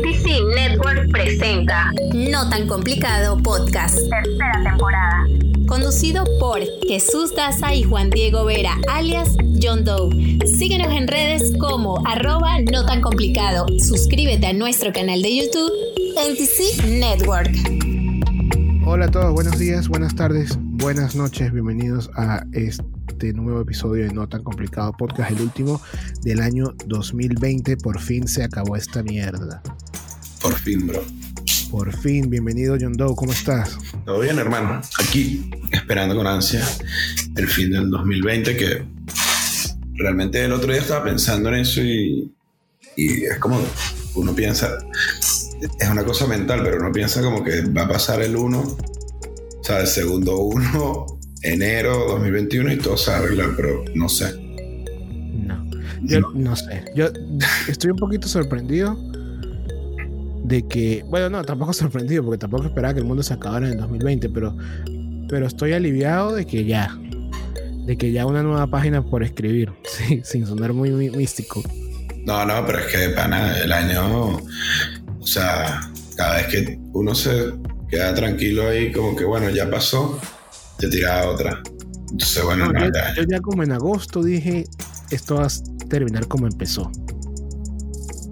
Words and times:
NTC 0.00 0.56
Network 0.56 1.10
presenta 1.12 1.92
No 2.14 2.48
tan 2.48 2.66
complicado 2.66 3.36
podcast. 3.36 3.98
tercera 4.08 4.62
temporada. 4.64 5.26
Conducido 5.66 6.24
por 6.38 6.60
Jesús 6.88 7.34
Daza 7.36 7.74
y 7.74 7.82
Juan 7.82 8.08
Diego 8.08 8.46
Vera, 8.46 8.78
alias 8.88 9.36
John 9.62 9.84
Doe. 9.84 10.38
Síguenos 10.46 10.90
en 10.92 11.06
redes 11.06 11.52
como 11.58 12.02
arroba 12.06 12.60
no 12.72 12.86
tan 12.86 13.02
complicado. 13.02 13.66
Suscríbete 13.78 14.46
a 14.46 14.52
nuestro 14.54 14.90
canal 14.90 15.20
de 15.20 15.36
YouTube 15.36 15.70
NTC 16.16 16.82
Network. 16.86 17.50
Hola 18.86 19.04
a 19.04 19.10
todos, 19.10 19.34
buenos 19.34 19.58
días, 19.58 19.86
buenas 19.88 20.14
tardes, 20.14 20.56
buenas 20.60 21.14
noches, 21.14 21.52
bienvenidos 21.52 22.10
a 22.16 22.42
este 22.52 23.34
nuevo 23.34 23.60
episodio 23.60 24.04
de 24.04 24.14
No 24.14 24.26
tan 24.28 24.42
complicado 24.44 24.94
podcast, 24.94 25.30
el 25.30 25.42
último 25.42 25.78
del 26.22 26.40
año 26.40 26.72
2020. 26.86 27.76
Por 27.76 28.00
fin 28.00 28.26
se 28.26 28.42
acabó 28.42 28.76
esta 28.76 29.02
mierda. 29.02 29.62
Por 30.40 30.54
fin, 30.54 30.86
bro. 30.86 31.04
Por 31.70 31.94
fin, 31.98 32.30
bienvenido 32.30 32.76
John 32.80 32.94
Doe, 32.94 33.14
¿cómo 33.14 33.30
estás? 33.32 33.76
Todo 34.06 34.20
bien, 34.20 34.38
hermano. 34.38 34.80
Aquí, 34.98 35.50
esperando 35.70 36.16
con 36.16 36.26
ansia 36.26 36.66
el 37.36 37.46
fin 37.46 37.70
del 37.70 37.90
2020, 37.90 38.56
que 38.56 38.84
realmente 39.94 40.42
el 40.42 40.52
otro 40.52 40.72
día 40.72 40.80
estaba 40.80 41.04
pensando 41.04 41.50
en 41.50 41.56
eso 41.56 41.82
y, 41.82 42.32
y 42.96 43.24
es 43.24 43.38
como 43.38 43.60
uno 44.14 44.34
piensa, 44.34 44.78
es 45.78 45.88
una 45.88 46.04
cosa 46.04 46.26
mental, 46.26 46.62
pero 46.64 46.78
uno 46.78 46.90
piensa 46.90 47.22
como 47.22 47.44
que 47.44 47.60
va 47.62 47.82
a 47.82 47.88
pasar 47.88 48.22
el 48.22 48.34
1, 48.34 48.58
o 48.58 48.78
sea, 49.62 49.80
el 49.80 49.86
segundo 49.86 50.38
1, 50.38 51.06
enero 51.42 52.06
2021 52.08 52.72
y 52.72 52.76
todo 52.78 52.96
se 52.96 53.10
va 53.10 53.18
a 53.18 53.20
arreglar, 53.20 53.50
pero 53.56 53.84
no 53.94 54.08
sé. 54.08 54.32
No, 55.34 55.70
yo 56.02 56.20
no 56.34 56.56
sé, 56.56 56.84
yo 56.96 57.08
estoy 57.68 57.90
un 57.90 57.98
poquito 57.98 58.26
sorprendido 58.26 58.98
de 60.50 60.66
que, 60.66 61.02
bueno, 61.08 61.30
no, 61.30 61.42
tampoco 61.44 61.72
sorprendido 61.72 62.22
porque 62.24 62.38
tampoco 62.38 62.64
esperaba 62.66 62.92
que 62.92 63.00
el 63.00 63.06
mundo 63.06 63.22
se 63.22 63.32
acabara 63.32 63.66
en 63.68 63.72
el 63.74 63.78
2020, 63.78 64.28
pero, 64.28 64.54
pero 65.28 65.46
estoy 65.46 65.72
aliviado 65.72 66.34
de 66.34 66.44
que 66.44 66.64
ya, 66.66 66.98
de 67.86 67.96
que 67.96 68.12
ya 68.12 68.26
una 68.26 68.42
nueva 68.42 68.66
página 68.66 69.02
por 69.02 69.22
escribir, 69.22 69.72
sí, 69.84 70.20
sin 70.24 70.46
sonar 70.46 70.72
muy, 70.74 70.90
muy 70.90 71.08
místico. 71.10 71.62
No, 72.26 72.44
no, 72.44 72.66
pero 72.66 72.80
es 72.80 72.86
que, 72.86 73.08
pana, 73.14 73.58
el 73.60 73.72
año, 73.72 74.36
o 75.20 75.26
sea, 75.26 75.90
cada 76.16 76.36
vez 76.36 76.46
que 76.48 76.78
uno 76.92 77.14
se 77.14 77.52
queda 77.88 78.12
tranquilo 78.14 78.68
ahí, 78.68 78.92
como 78.92 79.16
que, 79.16 79.24
bueno, 79.24 79.48
ya 79.50 79.70
pasó, 79.70 80.20
te 80.78 80.88
tira 80.88 81.28
otra. 81.30 81.62
Entonces, 82.10 82.44
bueno, 82.44 82.66
No, 82.66 82.72
no, 82.72 82.86
yo, 82.86 82.92
ya- 82.92 83.14
yo 83.14 83.22
ya 83.28 83.40
como 83.40 83.62
en 83.62 83.72
agosto 83.72 84.22
dije, 84.22 84.64
esto 85.10 85.36
va 85.36 85.46
a 85.46 85.88
terminar 85.88 86.26
como 86.28 86.46
empezó. 86.46 86.90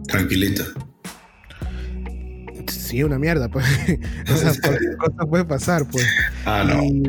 tranquilito. 0.06 0.64
Sí, 2.88 3.02
una 3.02 3.18
mierda, 3.18 3.50
pues. 3.50 3.66
o 4.32 4.36
sea, 4.36 4.52
cualquier 4.62 4.96
cosa 4.96 5.26
puede 5.28 5.44
pasar, 5.44 5.86
pues. 5.90 6.06
Ah, 6.46 6.64
no. 6.66 6.82
Y, 6.82 7.02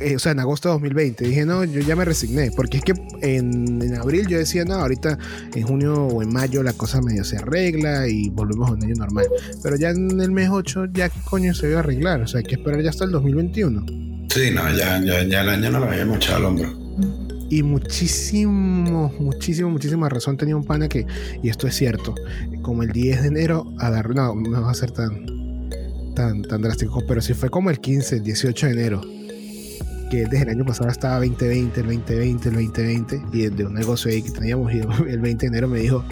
eh, 0.00 0.16
o 0.16 0.18
sea, 0.18 0.32
en 0.32 0.40
agosto 0.40 0.68
de 0.68 0.72
2020 0.72 1.24
dije, 1.24 1.46
no, 1.46 1.62
yo 1.62 1.80
ya 1.82 1.94
me 1.94 2.04
resigné, 2.04 2.50
porque 2.56 2.78
es 2.78 2.82
que 2.82 2.94
en, 3.20 3.80
en 3.80 3.94
abril 3.96 4.26
yo 4.26 4.38
decía, 4.38 4.64
no, 4.64 4.74
ahorita 4.74 5.18
en 5.54 5.62
junio 5.62 5.94
o 5.94 6.22
en 6.22 6.32
mayo 6.32 6.64
la 6.64 6.72
cosa 6.72 7.00
medio 7.00 7.22
se 7.22 7.36
arregla 7.36 8.08
y 8.08 8.28
volvemos 8.30 8.70
a 8.70 8.72
un 8.72 8.82
año 8.82 8.94
normal. 8.96 9.26
Pero 9.62 9.76
ya 9.76 9.90
en 9.90 10.20
el 10.20 10.32
mes 10.32 10.48
8, 10.50 10.86
ya 10.92 11.10
qué 11.10 11.20
coño 11.24 11.54
se 11.54 11.70
va 11.70 11.76
a 11.76 11.80
arreglar, 11.80 12.22
o 12.22 12.26
sea, 12.26 12.38
hay 12.38 12.44
que 12.44 12.56
esperar 12.56 12.82
ya 12.82 12.90
hasta 12.90 13.04
el 13.04 13.12
2021. 13.12 13.86
Sí, 14.30 14.50
no, 14.52 14.68
ya, 14.74 15.00
ya, 15.04 15.22
ya 15.22 15.42
el 15.42 15.48
año 15.48 15.70
no 15.70 15.80
lo 15.80 15.86
habíamos 15.86 16.16
echado 16.16 16.38
al 16.38 16.44
hombro. 16.46 17.29
Y 17.50 17.64
muchísimo, 17.64 19.12
muchísimo, 19.18 19.70
muchísima 19.70 20.08
razón 20.08 20.36
tenía 20.36 20.54
un 20.54 20.62
pana 20.62 20.88
que, 20.88 21.04
y 21.42 21.48
esto 21.48 21.66
es 21.66 21.74
cierto, 21.74 22.14
como 22.62 22.84
el 22.84 22.90
10 22.90 23.22
de 23.22 23.28
enero 23.28 23.66
agarró, 23.78 24.14
no, 24.14 24.36
no 24.36 24.62
va 24.62 24.70
a 24.70 24.74
ser 24.74 24.92
tan, 24.92 25.68
tan, 26.14 26.42
tan 26.42 26.62
drástico, 26.62 27.02
pero 27.08 27.20
si 27.20 27.34
fue 27.34 27.50
como 27.50 27.68
el 27.70 27.80
15, 27.80 28.18
el 28.18 28.22
18 28.22 28.66
de 28.66 28.72
enero, 28.72 29.00
que 30.12 30.26
desde 30.26 30.42
el 30.42 30.50
año 30.50 30.64
pasado 30.64 30.90
estaba 30.90 31.16
2020, 31.16 31.80
el 31.80 31.86
2020, 31.86 32.48
el 32.48 32.54
2020, 32.54 33.22
y 33.32 33.48
de 33.48 33.66
un 33.66 33.74
negocio 33.74 34.12
ahí 34.12 34.22
que 34.22 34.30
teníamos, 34.30 34.72
y 34.72 34.78
el 34.78 35.20
20 35.20 35.40
de 35.40 35.46
enero 35.48 35.66
me 35.66 35.80
dijo, 35.80 36.04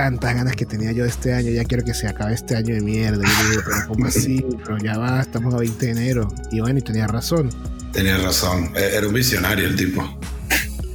tantas 0.00 0.34
ganas 0.34 0.56
que 0.56 0.64
tenía 0.64 0.92
yo 0.92 1.04
este 1.04 1.34
año, 1.34 1.50
ya 1.50 1.62
quiero 1.64 1.84
que 1.84 1.92
se 1.92 2.08
acabe 2.08 2.32
este 2.32 2.56
año 2.56 2.74
de 2.74 2.80
mierda. 2.80 3.22
Y 3.22 3.44
yo 3.44 3.50
digo, 3.50 3.62
pero 3.66 3.76
¿cómo 3.88 4.06
así? 4.06 4.42
Pero 4.64 4.78
ya 4.78 4.96
va, 4.96 5.20
estamos 5.20 5.52
a 5.52 5.58
20 5.58 5.84
de 5.86 5.92
enero. 5.92 6.26
Y 6.50 6.60
bueno, 6.60 6.78
y 6.78 6.82
tenía 6.82 7.06
razón. 7.06 7.50
Tenía 7.92 8.16
razón. 8.16 8.72
E- 8.76 8.96
Era 8.96 9.06
un 9.06 9.12
visionario 9.12 9.66
el 9.66 9.76
tipo. 9.76 10.02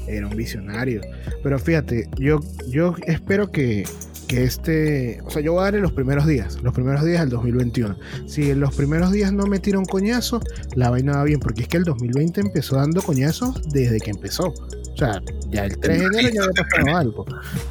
Era 0.07 0.25
un 0.27 0.35
visionario. 0.35 1.01
Pero 1.43 1.59
fíjate, 1.59 2.09
yo, 2.17 2.39
yo 2.67 2.95
espero 3.05 3.51
que, 3.51 3.87
que 4.27 4.43
este. 4.43 5.21
O 5.23 5.29
sea, 5.29 5.43
yo 5.43 5.53
voy 5.53 5.61
a 5.61 5.65
darle 5.65 5.81
los 5.81 5.91
primeros 5.91 6.25
días. 6.25 6.57
Los 6.63 6.73
primeros 6.73 7.05
días 7.05 7.19
del 7.21 7.29
2021. 7.29 7.95
Si 8.27 8.49
en 8.49 8.59
los 8.59 8.73
primeros 8.73 9.11
días 9.11 9.31
no 9.33 9.45
me 9.45 9.59
tira 9.59 9.77
un 9.77 9.85
coñazo, 9.85 10.41
la 10.75 10.89
vaina 10.89 11.17
va 11.17 11.23
bien. 11.25 11.39
Porque 11.39 11.61
es 11.61 11.67
que 11.67 11.77
el 11.77 11.83
2020 11.83 12.41
empezó 12.41 12.77
dando 12.77 13.03
coñazos 13.03 13.61
desde 13.71 13.99
que 13.99 14.09
empezó. 14.09 14.47
O 14.47 14.97
sea, 14.97 15.21
ya 15.51 15.65
el 15.65 15.77
3 15.77 15.99
de 15.99 16.05
enero 16.05 16.29
ya 16.33 16.41
había 16.41 16.63
pasado 16.63 16.97
algo. 16.97 17.25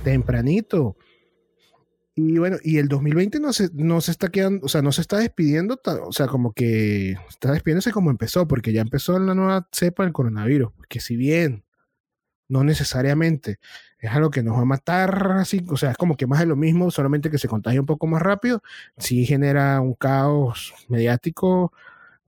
Tempranito. 0.05 0.97
Y 2.17 2.39
bueno, 2.39 2.59
y 2.63 2.79
el 2.79 2.87
2020 2.89 3.41
no 3.41 3.53
se, 3.53 3.71
no 3.73 4.01
se 4.01 4.13
está 4.13 4.29
quedando, 4.29 4.65
o 4.65 4.69
sea, 4.69 4.83
no 4.83 4.93
se 4.93 5.01
está 5.01 5.19
despidiendo, 5.19 5.81
o 6.03 6.13
sea, 6.13 6.29
como 6.29 6.53
que 6.53 7.17
está 7.29 7.51
despidiéndose 7.51 7.91
como 7.91 8.11
empezó, 8.11 8.47
porque 8.47 8.73
ya 8.73 8.83
empezó 8.83 9.19
la 9.19 9.35
nueva 9.35 9.69
cepa 9.73 10.05
del 10.05 10.13
coronavirus. 10.13 10.73
Que 10.89 11.01
si 11.01 11.17
bien 11.17 11.65
no 12.49 12.63
necesariamente 12.63 13.59
es 13.99 14.13
algo 14.13 14.31
que 14.31 14.43
nos 14.43 14.57
va 14.57 14.63
a 14.63 14.67
matar 14.67 15.33
así, 15.39 15.65
o 15.69 15.77
sea, 15.77 15.91
es 15.91 15.97
como 15.97 16.17
que 16.17 16.27
más 16.27 16.39
de 16.39 16.47
lo 16.47 16.57
mismo, 16.57 16.91
solamente 16.91 17.31
que 17.31 17.39
se 17.39 17.49
contagia 17.49 17.81
un 17.81 17.87
poco 17.87 18.07
más 18.07 18.23
rápido, 18.23 18.63
sí 18.97 19.27
genera 19.27 19.81
un 19.81 19.95
caos 19.95 20.73
mediático 20.89 21.73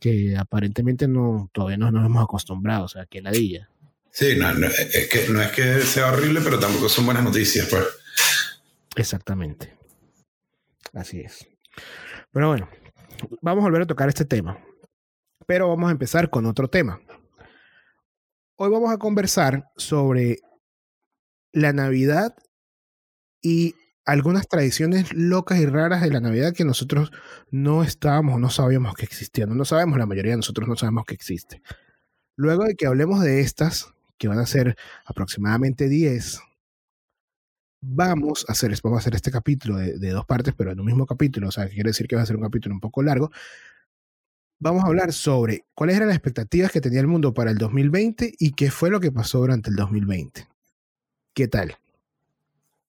que 0.00 0.36
aparentemente 0.36 1.06
no, 1.06 1.48
todavía 1.52 1.76
no 1.76 1.92
nos 1.92 2.04
hemos 2.04 2.24
acostumbrado, 2.24 2.84
o 2.84 2.88
sea, 2.88 3.06
que 3.06 3.22
ladilla. 3.22 3.68
Sí, 4.10 4.34
no, 4.36 4.48
es 4.48 5.08
que 5.08 5.28
no 5.28 5.42
es 5.42 5.52
que 5.52 5.80
sea 5.82 6.10
horrible, 6.10 6.40
pero 6.42 6.58
tampoco 6.58 6.88
son 6.88 7.04
buenas 7.04 7.22
noticias, 7.22 7.68
pues. 7.70 7.84
Exactamente. 8.96 9.78
Así 10.94 11.20
es. 11.20 11.46
Pero 12.32 12.48
bueno, 12.48 12.68
vamos 13.42 13.62
a 13.62 13.66
volver 13.66 13.82
a 13.82 13.86
tocar 13.86 14.08
este 14.08 14.24
tema. 14.24 14.58
Pero 15.46 15.68
vamos 15.68 15.88
a 15.88 15.92
empezar 15.92 16.30
con 16.30 16.46
otro 16.46 16.68
tema. 16.68 16.98
Hoy 18.56 18.70
vamos 18.70 18.90
a 18.90 18.96
conversar 18.96 19.70
sobre 19.76 20.38
la 21.52 21.72
Navidad 21.72 22.34
y 23.42 23.74
algunas 24.06 24.48
tradiciones 24.48 25.12
locas 25.12 25.58
y 25.58 25.66
raras 25.66 26.00
de 26.00 26.10
la 26.10 26.20
Navidad 26.20 26.54
que 26.54 26.64
nosotros 26.64 27.10
no 27.50 27.82
estábamos 27.82 28.40
no 28.40 28.48
sabíamos 28.48 28.94
que 28.94 29.04
existían. 29.04 29.54
No 29.54 29.64
sabemos, 29.66 29.98
la 29.98 30.06
mayoría 30.06 30.32
de 30.32 30.38
nosotros 30.38 30.68
no 30.68 30.76
sabemos 30.76 31.04
que 31.04 31.14
existe. 31.14 31.60
Luego 32.34 32.64
de 32.64 32.74
que 32.76 32.86
hablemos 32.86 33.20
de 33.20 33.40
estas, 33.40 33.92
que 34.16 34.28
van 34.28 34.38
a 34.38 34.46
ser 34.46 34.76
aproximadamente 35.04 35.88
10, 35.88 36.40
vamos 37.88 38.44
a 38.48 38.52
hacer, 38.52 38.74
vamos 38.82 38.98
a 38.98 39.00
hacer 39.00 39.14
este 39.14 39.30
capítulo 39.30 39.76
de, 39.76 39.98
de 39.98 40.10
dos 40.10 40.26
partes, 40.26 40.54
pero 40.56 40.72
en 40.72 40.80
un 40.80 40.86
mismo 40.86 41.06
capítulo, 41.06 41.48
o 41.48 41.52
sea, 41.52 41.68
quiere 41.68 41.90
decir 41.90 42.08
que 42.08 42.16
va 42.16 42.22
a 42.22 42.26
ser 42.26 42.36
un 42.36 42.42
capítulo 42.42 42.74
un 42.74 42.80
poco 42.80 43.02
largo. 43.02 43.30
Vamos 44.58 44.84
a 44.84 44.86
hablar 44.86 45.12
sobre 45.12 45.66
cuáles 45.74 45.96
eran 45.96 46.08
las 46.08 46.16
expectativas 46.16 46.72
que 46.72 46.80
tenía 46.80 47.00
el 47.00 47.06
mundo 47.06 47.34
para 47.34 47.50
el 47.50 47.58
2020 47.58 48.32
y 48.38 48.52
qué 48.52 48.70
fue 48.70 48.90
lo 48.90 49.00
que 49.00 49.12
pasó 49.12 49.38
durante 49.38 49.70
el 49.70 49.76
2020. 49.76 50.48
¿Qué 51.34 51.48
tal? 51.48 51.76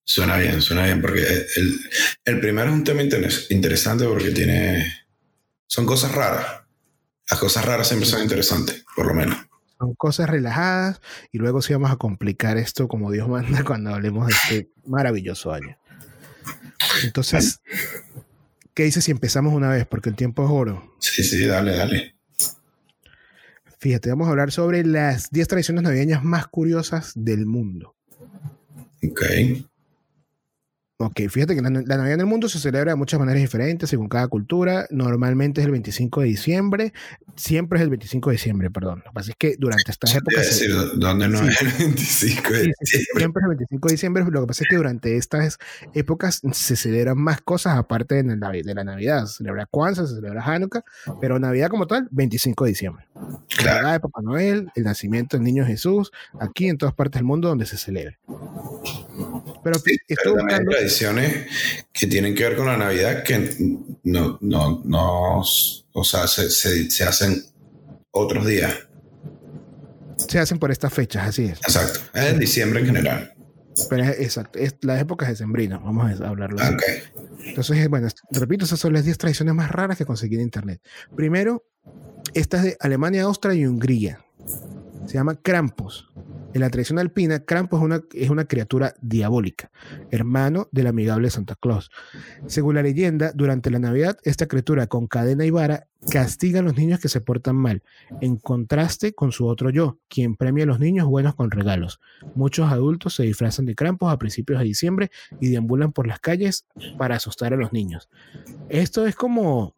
Suena 0.06 0.38
bien, 0.38 0.62
suena 0.62 0.86
bien, 0.86 1.02
porque 1.02 1.20
el, 1.58 1.80
el 2.24 2.40
primero 2.40 2.70
es 2.70 2.74
un 2.74 2.84
tema 2.86 3.02
interes- 3.02 3.48
interesante 3.50 4.06
porque 4.06 4.32
tiene. 4.32 4.94
Son 5.68 5.86
cosas 5.86 6.14
raras. 6.16 6.62
Las 7.30 7.40
cosas 7.42 7.66
raras 7.66 7.88
siempre 7.90 8.08
son 8.08 8.24
interesantes, 8.24 8.86
por 8.96 9.06
lo 9.08 9.14
menos. 9.14 9.38
Son 9.80 9.94
cosas 9.96 10.30
relajadas 10.30 11.02
y 11.32 11.38
luego 11.38 11.62
sí 11.62 11.74
vamos 11.74 11.92
a 11.92 11.98
complicar 11.98 12.58
esto 12.58 12.88
como 12.88 13.12
Dios 13.12 13.28
manda 13.28 13.64
cuando 13.66 13.94
hablemos 13.94 14.28
de 14.28 14.34
este 14.34 14.72
maravilloso 14.86 15.52
año. 15.52 15.78
Entonces, 17.04 17.62
¿qué 18.74 18.84
dices 18.84 19.04
si 19.04 19.12
empezamos 19.12 19.54
una 19.54 19.70
vez? 19.70 19.86
Porque 19.86 20.10
el 20.10 20.16
tiempo 20.16 20.44
es 20.44 20.50
oro. 20.52 20.96
Sí, 21.00 21.24
sí, 21.24 21.46
dale, 21.46 21.76
dale. 21.76 22.16
Fíjate, 23.80 24.10
vamos 24.10 24.28
a 24.28 24.32
hablar 24.32 24.52
sobre 24.52 24.84
las 24.84 25.30
10 25.30 25.48
tradiciones 25.48 25.84
navideñas 25.84 26.24
más 26.24 26.48
curiosas 26.48 27.12
del 27.16 27.46
mundo. 27.46 27.96
Ok. 29.04 29.22
Ok, 31.00 31.22
fíjate 31.30 31.56
que 31.56 31.62
la, 31.62 31.70
la 31.70 31.80
Navidad 31.98 32.14
en 32.16 32.22
el 32.22 32.26
mundo 32.26 32.50
se 32.50 32.58
celebra 32.58 32.92
de 32.94 32.96
muchas 32.96 33.20
maneras 33.20 33.40
diferentes 33.40 33.88
según 33.88 34.10
cada 34.10 34.28
cultura. 34.28 34.88
Normalmente 34.90 35.62
es 35.62 35.66
el 35.66 35.72
25 35.72 36.22
de 36.22 36.28
diciembre. 36.28 36.92
Siempre 37.36 37.78
es 37.78 37.84
el 37.84 37.92
25 37.92 38.32
de 38.32 38.34
diciembre, 38.34 38.72
perdón. 38.72 39.04
Lo 39.06 39.12
que 39.12 39.14
pasa 39.14 39.30
es 39.30 39.36
que 39.38 39.56
durante 39.60 39.92
estas 39.92 40.16
épocas... 40.16 40.48
se- 40.48 40.68
¿dónde 40.96 41.28
no 41.30 41.38
Sí. 41.38 41.48
es 41.50 41.62
el 41.62 41.68
25 41.86 42.50
de 42.52 42.74
Sí, 42.82 42.98
siempre 43.16 43.42
es 43.42 43.44
el 43.44 43.50
25 43.50 43.88
de 43.88 43.92
diciembre. 43.94 44.24
Lo 44.28 44.42
que 44.42 44.48
pasa 44.48 44.64
es 44.64 44.70
que 44.72 44.76
durante 44.76 45.18
estas 45.18 45.60
épocas 45.94 46.42
se 46.52 46.76
celebran 46.76 47.20
más 47.20 47.42
cosas 47.42 47.78
aparte 47.78 48.24
de 48.24 48.36
la, 48.36 48.50
de 48.50 48.74
la 48.74 48.84
Navidad. 48.84 49.28
Se 49.28 49.36
celebra 49.38 49.68
Kwanzaa, 49.68 50.08
se 50.08 50.16
celebra 50.16 50.44
Hanukkah, 50.44 50.84
pero 51.22 51.38
Navidad 51.38 51.70
como 51.70 51.86
tal, 51.86 52.08
25 52.10 52.64
de 52.64 52.70
diciembre. 52.72 53.06
La 53.14 53.22
Claro. 53.58 53.76
llegada 53.78 53.94
de 53.94 54.00
Papá 54.00 54.22
Noel, 54.24 54.72
el 54.76 54.84
nacimiento 54.84 55.38
del 55.38 55.44
niño 55.44 55.64
Jesús, 55.64 56.12
aquí 56.40 56.68
en 56.70 56.80
todas 56.80 56.96
partes 56.96 57.20
del 57.20 57.26
mundo 57.26 57.50
donde 57.50 57.68
se 57.68 57.78
celebre. 57.78 58.18
Pero 59.64 59.76
estoy 59.76 60.32
buscando. 60.34 60.72
Tradiciones 60.88 61.48
que 61.92 62.08
tienen 62.08 62.34
que 62.34 62.44
ver 62.44 62.56
con 62.56 62.68
la 62.68 62.78
Navidad 62.78 63.24
que 63.24 63.56
no, 64.04 64.38
no, 64.42 64.82
no, 64.86 65.40
o 65.42 66.04
sea, 66.04 66.28
se, 66.28 66.50
se, 66.50 66.90
se 66.90 67.04
hacen 67.04 67.44
otros 68.12 68.46
días. 68.46 68.74
Se 70.18 70.40
hacen 70.40 70.60
por 70.60 70.72
estas 70.72 70.94
fechas, 70.94 71.28
así 71.28 71.46
es. 71.46 71.60
Exacto. 71.60 72.00
Es 72.14 72.26
en 72.26 72.40
diciembre 72.40 72.80
en 72.80 72.86
general. 72.88 73.34
Pero 73.90 74.04
es 74.06 74.20
exacto, 74.20 74.58
es 74.58 74.76
las 74.82 75.00
épocas 75.00 75.30
decembrinas, 75.30 75.84
vamos 75.84 76.20
a 76.20 76.28
hablarlo. 76.28 76.58
Entonces, 77.46 77.78
eh, 77.78 77.88
bueno, 77.88 78.08
repito, 78.32 78.66
esas 78.66 78.80
son 78.80 78.94
las 78.94 79.06
10 79.06 79.18
tradiciones 79.20 79.54
más 79.54 79.70
raras 79.70 79.98
que 79.98 80.06
conseguí 80.06 80.36
en 80.36 80.42
internet. 80.42 80.82
Primero, 81.16 81.64
esta 82.34 82.58
es 82.58 82.64
de 82.64 82.78
Alemania, 82.80 83.24
Austria 83.24 83.54
y 83.54 83.68
Hungría. 83.68 84.26
Se 85.06 85.14
llama 85.14 85.36
Krampus. 85.36 86.07
En 86.58 86.62
la 86.62 86.72
tradición 86.72 86.98
alpina, 86.98 87.46
Krampus 87.46 87.78
es 87.78 87.86
una, 87.86 88.02
es 88.16 88.30
una 88.32 88.46
criatura 88.46 88.96
diabólica, 89.00 89.70
hermano 90.10 90.70
del 90.72 90.88
amigable 90.88 91.30
Santa 91.30 91.54
Claus. 91.54 91.92
Según 92.48 92.74
la 92.74 92.82
leyenda, 92.82 93.32
durante 93.36 93.70
la 93.70 93.78
Navidad, 93.78 94.18
esta 94.24 94.48
criatura 94.48 94.88
con 94.88 95.06
cadena 95.06 95.46
y 95.46 95.52
vara 95.52 95.86
castiga 96.10 96.62
a 96.62 96.64
los 96.64 96.76
niños 96.76 97.00
que 97.00 97.10
se 97.10 97.22
portan 97.22 97.58
mal, 97.58 97.84
en 98.22 98.38
contraste 98.38 99.14
con 99.14 99.32
su 99.32 99.46
otro 99.46 99.70
yo, 99.70 100.00
quien 100.08 100.36
premia 100.36 100.64
a 100.64 100.68
los 100.68 100.80
niños 100.80 101.06
buenos 101.06 101.36
con 101.36 101.52
regalos. 101.52 102.00
Muchos 102.34 102.72
adultos 102.72 103.14
se 103.14 103.22
disfrazan 103.22 103.68
de 103.68 103.76
Krampus 103.76 104.12
a 104.12 104.18
principios 104.18 104.58
de 104.58 104.66
diciembre 104.66 105.12
y 105.40 105.50
deambulan 105.50 105.92
por 105.92 106.08
las 106.08 106.20
calles 106.20 106.66
para 106.98 107.18
asustar 107.18 107.54
a 107.54 107.58
los 107.58 107.72
niños. 107.72 108.10
Esto 108.70 109.06
es 109.06 109.16
como 109.16 109.76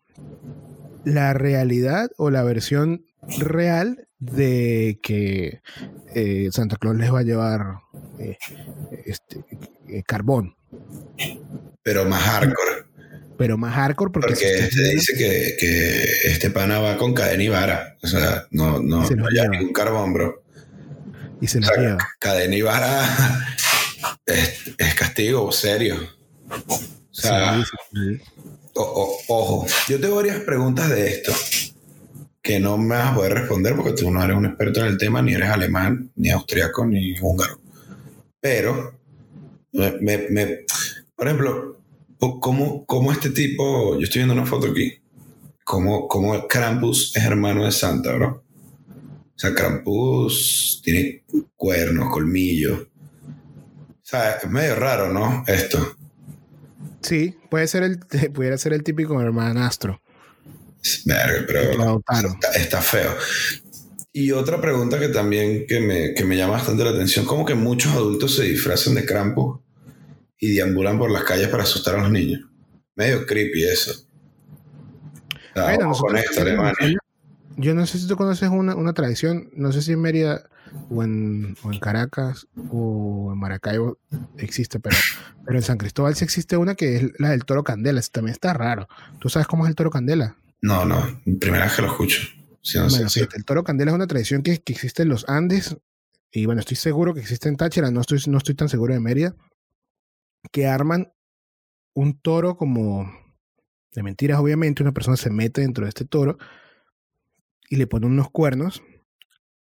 la 1.04 1.34
realidad 1.34 2.10
o 2.16 2.30
la 2.30 2.44
versión 2.44 3.04
real 3.38 4.08
de 4.20 5.00
que 5.02 5.62
eh, 6.14 6.50
Santa 6.52 6.76
Claus 6.78 6.98
les 6.98 7.12
va 7.14 7.20
a 7.20 7.24
llevar 7.24 7.62
eh, 8.20 8.38
este, 9.06 9.46
eh, 9.88 10.04
carbón, 10.06 10.56
Pero 11.84 12.06
más 12.06 12.22
hardcore. 12.24 12.86
pero 13.38 13.58
más 13.58 13.74
hardcore 13.74 14.12
porque, 14.12 14.34
Porque 14.34 14.60
este 14.60 14.90
dice 14.90 15.14
que, 15.18 15.56
que 15.60 16.04
este 16.32 16.50
pana 16.52 16.80
va 16.80 16.98
con 16.98 17.14
cadena 17.14 17.44
y 17.44 17.48
vara. 17.50 17.96
O 18.04 18.08
sea, 18.08 18.46
no, 18.52 18.82
no, 18.82 19.08
Se 19.08 19.16
no 19.16 19.28
lleva 19.30 19.44
lleva. 19.46 19.58
ningún 19.58 19.74
carbón, 19.74 20.14
bro. 20.14 20.44
y 21.42 21.48
se 21.48 21.60
O 21.60 21.64
sea, 21.64 21.78
lleva. 21.78 21.98
cadena 22.20 22.56
y 22.56 22.62
vara 22.62 23.48
es, 24.26 24.74
es 24.78 24.94
castigo 24.96 25.52
serio. 25.52 25.96
O 26.70 26.80
sea, 27.12 27.56
Sí, 27.58 27.64
sí, 27.64 27.78
sí. 27.94 28.44
o- 28.76 28.82
o- 29.28 29.34
ojo, 29.38 29.68
yo 29.88 30.00
tengo 30.00 30.16
varias 30.18 30.40
preguntas 30.42 30.90
de 30.90 31.08
esto 31.10 31.32
que 32.42 32.60
no 32.60 32.78
me 32.78 32.96
vas 32.96 33.12
a 33.12 33.16
poder 33.16 33.34
responder 33.34 33.76
porque 33.76 33.94
tú 33.94 34.10
no 34.12 34.24
eres 34.24 34.38
un 34.38 34.46
experto 34.46 34.80
en 34.82 34.88
el 34.88 34.98
tema, 34.98 35.22
ni 35.22 35.34
eres 35.34 35.50
alemán, 35.50 36.12
ni 36.16 36.30
austriaco, 36.30 36.86
ni 36.86 37.14
húngaro. 37.20 37.60
Pero, 38.40 38.98
me, 39.74 40.18
me- 40.30 40.60
por 41.16 41.28
ejemplo, 41.28 41.80
¿cómo, 42.18 42.86
cómo 42.86 43.12
este 43.12 43.30
tipo, 43.32 43.96
yo 43.98 44.04
estoy 44.04 44.20
viendo 44.20 44.34
una 44.34 44.46
foto 44.46 44.68
aquí, 44.68 44.94
cómo, 45.66 46.08
cómo 46.08 46.48
Krampus 46.48 47.16
es 47.16 47.24
hermano 47.24 47.66
de 47.66 47.72
Santa, 47.72 48.14
bro? 48.14 48.44
O 49.36 49.40
sea, 49.40 49.54
Krampus 49.54 50.82
tiene 50.84 51.24
cuernos, 51.56 52.10
colmillos. 52.10 52.82
O 52.82 54.02
sea, 54.10 54.32
es 54.38 54.50
medio 54.50 54.76
raro, 54.76 55.14
¿no? 55.14 55.44
Esto. 55.46 55.96
Sí, 57.02 57.36
puede 57.50 57.68
ser 57.68 57.84
el, 57.84 58.00
pudiera 58.34 58.58
ser 58.58 58.74
el 58.74 58.84
típico 58.84 59.20
hermanastro. 59.22 60.02
Verga, 61.06 61.46
pero 61.48 62.02
está, 62.32 62.52
está 62.56 62.82
feo. 62.82 63.16
Y 64.12 64.32
otra 64.32 64.60
pregunta 64.60 65.00
que 65.00 65.10
también 65.10 65.66
que 65.68 65.80
me, 65.80 66.14
que 66.14 66.26
me 66.26 66.36
llama 66.36 66.54
bastante 66.54 66.84
la 66.84 66.90
atención, 66.92 67.26
como 67.26 67.46
que 67.46 67.56
muchos 67.56 67.94
adultos 67.94 68.36
se 68.36 68.44
disfrazan 68.44 68.96
de 68.96 69.06
Krampus 69.06 69.60
y 70.40 70.54
deambulan 70.56 70.98
por 70.98 71.12
las 71.12 71.24
calles 71.24 71.50
para 71.50 71.64
asustar 71.64 71.96
a 71.96 72.02
los 72.02 72.12
niños. 72.12 72.42
Medio 72.96 73.26
creepy 73.26 73.64
eso. 73.64 73.94
Con 75.54 76.18
esto, 76.18 76.42
Alemania. 76.42 77.00
Yo 77.58 77.76
no 77.76 77.86
sé 77.86 78.00
si 78.00 78.08
tú 78.08 78.16
conoces 78.16 78.50
una, 78.50 78.76
una 78.76 78.94
tradición, 78.94 79.50
no 79.54 79.72
sé 79.74 79.82
si 79.82 79.92
en 79.92 80.02
Mérida 80.02 80.44
o 80.90 81.04
en, 81.04 81.56
o 81.64 81.74
en 81.74 81.80
Caracas 81.80 82.48
o 82.72 83.32
en 83.34 83.40
Maracaibo 83.40 83.98
existe, 84.38 84.80
pero, 84.80 84.96
pero 85.46 85.58
en 85.58 85.64
San 85.64 85.78
Cristóbal 85.78 86.16
sí 86.16 86.24
existe 86.24 86.56
una 86.56 86.76
que 86.76 86.96
es 86.96 87.20
la 87.20 87.32
del 87.32 87.44
toro 87.44 87.64
candela. 87.64 88.02
También 88.12 88.34
está 88.34 88.54
raro. 88.54 88.88
¿Tú 89.20 89.30
sabes 89.30 89.48
cómo 89.48 89.66
es 89.66 89.70
el 89.70 89.76
toro 89.76 89.92
candela? 89.92 90.38
No, 90.62 90.86
no, 90.86 91.22
primera 91.40 91.66
vez 91.66 91.76
que 91.76 91.82
lo 91.82 91.88
escucho. 91.90 92.22
Sí, 92.62 92.78
no 92.78 92.90
bueno, 92.90 93.08
el 93.36 93.46
toro 93.46 93.64
candela 93.64 93.92
es 93.92 93.96
una 93.96 94.08
tradición 94.08 94.44
que, 94.44 94.62
que 94.62 94.74
existe 94.74 95.04
en 95.04 95.10
los 95.10 95.28
Andes 95.30 95.78
y 96.32 96.46
bueno, 96.46 96.60
estoy 96.60 96.78
seguro 96.78 97.14
que 97.14 97.22
existe 97.22 97.50
en 97.50 97.58
Táchira, 97.58 97.90
no 97.90 98.02
estoy, 98.02 98.20
no 98.28 98.38
estoy 98.38 98.56
tan 98.56 98.70
seguro 98.70 98.94
de 98.94 99.00
Mérida, 99.00 99.36
que 100.52 100.68
arman 100.68 101.12
un 101.94 102.20
toro 102.20 102.56
como 102.56 103.12
de 103.94 104.04
mentiras, 104.04 104.40
obviamente, 104.40 104.84
una 104.84 104.94
persona 104.94 105.18
se 105.18 105.32
mete 105.32 105.62
dentro 105.62 105.86
de 105.86 105.90
este 105.90 106.06
toro 106.06 106.38
y 107.70 107.78
le 107.78 107.88
pone 107.88 108.06
unos 108.06 108.30
cuernos. 108.30 108.84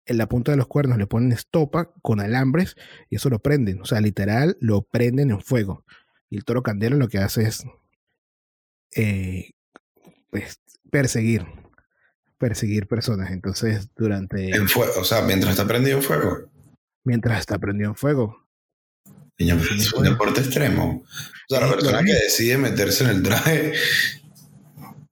En 0.07 0.17
la 0.17 0.27
punta 0.27 0.51
de 0.51 0.57
los 0.57 0.67
cuernos 0.67 0.97
le 0.97 1.07
ponen 1.07 1.31
estopa 1.31 1.91
con 2.01 2.19
alambres 2.19 2.75
y 3.09 3.15
eso 3.15 3.29
lo 3.29 3.39
prenden. 3.39 3.81
O 3.81 3.85
sea, 3.85 4.01
literal, 4.01 4.55
lo 4.59 4.83
prenden 4.83 5.31
en 5.31 5.41
fuego. 5.41 5.83
Y 6.29 6.37
el 6.37 6.45
toro 6.45 6.61
candela 6.61 6.95
lo 6.95 7.07
que 7.07 7.17
hace 7.19 7.43
es 7.43 7.63
eh, 8.95 9.51
pues, 10.29 10.59
perseguir. 10.99 11.45
Perseguir 12.37 12.87
personas. 12.87 13.31
Entonces, 13.31 13.89
durante. 13.97 14.49
En 14.55 14.69
fuego, 14.69 14.93
o 14.99 15.03
sea, 15.03 15.21
mientras 15.23 15.51
está 15.51 15.67
prendido 15.67 15.97
en 15.97 16.03
fuego. 16.03 16.49
Mientras 17.03 17.39
está 17.39 17.57
prendido 17.59 17.89
en 17.89 17.95
fuego. 17.95 18.47
Niño, 19.37 19.55
es 19.77 19.91
un 19.93 20.03
deporte 20.05 20.39
extremo. 20.39 21.03
O 21.03 21.05
sea, 21.49 21.59
la 21.67 21.73
persona 21.73 22.03
que 22.03 22.13
decide 22.13 22.57
meterse 22.57 23.03
en 23.03 23.09
el 23.09 23.23
traje. 23.23 23.73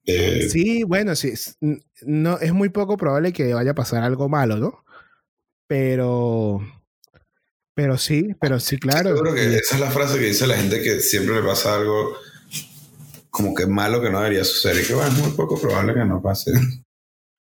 eh, 0.06 0.48
Sí, 0.50 0.84
bueno, 0.84 1.16
sí. 1.16 1.34
No, 2.02 2.38
es 2.40 2.54
muy 2.54 2.70
poco 2.70 2.96
probable 2.98 3.34
que 3.34 3.54
vaya 3.54 3.72
a 3.72 3.76
pasar 3.76 4.04
algo 4.04 4.30
malo, 4.30 4.58
¿no? 4.58 4.84
Pero. 5.68 6.62
Pero 7.76 7.98
sí, 7.98 8.30
pero 8.40 8.60
sí, 8.60 8.78
claro. 8.78 9.10
Seguro 9.10 9.34
que 9.34 9.44
Y- 9.52 9.56
esa 9.56 9.76
es 9.76 9.82
la 9.82 9.92
frase 9.92 10.20
que 10.20 10.26
dice 10.26 10.46
la 10.48 10.56
gente 10.58 10.82
que 10.82 11.00
siempre 11.00 11.36
le 11.36 11.42
pasa 11.42 11.76
algo 11.76 12.16
como 13.34 13.56
que 13.56 13.66
malo 13.66 14.00
que 14.00 14.12
no 14.12 14.20
debería 14.20 14.44
suceder 14.44 14.84
y 14.84 14.88
que 14.88 14.94
bueno, 14.94 15.10
es 15.10 15.18
muy 15.18 15.32
poco 15.32 15.60
probable 15.60 15.96
que 15.96 16.06
no 16.06 16.22
pase. 16.22 16.52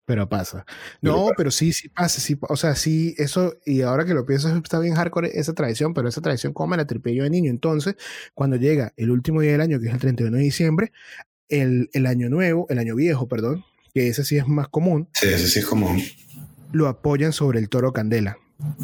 Pero 0.06 0.28
pasa. 0.28 0.66
No, 1.02 1.30
pero 1.38 1.52
sí, 1.52 1.74
sí 1.74 1.90
pasa. 1.90 2.20
Sí, 2.20 2.38
o 2.42 2.56
sea, 2.56 2.76
sí, 2.76 3.14
eso, 3.18 3.56
y 3.66 3.82
ahora 3.82 4.06
que 4.06 4.14
lo 4.14 4.26
pienso, 4.26 4.50
está 4.56 4.80
bien 4.80 4.96
hardcore 4.96 5.38
esa 5.40 5.54
tradición, 5.54 5.94
pero 5.94 6.10
esa 6.10 6.22
tradición 6.22 6.54
como 6.54 6.70
me 6.70 6.78
la 6.78 6.88
tripé 6.88 7.14
yo 7.14 7.24
de 7.24 7.30
niño. 7.30 7.52
Entonces, 7.52 7.96
cuando 8.34 8.56
llega 8.56 8.94
el 8.96 9.12
último 9.12 9.42
día 9.42 9.52
del 9.52 9.62
año, 9.62 9.80
que 9.80 9.88
es 9.88 9.94
el 9.94 10.00
31 10.00 10.38
de 10.38 10.44
diciembre, 10.44 10.92
el, 11.50 11.90
el 11.94 12.06
año 12.08 12.30
nuevo, 12.30 12.66
el 12.70 12.80
año 12.80 12.96
viejo, 12.96 13.28
perdón, 13.28 13.64
que 13.94 14.08
ese 14.08 14.24
sí 14.24 14.38
es 14.38 14.48
más 14.48 14.70
común, 14.70 15.10
Sí, 15.14 15.28
ese 15.28 15.48
sí 15.48 15.60
es 15.60 15.66
como 15.66 15.94
lo 16.72 16.88
apoyan 16.88 17.34
sobre 17.34 17.60
el 17.60 17.70
toro 17.70 17.92
candela 17.92 18.38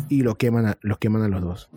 y 0.09 0.21
lo 0.21 0.35
queman 0.35 0.65
a, 0.65 0.77
los 0.81 0.97
queman 0.97 1.23
a 1.23 1.29
los 1.29 1.41
dos. 1.41 1.69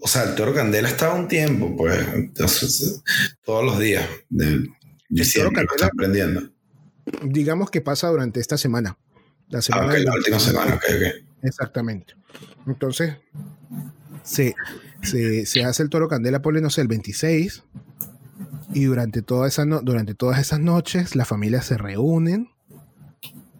O 0.00 0.08
sea, 0.08 0.24
el 0.24 0.34
toro 0.34 0.54
candela 0.54 0.88
estaba 0.88 1.14
un 1.14 1.28
tiempo, 1.28 1.76
pues. 1.76 2.06
Entonces, 2.14 3.02
todos 3.44 3.64
los 3.64 3.78
días 3.78 4.06
de 4.28 4.66
diciembre 5.08 5.62
lo 5.62 5.68
candela- 5.68 5.74
están 5.76 5.90
prendiendo. 5.96 6.42
Digamos 7.24 7.70
que 7.70 7.80
pasa 7.80 8.08
durante 8.08 8.40
esta 8.40 8.56
semana. 8.56 8.96
La 9.48 9.58
Ah, 9.58 9.62
semana 9.62 9.86
ok, 9.86 9.92
del 9.92 10.04
la 10.04 10.12
última 10.14 10.36
25. 10.36 10.58
semana, 10.60 10.76
ok, 10.76 10.84
ok. 10.96 11.26
Exactamente. 11.44 12.14
Entonces, 12.66 13.16
se, 14.22 14.54
se, 15.02 15.44
se 15.46 15.64
hace 15.64 15.82
el 15.82 15.90
toro 15.90 16.08
candela, 16.08 16.40
ponle, 16.42 16.60
no 16.60 16.70
sé, 16.70 16.82
el 16.82 16.88
26. 16.88 17.64
Y 18.72 18.84
durante, 18.84 19.22
toda 19.22 19.48
esa 19.48 19.64
no- 19.64 19.80
durante 19.80 20.14
todas 20.14 20.38
esas 20.38 20.60
noches, 20.60 21.16
las 21.16 21.26
familias 21.26 21.66
se 21.66 21.76
reúnen 21.76 22.48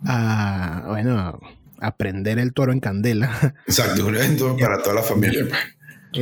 a, 0.07 0.85
bueno, 0.89 1.41
a, 1.81 1.87
a 1.89 1.97
prender 1.97 2.39
el 2.39 2.53
toro 2.53 2.73
en 2.73 2.81
candela. 2.81 3.55
Exacto, 3.67 4.07
un 4.07 4.17
evento 4.17 4.57
para 4.59 4.83
toda 4.83 4.97
la 4.97 5.03
familia. 5.03 5.47
pues. 5.49 5.61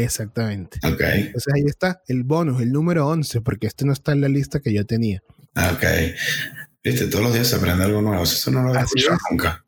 Exactamente. 0.05 0.79
Ok, 0.87 1.01
Entonces 1.01 1.55
ahí 1.55 1.63
está 1.67 2.03
el 2.09 2.23
bonus, 2.25 2.61
el 2.61 2.73
número 2.73 3.07
11, 3.09 3.41
porque 3.41 3.67
este 3.67 3.85
no 3.87 3.93
está 3.93 4.13
en 4.13 4.21
la 4.21 4.29
lista 4.29 4.61
que 4.61 4.73
yo 4.73 4.85
tenía. 4.87 5.23
ok. 5.57 5.85
Viste, 6.85 7.07
todos 7.09 7.25
los 7.25 7.35
días 7.35 7.49
se 7.49 7.57
aprende 7.57 7.85
algo 7.85 8.01
nuevo. 8.03 8.23
Eso 8.23 8.51
no 8.51 8.63
lo 8.63 8.69
había 8.71 8.83
escuchado 8.83 9.15
es. 9.15 9.21
nunca. 9.31 9.65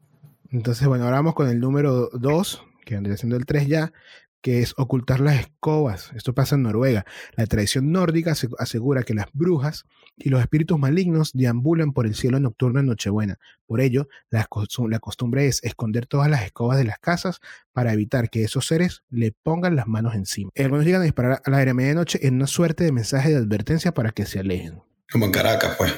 Entonces, 0.51 0.87
bueno, 0.87 1.05
ahora 1.05 1.17
vamos 1.19 1.35
con 1.35 1.49
el 1.49 1.59
número 1.61 2.09
2, 2.13 2.65
que 2.85 2.95
vendría 2.95 3.17
siendo 3.17 3.37
el 3.37 3.47
3 3.47 3.67
ya, 3.67 3.93
que 4.41 4.61
es 4.63 4.75
ocultar 4.77 5.21
las 5.21 5.39
escobas. 5.41 6.11
Esto 6.15 6.35
pasa 6.35 6.55
en 6.57 6.63
Noruega. 6.63 7.05
La 7.37 7.47
tradición 7.47 7.93
nórdica 7.93 8.33
ase- 8.33 8.49
asegura 8.59 9.03
que 9.03 9.15
las 9.15 9.27
brujas 9.33 9.85
y 10.21 10.29
los 10.29 10.41
espíritus 10.41 10.79
malignos 10.79 11.31
deambulan 11.33 11.93
por 11.93 12.07
el 12.07 12.15
cielo 12.15 12.39
nocturno 12.41 12.81
en 12.81 12.87
Nochebuena. 12.87 13.39
Por 13.67 13.81
ello, 13.81 14.09
la, 14.31 14.47
costu- 14.49 14.89
la 14.89 14.99
costumbre 14.99 15.47
es 15.47 15.63
esconder 15.65 16.07
todas 16.07 16.31
las 16.31 16.43
escobas 16.45 16.79
de 16.79 16.85
las 16.85 16.99
casas 16.99 17.41
para 17.73 17.93
evitar 17.93 18.31
que 18.31 18.45
esos 18.45 18.67
seres 18.67 19.03
le 19.11 19.33
pongan 19.33 19.77
las 19.77 19.87
manos 19.87 20.15
encima. 20.15 20.51
Algunos 20.57 20.85
llegan 20.85 21.01
a 21.03 21.05
disparar 21.05 21.43
a 21.45 21.51
la 21.51 21.59
aire 21.59 21.71
a 21.73 21.75
medianoche 21.75 22.27
en 22.27 22.35
una 22.35 22.47
suerte 22.47 22.85
de 22.85 22.93
mensaje 22.93 23.31
de 23.31 23.37
advertencia 23.37 23.93
para 23.93 24.11
que 24.13 24.27
se 24.27 24.39
alejen. 24.39 24.81
Como 25.11 25.27
en 25.27 25.33
Caracas, 25.33 25.75
pues. 25.77 25.93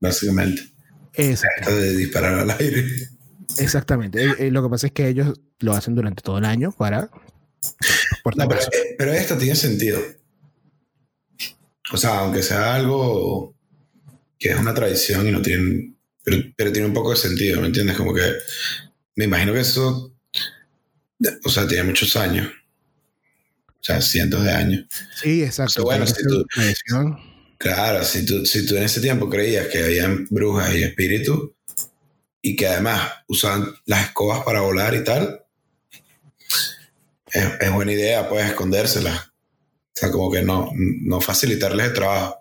Básicamente. 0.00 0.62
Exacto. 1.14 1.70
Esto 1.70 1.76
de 1.76 1.96
disparar 1.96 2.34
al 2.34 2.50
aire. 2.50 2.84
Exactamente. 3.58 4.22
Eh, 4.24 4.34
eh, 4.38 4.50
lo 4.50 4.62
que 4.62 4.68
pasa 4.68 4.86
es 4.86 4.92
que 4.92 5.08
ellos 5.08 5.40
lo 5.58 5.72
hacen 5.72 5.94
durante 5.94 6.22
todo 6.22 6.38
el 6.38 6.44
año 6.44 6.70
para 6.72 7.10
No, 8.36 8.48
pero, 8.48 8.60
eh, 8.60 8.94
pero 8.96 9.12
esta 9.12 9.36
tiene 9.36 9.56
sentido. 9.56 9.98
O 11.92 11.96
sea, 11.96 12.18
aunque 12.20 12.42
sea 12.42 12.74
algo 12.74 13.54
que 14.38 14.50
es 14.50 14.58
una 14.58 14.74
tradición 14.74 15.26
y 15.26 15.32
no 15.32 15.42
tiene. 15.42 15.94
Pero, 16.22 16.38
pero 16.56 16.72
tiene 16.72 16.86
un 16.88 16.94
poco 16.94 17.10
de 17.10 17.16
sentido, 17.16 17.60
¿me 17.60 17.68
entiendes? 17.68 17.96
Como 17.96 18.14
que. 18.14 18.22
Me 19.16 19.24
imagino 19.24 19.52
que 19.52 19.60
eso. 19.60 20.14
O 21.44 21.48
sea, 21.48 21.66
tiene 21.66 21.84
muchos 21.84 22.14
años. 22.16 22.48
O 23.66 23.84
sea, 23.84 24.00
cientos 24.00 24.44
de 24.44 24.52
años. 24.52 24.86
Sí, 25.20 25.42
exacto. 25.42 25.84
O 25.84 25.90
sea, 25.90 25.98
bueno, 25.98 26.06
si 26.06 26.22
tú-. 26.22 26.46
Claro, 27.58 28.04
si 28.04 28.24
tú, 28.24 28.46
si 28.46 28.64
tú 28.66 28.76
en 28.76 28.84
ese 28.84 29.00
tiempo 29.00 29.28
creías 29.28 29.66
que 29.66 29.82
habían 29.82 30.26
brujas 30.30 30.72
y 30.76 30.84
espíritus 30.84 31.50
y 32.40 32.54
que 32.54 32.68
además 32.68 33.10
usaban 33.26 33.74
las 33.84 34.06
escobas 34.06 34.44
para 34.44 34.60
volar 34.60 34.94
y 34.94 35.02
tal, 35.02 35.44
es, 37.32 37.44
es 37.60 37.72
buena 37.72 37.92
idea, 37.92 38.28
pues, 38.28 38.46
escondérselas. 38.46 39.27
O 39.98 40.00
sea, 40.00 40.12
como 40.12 40.30
que 40.30 40.42
no, 40.42 40.70
no 40.76 41.20
facilitarles 41.20 41.88
el 41.88 41.92
trabajo. 41.92 42.36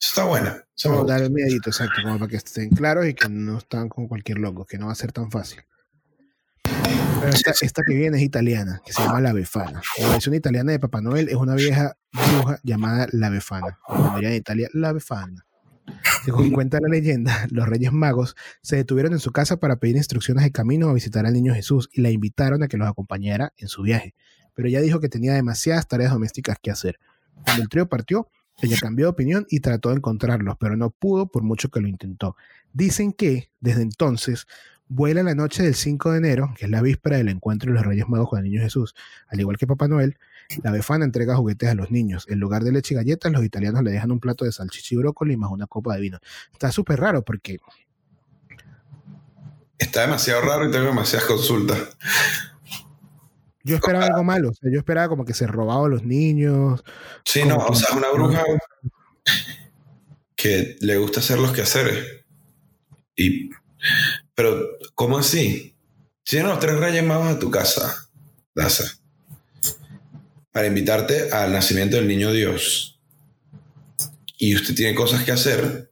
Eso 0.00 0.08
está 0.10 0.24
bueno. 0.24 0.52
Eso 0.76 0.92
gusta. 0.92 1.12
dar 1.12 1.22
el 1.22 1.30
miedito, 1.30 1.70
exacto, 1.70 2.02
como 2.02 2.18
para 2.18 2.28
que 2.28 2.38
estén 2.38 2.70
claros 2.70 3.06
y 3.06 3.14
que 3.14 3.28
no 3.28 3.58
están 3.58 3.88
con 3.88 4.08
cualquier 4.08 4.38
loco, 4.38 4.64
que 4.64 4.78
no 4.78 4.86
va 4.86 4.92
a 4.92 4.96
ser 4.96 5.12
tan 5.12 5.30
fácil. 5.30 5.60
Pero 6.64 7.28
esta, 7.28 7.52
esta 7.60 7.82
que 7.86 7.94
viene 7.94 8.16
es 8.16 8.24
italiana, 8.24 8.82
que 8.84 8.92
se 8.92 9.00
llama 9.00 9.20
la 9.20 9.32
Befana. 9.32 9.80
La 9.98 10.08
versión 10.08 10.34
italiana 10.34 10.72
de 10.72 10.80
Papá 10.80 11.00
Noel 11.00 11.28
es 11.28 11.36
una 11.36 11.54
vieja 11.54 11.96
bruja 12.12 12.58
llamada 12.64 13.06
la 13.12 13.30
Befana. 13.30 13.78
En 14.20 14.32
Italia, 14.34 14.68
la 14.72 14.92
Befana. 14.92 15.46
Según 16.24 16.50
cuenta 16.50 16.80
la 16.80 16.88
leyenda, 16.88 17.46
los 17.52 17.68
Reyes 17.68 17.92
Magos 17.92 18.34
se 18.60 18.74
detuvieron 18.74 19.12
en 19.12 19.20
su 19.20 19.30
casa 19.30 19.58
para 19.58 19.76
pedir 19.76 19.94
instrucciones 19.94 20.42
de 20.42 20.50
camino 20.50 20.88
a 20.88 20.94
visitar 20.94 21.26
al 21.26 21.32
niño 21.32 21.54
Jesús 21.54 21.88
y 21.92 22.00
la 22.00 22.10
invitaron 22.10 22.64
a 22.64 22.68
que 22.68 22.76
los 22.76 22.88
acompañara 22.88 23.52
en 23.56 23.68
su 23.68 23.82
viaje. 23.82 24.16
Pero 24.58 24.70
ella 24.70 24.80
dijo 24.80 24.98
que 24.98 25.08
tenía 25.08 25.34
demasiadas 25.34 25.86
tareas 25.86 26.10
domésticas 26.10 26.58
que 26.60 26.72
hacer. 26.72 26.98
Cuando 27.44 27.62
el 27.62 27.68
trío 27.68 27.88
partió, 27.88 28.28
ella 28.60 28.76
cambió 28.80 29.06
de 29.06 29.10
opinión 29.10 29.46
y 29.48 29.60
trató 29.60 29.90
de 29.90 29.94
encontrarlos, 29.94 30.56
pero 30.58 30.76
no 30.76 30.90
pudo 30.90 31.28
por 31.28 31.44
mucho 31.44 31.68
que 31.68 31.80
lo 31.80 31.86
intentó. 31.86 32.34
Dicen 32.72 33.12
que, 33.12 33.52
desde 33.60 33.82
entonces, 33.82 34.48
vuela 34.88 35.22
la 35.22 35.36
noche 35.36 35.62
del 35.62 35.76
5 35.76 36.10
de 36.10 36.18
enero, 36.18 36.54
que 36.58 36.64
es 36.64 36.70
la 36.72 36.82
víspera 36.82 37.18
del 37.18 37.28
encuentro 37.28 37.70
de 37.70 37.76
los 37.76 37.86
Reyes 37.86 38.08
Magos 38.08 38.30
con 38.30 38.40
el 38.40 38.46
Niño 38.46 38.60
Jesús. 38.60 38.96
Al 39.28 39.38
igual 39.38 39.58
que 39.58 39.68
Papá 39.68 39.86
Noel, 39.86 40.18
la 40.64 40.72
Befana 40.72 41.04
entrega 41.04 41.36
juguetes 41.36 41.68
a 41.68 41.76
los 41.76 41.92
niños. 41.92 42.26
En 42.28 42.40
lugar 42.40 42.64
de 42.64 42.72
leche 42.72 42.94
y 42.94 42.96
galletas, 42.96 43.30
los 43.30 43.44
italianos 43.44 43.84
le 43.84 43.92
dejan 43.92 44.10
un 44.10 44.18
plato 44.18 44.44
de 44.44 44.50
salchicha 44.50 44.92
y 44.96 44.98
brócoli 44.98 45.36
más 45.36 45.52
una 45.52 45.68
copa 45.68 45.94
de 45.94 46.00
vino. 46.00 46.18
Está 46.52 46.72
súper 46.72 46.98
raro 46.98 47.24
porque 47.24 47.58
Está 49.78 50.00
demasiado 50.00 50.40
raro 50.40 50.68
y 50.68 50.72
tengo 50.72 50.86
demasiadas 50.86 51.28
consultas. 51.28 51.78
Yo 53.68 53.76
esperaba 53.76 54.06
algo 54.06 54.24
malo. 54.24 54.50
O 54.50 54.54
sea, 54.54 54.70
yo 54.72 54.78
esperaba 54.78 55.08
como 55.08 55.24
que 55.24 55.34
se 55.34 55.46
robaba 55.46 55.86
a 55.86 55.88
los 55.88 56.04
niños. 56.04 56.82
Sí, 57.24 57.44
no, 57.44 57.58
o 57.58 57.74
sea, 57.74 57.96
una 57.96 58.10
bruja 58.10 58.42
que 60.34 60.76
le 60.80 60.96
gusta 60.96 61.20
hacer 61.20 61.38
los 61.38 61.52
quehaceres. 61.52 62.24
Y, 63.14 63.50
pero, 64.34 64.78
¿cómo 64.94 65.18
así? 65.18 65.76
Si 66.24 66.36
vienen 66.36 66.50
los 66.50 66.60
tres 66.60 66.78
reyes 66.78 67.04
magos 67.04 67.28
a 67.28 67.38
tu 67.38 67.50
casa, 67.50 68.08
Daza, 68.54 68.84
para 70.50 70.66
invitarte 70.66 71.30
al 71.30 71.52
nacimiento 71.52 71.96
del 71.96 72.08
niño 72.08 72.32
Dios, 72.32 73.00
y 74.38 74.54
usted 74.54 74.74
tiene 74.74 74.94
cosas 74.94 75.24
que 75.24 75.32
hacer, 75.32 75.90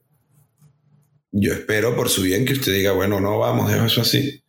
yo 1.31 1.53
espero 1.53 1.95
por 1.95 2.09
su 2.09 2.23
bien 2.23 2.45
que 2.45 2.53
usted 2.53 2.71
diga, 2.71 2.93
bueno, 2.93 3.19
no 3.19 3.37
vamos, 3.37 3.69
dejo 3.69 3.85
eso 3.85 4.01
así. 4.01 4.43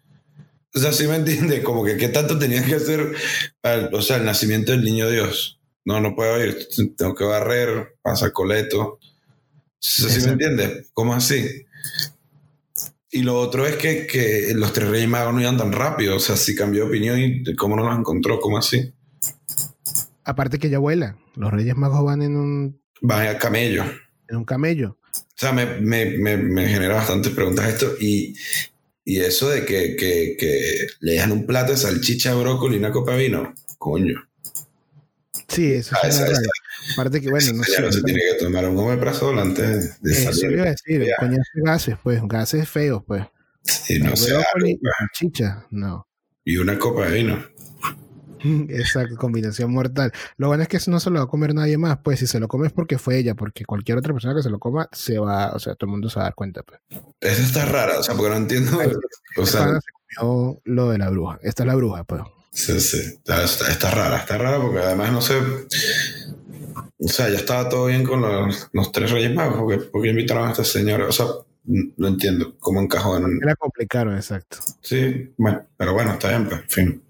O 0.75 0.79
sea, 0.79 0.93
¿sí 0.93 1.07
me 1.07 1.17
entiende? 1.17 1.63
Como 1.63 1.85
que 1.85 1.97
qué 1.97 2.09
tanto 2.09 2.39
tenías 2.39 2.67
que 2.67 2.75
hacer, 2.77 3.15
para- 3.61 3.89
o 3.93 4.03
sea, 4.03 4.17
el 4.19 4.25
nacimiento 4.25 4.73
del 4.73 4.85
niño 4.85 5.09
Dios. 5.11 5.61
No, 5.85 6.01
no 6.01 6.15
puedo 6.15 6.43
ir, 6.45 6.69
tengo 6.97 7.15
que 7.15 7.25
barrer, 7.25 7.97
pasar 8.03 8.33
coleto. 8.33 8.99
¿Sí, 9.81 10.03
sí 10.11 10.21
me 10.27 10.33
entiendes? 10.33 10.91
¿Cómo 10.93 11.15
así? 11.15 11.65
Y 13.11 13.23
lo 13.23 13.39
otro 13.41 13.67
es 13.67 13.77
que, 13.77 14.07
que 14.07 14.53
los 14.55 14.73
tres 14.75 14.89
reyes 14.91 15.09
magos 15.09 15.33
no 15.33 15.41
iban 15.41 15.57
tan 15.57 15.73
rápido. 15.73 16.17
O 16.17 16.21
sea, 16.21 16.37
si 16.37 16.55
cambió 16.55 16.83
de 16.85 16.89
opinión 16.91 17.19
y 17.19 17.55
cómo 17.57 17.75
no 17.77 17.85
los 17.89 17.99
encontró, 17.99 18.39
¿cómo 18.39 18.59
así? 18.59 18.93
Aparte 20.25 20.59
que 20.59 20.67
ella 20.67 20.79
vuela. 20.79 21.17
Los 21.37 21.51
Reyes 21.51 21.75
Magos 21.75 22.05
van 22.05 22.21
en 22.21 22.37
un, 22.37 22.83
Van 23.01 23.27
a 23.29 23.39
camello. 23.39 23.85
en 24.29 24.37
un 24.37 24.45
camello. 24.45 24.99
O 25.15 25.21
sea, 25.41 25.53
me, 25.53 25.65
me, 25.81 26.05
me, 26.19 26.37
me 26.37 26.69
genera 26.69 26.97
bastantes 26.97 27.33
preguntas 27.33 27.67
esto. 27.67 27.95
Y, 27.99 28.37
y 29.11 29.21
eso 29.21 29.49
de 29.49 29.65
que, 29.65 29.97
que, 29.97 30.37
que 30.39 30.87
le 31.01 31.13
dejan 31.13 31.33
un 31.33 31.47
plato 31.47 31.73
de 31.73 31.79
salchicha, 31.79 32.35
brócoli 32.35 32.77
y 32.77 32.79
una 32.79 32.93
copa 32.93 33.13
de 33.13 33.23
vino. 33.23 33.55
Coño. 33.79 34.29
Sí, 35.49 35.73
eso 35.73 35.97
Ah, 36.03 36.09
es 36.09 36.17
esa- 36.17 36.27
esa-. 36.31 36.43
Aparte 36.93 37.21
que, 37.21 37.31
bueno, 37.31 37.47
ese 37.47 37.55
no 37.55 37.63
sé. 37.65 37.93
se 37.93 38.03
tiene 38.03 38.21
que 38.21 38.45
tomar 38.45 38.69
un 38.69 38.77
omeprazol 38.79 39.39
antes 39.39 40.01
de 40.03 40.13
Eso 40.13 40.33
salir. 40.33 40.57
iba 40.59 40.63
a 40.67 40.71
decir, 40.71 41.05
Ya. 41.07 41.17
coñazo 41.19 41.51
de 41.55 41.63
gases, 41.65 41.97
pues, 42.03 42.21
gases 42.27 42.69
feos, 42.69 43.03
pues. 43.07 43.25
Y 43.89 43.99
no 43.99 44.15
sé, 44.17 44.35
pues. 44.59 44.77
salchicha, 44.99 45.67
no. 45.71 46.07
y 46.45 46.57
una 46.59 46.79
copa 46.79 47.07
de 47.09 47.15
vino. 47.23 47.45
Esa 48.69 49.09
combinación 49.17 49.73
mortal. 49.73 50.13
Lo 50.37 50.49
bueno 50.49 50.63
es 50.63 50.69
que 50.69 50.77
eso 50.79 50.91
no 50.91 51.01
se 51.01 51.11
lo 51.11 51.19
va 51.19 51.25
a 51.25 51.29
comer 51.29 51.55
nadie 51.55 51.79
más, 51.79 51.99
pues 52.03 52.19
si 52.21 52.27
se 52.27 52.41
lo 52.41 52.49
come 52.49 52.67
es 52.69 52.73
porque 52.73 52.99
fue 52.99 53.19
ella, 53.19 53.35
porque 53.35 53.65
cualquier 53.65 53.99
otra 53.99 54.13
persona 54.13 54.35
que 54.35 54.43
se 54.43 54.51
lo 54.51 54.59
coma 54.59 54.89
se 54.93 55.19
va, 55.19 55.53
o 55.53 55.59
sea, 55.59 55.75
todo 55.75 55.87
el 55.89 55.93
mundo 55.93 56.09
se 56.11 56.17
va 56.17 56.23
a 56.23 56.27
dar 56.27 56.35
cuenta. 56.35 56.63
Pues. 56.63 56.81
Esa 57.21 57.43
está 57.43 57.65
rara, 57.65 57.99
o 57.99 58.03
sea, 58.03 58.15
porque 58.15 58.31
no 58.31 58.37
entiendo. 58.37 58.79
O 59.37 59.47
sea, 59.47 59.65
Esta 59.67 59.81
se 59.81 60.17
comió 60.17 60.61
lo 60.65 60.91
de 60.91 60.99
la 60.99 61.11
bruja. 61.11 61.39
Esta 61.43 61.63
es 61.63 61.67
la 61.67 61.75
bruja, 61.75 62.05
pues. 62.05 62.23
sí, 62.53 62.79
sí, 62.81 62.99
está, 62.99 63.43
está- 63.45 63.71
está 63.71 63.91
rara, 63.91 64.19
está 64.19 64.39
rara 64.39 64.61
porque 64.61 64.79
además 64.79 65.13
no 65.13 65.21
sé. 65.21 65.35
O 67.01 67.09
sea, 67.09 67.29
ya 67.29 67.37
estaba 67.37 67.69
todo 67.69 67.87
bien 67.87 68.05
con 68.05 68.21
los, 68.21 68.69
los 68.73 68.93
tres 68.93 69.11
reyes 69.13 69.33
magos, 69.35 69.59
porque, 69.59 69.79
porque 69.91 70.09
invitaron 70.09 70.49
a 70.49 70.51
esta 70.51 70.65
señora. 70.65 71.07
O 71.07 71.13
sea, 71.13 71.27
no 71.65 72.09
entiendo 72.09 72.57
cómo 72.59 72.81
encajó 72.81 73.17
en 73.19 73.25
un. 73.25 73.39
La 73.43 73.55
complicaron, 73.55 74.17
exacto. 74.17 74.59
Sí, 74.81 75.33
bueno, 75.37 75.65
pero 75.77 75.93
bueno, 75.93 76.13
está 76.15 76.29
bien, 76.31 76.49
pues, 76.49 76.61
en 76.63 76.69
fin. 76.69 77.03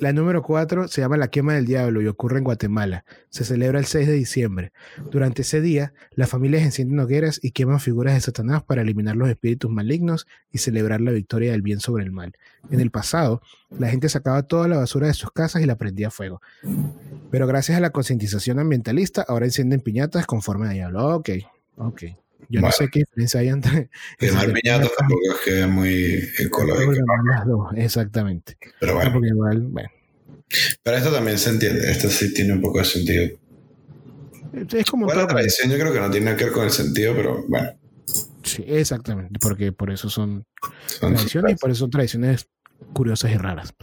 La 0.00 0.12
número 0.12 0.42
4 0.42 0.88
se 0.88 1.00
llama 1.00 1.16
La 1.16 1.28
quema 1.28 1.54
del 1.54 1.66
diablo 1.66 2.00
y 2.02 2.06
ocurre 2.06 2.38
en 2.38 2.44
Guatemala. 2.44 3.04
Se 3.28 3.44
celebra 3.44 3.78
el 3.78 3.84
6 3.84 4.06
de 4.06 4.12
diciembre. 4.12 4.72
Durante 5.10 5.42
ese 5.42 5.60
día, 5.60 5.92
las 6.12 6.30
familias 6.30 6.62
encienden 6.62 6.98
hogueras 7.00 7.40
y 7.42 7.52
queman 7.52 7.80
figuras 7.80 8.14
de 8.14 8.20
Satanás 8.20 8.62
para 8.62 8.82
eliminar 8.82 9.16
los 9.16 9.28
espíritus 9.28 9.70
malignos 9.70 10.26
y 10.50 10.58
celebrar 10.58 11.00
la 11.00 11.10
victoria 11.10 11.52
del 11.52 11.62
bien 11.62 11.80
sobre 11.80 12.04
el 12.04 12.12
mal. 12.12 12.34
En 12.70 12.80
el 12.80 12.90
pasado, 12.90 13.42
la 13.70 13.88
gente 13.88 14.08
sacaba 14.08 14.42
toda 14.44 14.68
la 14.68 14.76
basura 14.76 15.06
de 15.06 15.14
sus 15.14 15.30
casas 15.30 15.62
y 15.62 15.66
la 15.66 15.76
prendía 15.76 16.08
a 16.08 16.10
fuego. 16.10 16.40
Pero 17.30 17.46
gracias 17.46 17.78
a 17.78 17.80
la 17.80 17.90
concientización 17.90 18.58
ambientalista, 18.58 19.24
ahora 19.26 19.46
encienden 19.46 19.80
piñatas 19.80 20.26
con 20.26 20.42
forma 20.42 20.68
de 20.68 20.74
diablo. 20.74 21.14
Ok, 21.16 21.30
ok. 21.76 22.02
Yo 22.48 22.60
no 22.60 22.70
sé 22.72 22.88
qué 22.90 23.00
diferencia 23.00 23.40
hay 23.40 23.48
entre... 23.48 23.90
Quemar 24.18 24.52
piñatas 24.52 24.90
tampoco 24.96 25.20
es 25.34 25.40
que 25.44 25.60
es 25.60 25.68
muy 25.68 26.28
ecológico. 26.38 27.70
Exactamente. 27.76 28.56
Pero 28.80 28.94
bueno, 28.94 29.12
Porque 29.12 29.28
igual, 29.28 29.60
bueno. 29.62 29.88
pero 30.82 30.96
esto 30.96 31.12
también 31.12 31.38
se 31.38 31.50
entiende. 31.50 31.90
Esto 31.90 32.08
sí 32.08 32.32
tiene 32.34 32.52
un 32.52 32.60
poco 32.60 32.78
de 32.78 32.84
sentido. 32.84 33.38
Es 34.72 34.88
como 34.90 35.06
Bueno, 35.06 35.22
la 35.22 35.26
todo, 35.26 35.36
tradición 35.36 35.70
yo 35.70 35.78
creo 35.78 35.92
que 35.92 36.00
no 36.00 36.10
tiene 36.10 36.26
nada 36.26 36.36
que 36.36 36.44
ver 36.44 36.52
con 36.52 36.64
el 36.64 36.70
sentido, 36.70 37.14
pero 37.14 37.44
bueno. 37.48 37.70
Sí, 38.44 38.62
exactamente, 38.66 39.38
porque 39.40 39.72
por 39.72 39.90
eso 39.90 40.08
son 40.10 40.46
son- 40.86 41.14
tradiciones 41.14 41.52
y 41.52 41.54
por 41.56 41.70
eso 41.70 41.80
son 41.80 41.90
tradiciones 41.90 42.46
curiosas 42.92 43.30
y 43.32 43.36
raras. 43.36 43.74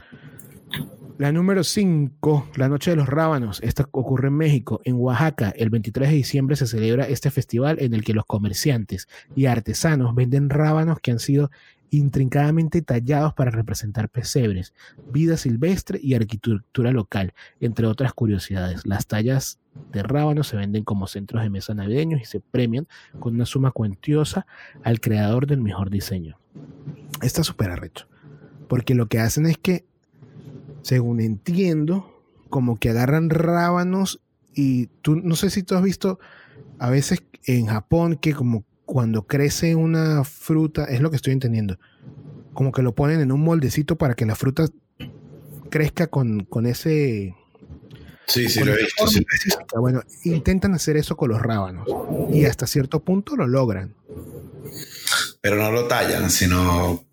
La 1.22 1.32
número 1.32 1.64
5, 1.64 2.48
la 2.56 2.68
Noche 2.68 2.90
de 2.90 2.98
los 2.98 3.08
Rábanos. 3.08 3.60
Esta 3.62 3.88
ocurre 3.92 4.30
en 4.30 4.38
México. 4.38 4.82
En 4.86 4.96
Oaxaca, 4.96 5.54
el 5.56 5.70
23 5.70 6.10
de 6.10 6.16
diciembre 6.16 6.56
se 6.56 6.66
celebra 6.66 7.08
este 7.08 7.30
festival 7.30 7.78
en 7.80 7.94
el 7.94 8.04
que 8.04 8.16
los 8.16 8.26
comerciantes 8.26 9.08
y 9.36 9.46
artesanos 9.46 10.16
venden 10.16 10.50
rábanos 10.50 10.98
que 11.00 11.12
han 11.12 11.20
sido 11.20 11.52
intrincadamente 11.92 12.82
tallados 12.82 13.36
para 13.36 13.52
representar 13.52 14.10
pesebres, 14.10 14.74
vida 15.14 15.38
silvestre 15.38 16.00
y 16.02 16.16
arquitectura 16.16 16.92
local, 16.92 17.36
entre 17.60 17.86
otras 17.86 18.14
curiosidades. 18.14 18.84
Las 18.88 19.06
tallas 19.06 19.60
de 19.92 20.02
rábanos 20.02 20.48
se 20.48 20.58
venden 20.58 20.84
como 20.84 21.06
centros 21.06 21.44
de 21.44 21.52
mesa 21.52 21.76
navideños 21.76 22.20
y 22.20 22.26
se 22.26 22.40
premian 22.40 22.88
con 23.20 23.36
una 23.36 23.46
suma 23.46 23.70
cuantiosa 23.70 24.48
al 24.84 25.00
creador 25.00 25.46
del 25.46 25.62
mejor 25.62 25.92
diseño. 25.92 26.40
Está 27.22 27.44
súper 27.44 27.70
arrecho. 27.70 28.08
Porque 28.68 28.96
lo 28.96 29.08
que 29.08 29.20
hacen 29.20 29.46
es 29.46 29.58
que, 29.58 29.86
según 30.82 31.22
entiendo, 31.22 32.24
como 32.50 32.78
que 32.78 32.90
agarran 32.90 33.30
rábanos 33.30 34.22
y 34.54 34.88
tú, 35.02 35.16
no 35.16 35.36
sé 35.36 35.50
si 35.50 35.64
tú 35.64 35.76
has 35.76 35.84
visto 35.84 36.20
a 36.80 36.90
veces 36.90 37.24
en 37.46 37.68
Japón 37.68 38.16
que 38.16 38.34
como 38.34 38.66
cuando 38.86 39.24
crece 39.24 39.76
una 39.76 40.24
fruta, 40.24 40.86
es 40.86 41.00
lo 41.00 41.10
que 41.10 41.16
estoy 41.16 41.34
entendiendo, 41.34 41.80
como 42.54 42.72
que 42.72 42.82
lo 42.82 42.94
ponen 42.94 43.22
en 43.22 43.32
un 43.32 43.42
moldecito 43.42 43.98
para 43.98 44.16
que 44.16 44.26
la 44.26 44.36
fruta 44.36 44.68
crezca 45.70 46.08
con, 46.08 46.44
con 46.44 46.66
ese... 46.66 47.36
Sí, 48.28 48.48
sí, 48.50 48.64
lo 48.64 48.74
he 48.74 48.78
visto. 48.84 49.08
sí. 49.08 49.26
Bueno, 49.76 50.02
intentan 50.24 50.74
hacer 50.74 50.96
eso 50.98 51.18
con 51.18 51.30
los 51.30 51.42
rábanos 51.42 51.88
y 52.32 52.46
hasta 52.46 52.68
cierto 52.68 53.02
punto 53.02 53.36
lo 53.36 53.48
logran. 53.48 53.96
Pero 55.42 55.56
no 55.58 55.72
lo 55.72 55.88
tallan, 55.88 56.30
sino 56.30 57.04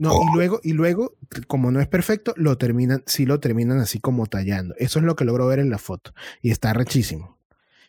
No, 0.00 0.12
Oh. 0.14 0.24
y 0.24 0.34
luego, 0.34 0.60
y 0.62 0.72
luego, 0.72 1.14
como 1.46 1.70
no 1.70 1.78
es 1.80 1.86
perfecto, 1.86 2.32
lo 2.36 2.56
terminan, 2.56 3.02
sí 3.06 3.26
lo 3.26 3.38
terminan 3.38 3.78
así 3.80 4.00
como 4.00 4.26
tallando. 4.26 4.74
Eso 4.78 4.98
es 4.98 5.04
lo 5.04 5.14
que 5.14 5.26
logro 5.26 5.46
ver 5.46 5.58
en 5.58 5.68
la 5.68 5.76
foto. 5.78 6.14
Y 6.40 6.50
está 6.50 6.72
rechísimo. 6.72 7.38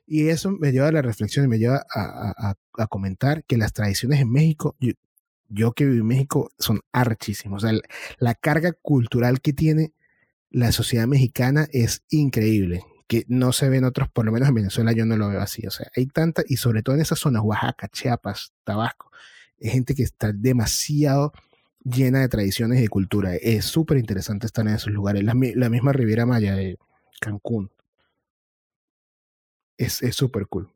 Y 0.05 0.27
eso 0.27 0.51
me 0.51 0.73
lleva 0.73 0.89
a 0.89 0.91
la 0.91 1.01
reflexión 1.01 1.45
y 1.45 1.47
me 1.47 1.57
lleva 1.57 1.85
a, 1.95 2.33
a- 2.49 2.57
a- 2.77 2.87
comentar 2.87 3.45
que 3.45 3.55
las 3.57 3.71
tradiciones 3.71 4.19
en 4.19 4.29
México, 4.29 4.75
yo, 4.81 4.91
yo 5.47 5.71
que 5.71 5.85
viví 5.85 5.99
en 5.99 6.07
México, 6.07 6.49
son 6.59 6.81
archísimas. 6.91 7.63
O 7.63 7.67
sea, 7.67 7.71
la, 7.73 7.81
la 8.19 8.35
carga 8.35 8.73
cultural 8.81 9.39
que 9.39 9.53
tiene 9.53 9.93
la 10.49 10.73
sociedad 10.73 11.07
mexicana 11.07 11.67
es 11.71 12.03
increíble. 12.09 12.83
Que 13.07 13.23
no 13.29 13.53
se 13.53 13.69
ve 13.69 13.77
en 13.77 13.85
otros, 13.85 14.09
por 14.09 14.25
lo 14.25 14.33
menos 14.33 14.49
en 14.49 14.55
Venezuela 14.55 14.91
yo 14.91 15.05
no 15.05 15.15
lo 15.15 15.29
veo 15.29 15.39
así. 15.39 15.65
O 15.65 15.71
sea, 15.71 15.87
hay 15.95 16.07
tanta, 16.07 16.43
y 16.45 16.57
sobre 16.57 16.83
todo 16.83 16.95
en 16.95 17.01
esas 17.01 17.19
zonas, 17.19 17.41
Oaxaca, 17.45 17.87
Chiapas, 17.87 18.51
Tabasco, 18.65 19.11
hay 19.63 19.69
gente 19.69 19.95
que 19.95 20.03
está 20.03 20.33
demasiado 20.33 21.31
llena 21.83 22.19
de 22.21 22.29
tradiciones 22.29 22.79
y 22.79 22.83
de 22.83 22.87
cultura. 22.89 23.35
Es 23.35 23.65
súper 23.65 23.97
interesante 23.97 24.45
estar 24.45 24.67
en 24.67 24.73
esos 24.75 24.91
lugares. 24.93 25.23
La, 25.23 25.33
mi- 25.33 25.53
la 25.53 25.69
misma 25.69 25.93
Riviera 25.93 26.25
Maya 26.25 26.55
de 26.55 26.77
Cancún. 27.19 27.71
Es 29.77 30.01
es 30.03 30.15
súper 30.15 30.47
cool. 30.47 30.69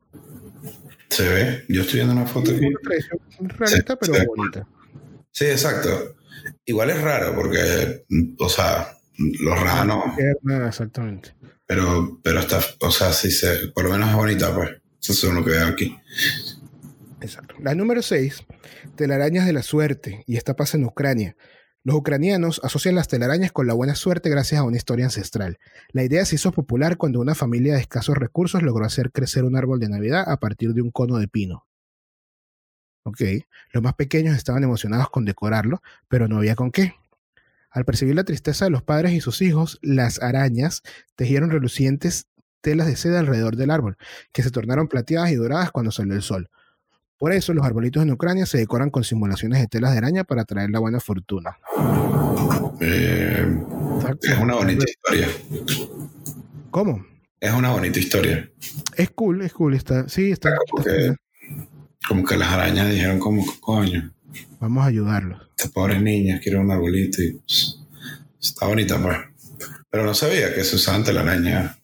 Se 1.10 1.28
ve. 1.28 1.64
Yo 1.68 1.82
estoy 1.82 1.96
viendo 1.96 2.12
una 2.14 2.26
foto 2.26 2.50
aquí. 2.50 2.66
Una 2.66 2.78
tradición 2.80 3.18
rarita, 3.38 3.94
Sí, 3.94 3.98
pero 4.12 4.24
bonita. 4.36 4.68
Sí, 5.30 5.44
exacto. 5.46 6.16
Igual 6.64 6.90
es 6.90 7.00
raro 7.00 7.34
porque, 7.34 8.04
o 8.38 8.48
sea, 8.48 8.96
los 9.40 9.60
ranos, 9.60 10.04
Exactamente. 10.66 11.34
pero, 11.66 12.20
pero 12.22 12.40
está, 12.40 12.60
o 12.80 12.90
sea, 12.90 13.12
sí 13.12 13.30
se, 13.30 13.68
por 13.68 13.84
lo 13.84 13.90
menos 13.90 14.10
es 14.10 14.14
bonita, 14.16 14.54
pues. 14.54 14.70
Eso 15.00 15.28
es 15.28 15.34
lo 15.34 15.44
que 15.44 15.50
veo 15.52 15.66
aquí. 15.66 15.96
La 17.60 17.74
número 17.74 18.02
6, 18.02 18.44
telarañas 18.96 19.46
de 19.46 19.52
la 19.52 19.62
suerte, 19.62 20.24
y 20.26 20.36
esta 20.36 20.54
pasa 20.54 20.76
en 20.76 20.84
Ucrania. 20.84 21.36
Los 21.82 21.96
ucranianos 21.96 22.60
asocian 22.64 22.96
las 22.96 23.06
telarañas 23.06 23.52
con 23.52 23.66
la 23.66 23.74
buena 23.74 23.94
suerte 23.94 24.28
gracias 24.28 24.60
a 24.60 24.64
una 24.64 24.76
historia 24.76 25.04
ancestral. 25.04 25.58
La 25.92 26.02
idea 26.02 26.24
se 26.24 26.34
hizo 26.34 26.50
popular 26.50 26.96
cuando 26.96 27.20
una 27.20 27.36
familia 27.36 27.74
de 27.74 27.80
escasos 27.80 28.16
recursos 28.16 28.62
logró 28.62 28.84
hacer 28.84 29.12
crecer 29.12 29.44
un 29.44 29.56
árbol 29.56 29.78
de 29.78 29.88
Navidad 29.88 30.24
a 30.26 30.38
partir 30.38 30.74
de 30.74 30.82
un 30.82 30.90
cono 30.90 31.18
de 31.18 31.28
pino. 31.28 31.66
Ok, 33.04 33.20
los 33.72 33.84
más 33.84 33.94
pequeños 33.94 34.36
estaban 34.36 34.64
emocionados 34.64 35.10
con 35.10 35.24
decorarlo, 35.24 35.80
pero 36.08 36.26
no 36.26 36.38
había 36.38 36.56
con 36.56 36.72
qué. 36.72 36.94
Al 37.70 37.84
percibir 37.84 38.16
la 38.16 38.24
tristeza 38.24 38.64
de 38.64 38.72
los 38.72 38.82
padres 38.82 39.12
y 39.12 39.20
sus 39.20 39.40
hijos, 39.40 39.78
las 39.80 40.20
arañas 40.20 40.82
tejieron 41.14 41.50
relucientes 41.50 42.26
telas 42.62 42.88
de 42.88 42.96
seda 42.96 43.20
alrededor 43.20 43.54
del 43.54 43.70
árbol, 43.70 43.96
que 44.32 44.42
se 44.42 44.50
tornaron 44.50 44.88
plateadas 44.88 45.30
y 45.30 45.36
doradas 45.36 45.70
cuando 45.70 45.92
salió 45.92 46.14
el 46.14 46.22
sol. 46.22 46.50
Por 47.18 47.32
eso 47.32 47.54
los 47.54 47.64
arbolitos 47.64 48.02
en 48.02 48.10
Ucrania 48.12 48.44
se 48.46 48.58
decoran 48.58 48.90
con 48.90 49.02
simulaciones 49.04 49.60
de 49.60 49.66
telas 49.68 49.92
de 49.92 49.98
araña 49.98 50.24
para 50.24 50.44
traer 50.44 50.70
la 50.70 50.78
buena 50.78 51.00
fortuna. 51.00 51.56
Eh, 52.80 53.58
es 54.22 54.38
una 54.38 54.54
bonita 54.56 54.84
historia. 54.86 55.28
¿Cómo? 56.70 57.06
Es 57.40 57.52
una 57.52 57.70
bonita 57.70 57.98
historia. 57.98 58.50
Es 58.96 59.10
cool, 59.10 59.42
es 59.42 59.52
cool. 59.54 59.74
Está, 59.74 60.08
sí, 60.08 60.30
está. 60.30 60.54
Como 60.70 60.80
está 60.80 60.92
que, 60.92 60.98
genial. 60.98 61.18
como 62.06 62.24
que 62.24 62.36
las 62.36 62.48
arañas 62.48 62.90
dijeron 62.90 63.18
como, 63.18 63.44
coño, 63.60 64.12
Vamos 64.60 64.84
a 64.84 64.88
ayudarlos. 64.88 65.40
estas 65.56 65.70
pobres 65.70 66.02
niñas 66.02 66.40
quieren 66.42 66.62
un 66.62 66.70
arbolito 66.70 67.22
y 67.22 67.32
pss, 67.46 67.80
está 68.40 68.66
bonita, 68.66 69.00
pues. 69.00 69.16
Pero 69.90 70.04
no 70.04 70.14
sabía 70.14 70.54
que 70.54 70.64
se 70.64 70.76
usaban 70.76 71.04
telaraña 71.04 71.78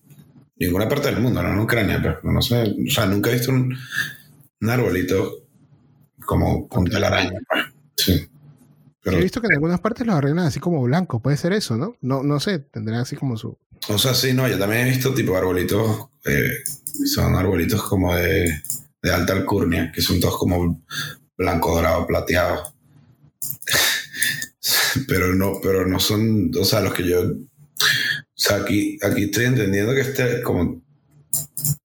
en 0.59 0.67
ninguna 0.67 0.89
parte 0.89 1.09
del 1.11 1.21
mundo, 1.21 1.43
no 1.43 1.53
en 1.53 1.59
Ucrania, 1.59 2.01
pero 2.03 2.21
no 2.25 2.43
sé, 2.43 2.63
o 2.63 2.91
sea, 2.91 3.07
nunca 3.07 3.31
he 3.31 3.35
visto 3.35 3.51
un, 3.53 3.77
un 4.63 4.71
arbolito 4.71 5.45
como 6.25 6.69
con 6.69 6.85
telaraña, 6.85 7.41
pues. 7.49 7.65
Sí. 7.97 8.29
Pero, 9.03 9.19
He 9.19 9.23
visto 9.23 9.41
que 9.41 9.49
en 9.49 9.55
algunas 9.55 9.81
partes 9.81 10.07
los 10.07 10.15
arreglan 10.15 10.47
así 10.47 10.61
como 10.61 10.81
blanco. 10.83 11.21
Puede 11.21 11.37
ser 11.37 11.53
eso, 11.53 11.77
¿no? 11.77 11.97
No, 12.01 12.23
no 12.23 12.39
sé. 12.39 12.61
Tendrán 12.61 13.01
así 13.01 13.17
como 13.17 13.37
su. 13.37 13.59
o 13.89 13.99
sea, 13.99 14.15
sí, 14.15 14.33
no, 14.33 14.47
yo 14.47 14.57
también 14.59 14.87
he 14.87 14.91
visto 14.91 15.13
tipo 15.13 15.37
arbolitos, 15.37 16.09
eh, 16.25 16.63
son 17.13 17.35
arbolitos 17.35 17.83
como 17.83 18.15
de, 18.15 18.63
de 19.03 19.13
alta 19.13 19.33
alcurnia, 19.33 19.91
que 19.93 20.01
son 20.01 20.21
todos 20.21 20.39
como 20.39 20.81
blanco, 21.37 21.75
dorado, 21.75 22.07
plateado. 22.07 22.73
pero 25.09 25.35
no, 25.35 25.59
pero 25.61 25.85
no 25.85 25.99
son, 25.99 26.53
o 26.57 26.65
sea, 26.65 26.81
los 26.81 26.95
que 26.95 27.09
yo, 27.09 27.23
o 27.23 27.37
sea, 28.37 28.59
aquí, 28.59 28.99
aquí 29.03 29.25
estoy 29.25 29.47
entendiendo 29.47 29.93
que 29.95 30.03
este, 30.03 30.43
como 30.43 30.81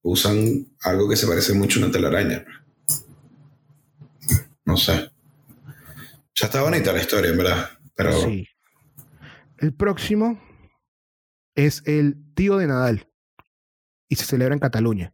usan 0.02 0.68
algo 0.82 1.08
que 1.08 1.16
se 1.16 1.26
parece 1.26 1.52
mucho 1.52 1.80
a 1.80 1.84
una 1.84 1.92
telaraña. 1.92 2.44
Ya 4.86 6.46
está 6.46 6.62
bonita 6.62 6.92
la 6.92 7.00
historia, 7.00 7.30
en 7.30 7.38
verdad. 7.38 7.70
Pero. 7.94 8.12
El 9.58 9.74
próximo 9.74 10.40
es 11.56 11.82
el 11.86 12.16
tío 12.34 12.58
de 12.58 12.68
Nadal 12.68 13.08
y 14.08 14.14
se 14.14 14.24
celebra 14.24 14.54
en 14.54 14.60
Cataluña. 14.60 15.12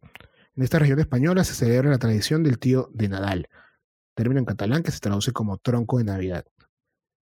En 0.55 0.63
esta 0.63 0.79
región 0.79 0.99
española 0.99 1.43
se 1.43 1.53
celebra 1.53 1.89
la 1.89 1.97
tradición 1.97 2.43
del 2.43 2.59
tío 2.59 2.89
de 2.93 3.09
Nadal, 3.09 3.49
término 4.13 4.39
en 4.39 4.45
catalán 4.45 4.83
que 4.83 4.91
se 4.91 4.99
traduce 4.99 5.31
como 5.31 5.57
tronco 5.57 5.97
de 5.97 6.05
Navidad. 6.05 6.45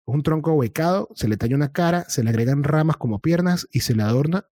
Un 0.05 0.21
tronco 0.21 0.53
huecado, 0.53 1.09
se 1.15 1.27
le 1.27 1.37
talla 1.37 1.55
una 1.55 1.71
cara, 1.71 2.03
se 2.09 2.23
le 2.23 2.29
agregan 2.29 2.63
ramas 2.63 2.97
como 2.97 3.19
piernas 3.19 3.67
y 3.71 3.79
se 3.79 3.95
le 3.95 4.03
adorna, 4.03 4.45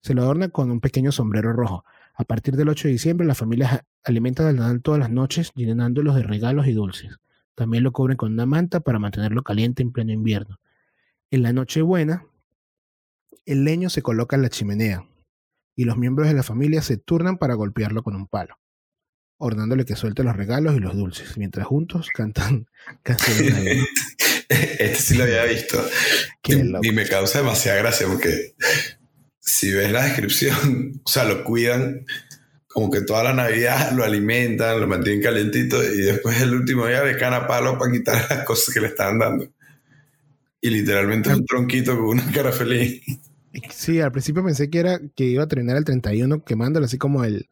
se 0.00 0.14
le 0.14 0.20
adorna 0.20 0.48
con 0.50 0.70
un 0.70 0.80
pequeño 0.80 1.10
sombrero 1.10 1.52
rojo. 1.52 1.84
A 2.14 2.24
partir 2.24 2.56
del 2.56 2.68
8 2.68 2.88
de 2.88 2.92
diciembre, 2.92 3.26
las 3.26 3.38
familias 3.38 3.80
alimentan 4.04 4.46
al 4.46 4.56
Nadal 4.56 4.82
todas 4.82 5.00
las 5.00 5.10
noches, 5.10 5.52
llenándolos 5.54 6.14
de 6.14 6.22
regalos 6.22 6.66
y 6.66 6.72
dulces. 6.72 7.18
También 7.54 7.82
lo 7.82 7.92
cubren 7.92 8.16
con 8.16 8.32
una 8.32 8.46
manta 8.46 8.80
para 8.80 8.98
mantenerlo 8.98 9.42
caliente 9.42 9.82
en 9.82 9.92
pleno 9.92 10.12
invierno. 10.12 10.60
En 11.30 11.42
la 11.42 11.52
Nochebuena, 11.52 12.26
el 13.46 13.64
leño 13.64 13.90
se 13.90 14.02
coloca 14.02 14.36
en 14.36 14.42
la 14.42 14.48
chimenea 14.48 15.06
y 15.76 15.84
los 15.84 15.96
miembros 15.96 16.28
de 16.28 16.34
la 16.34 16.42
familia 16.42 16.82
se 16.82 16.96
turnan 16.96 17.36
para 17.36 17.54
golpearlo 17.54 18.02
con 18.02 18.14
un 18.14 18.28
palo, 18.28 18.58
ordenándole 19.38 19.84
que 19.84 19.96
suelte 19.96 20.22
los 20.22 20.36
regalos 20.36 20.76
y 20.76 20.80
los 20.80 20.96
dulces, 20.96 21.36
mientras 21.36 21.66
juntos 21.66 22.08
cantan 22.14 22.66
canciones 23.02 23.78
este 24.48 24.96
sí 24.96 25.14
lo 25.14 25.24
había 25.24 25.44
visto. 25.44 25.84
Y-. 26.46 26.88
Y 26.88 26.92
me 26.92 27.06
causa 27.06 27.38
demasiada 27.38 27.78
gracia 27.78 28.06
porque 28.06 28.54
si 29.44 29.72
ves 29.72 29.92
la 29.92 30.04
descripción, 30.04 31.00
o 31.04 31.08
sea, 31.08 31.24
lo 31.24 31.44
cuidan 31.44 32.06
como 32.68 32.90
que 32.90 33.02
toda 33.02 33.22
la 33.22 33.34
Navidad 33.34 33.92
lo 33.92 34.02
alimentan, 34.02 34.80
lo 34.80 34.88
mantienen 34.88 35.22
calentito 35.22 35.82
y 35.82 35.98
después 35.98 36.40
el 36.40 36.54
último 36.54 36.86
día 36.86 37.04
le 37.04 37.16
caen 37.16 37.34
a 37.34 37.46
palo 37.46 37.78
para 37.78 37.92
quitar 37.92 38.26
las 38.28 38.44
cosas 38.44 38.74
que 38.74 38.80
le 38.80 38.88
estaban 38.88 39.18
dando. 39.18 39.46
Y 40.60 40.70
literalmente 40.70 41.30
es 41.30 41.36
un 41.36 41.46
tronquito 41.46 41.96
con 41.96 42.18
una 42.18 42.32
cara 42.32 42.50
feliz. 42.50 43.00
Sí, 43.70 44.00
al 44.00 44.10
principio 44.10 44.44
pensé 44.44 44.70
que 44.70 44.80
era 44.80 44.98
que 45.14 45.24
iba 45.24 45.44
a 45.44 45.48
terminar 45.48 45.76
el 45.76 45.84
31 45.84 46.42
quemándolo 46.44 46.86
así 46.86 46.98
como 46.98 47.22
el 47.22 47.48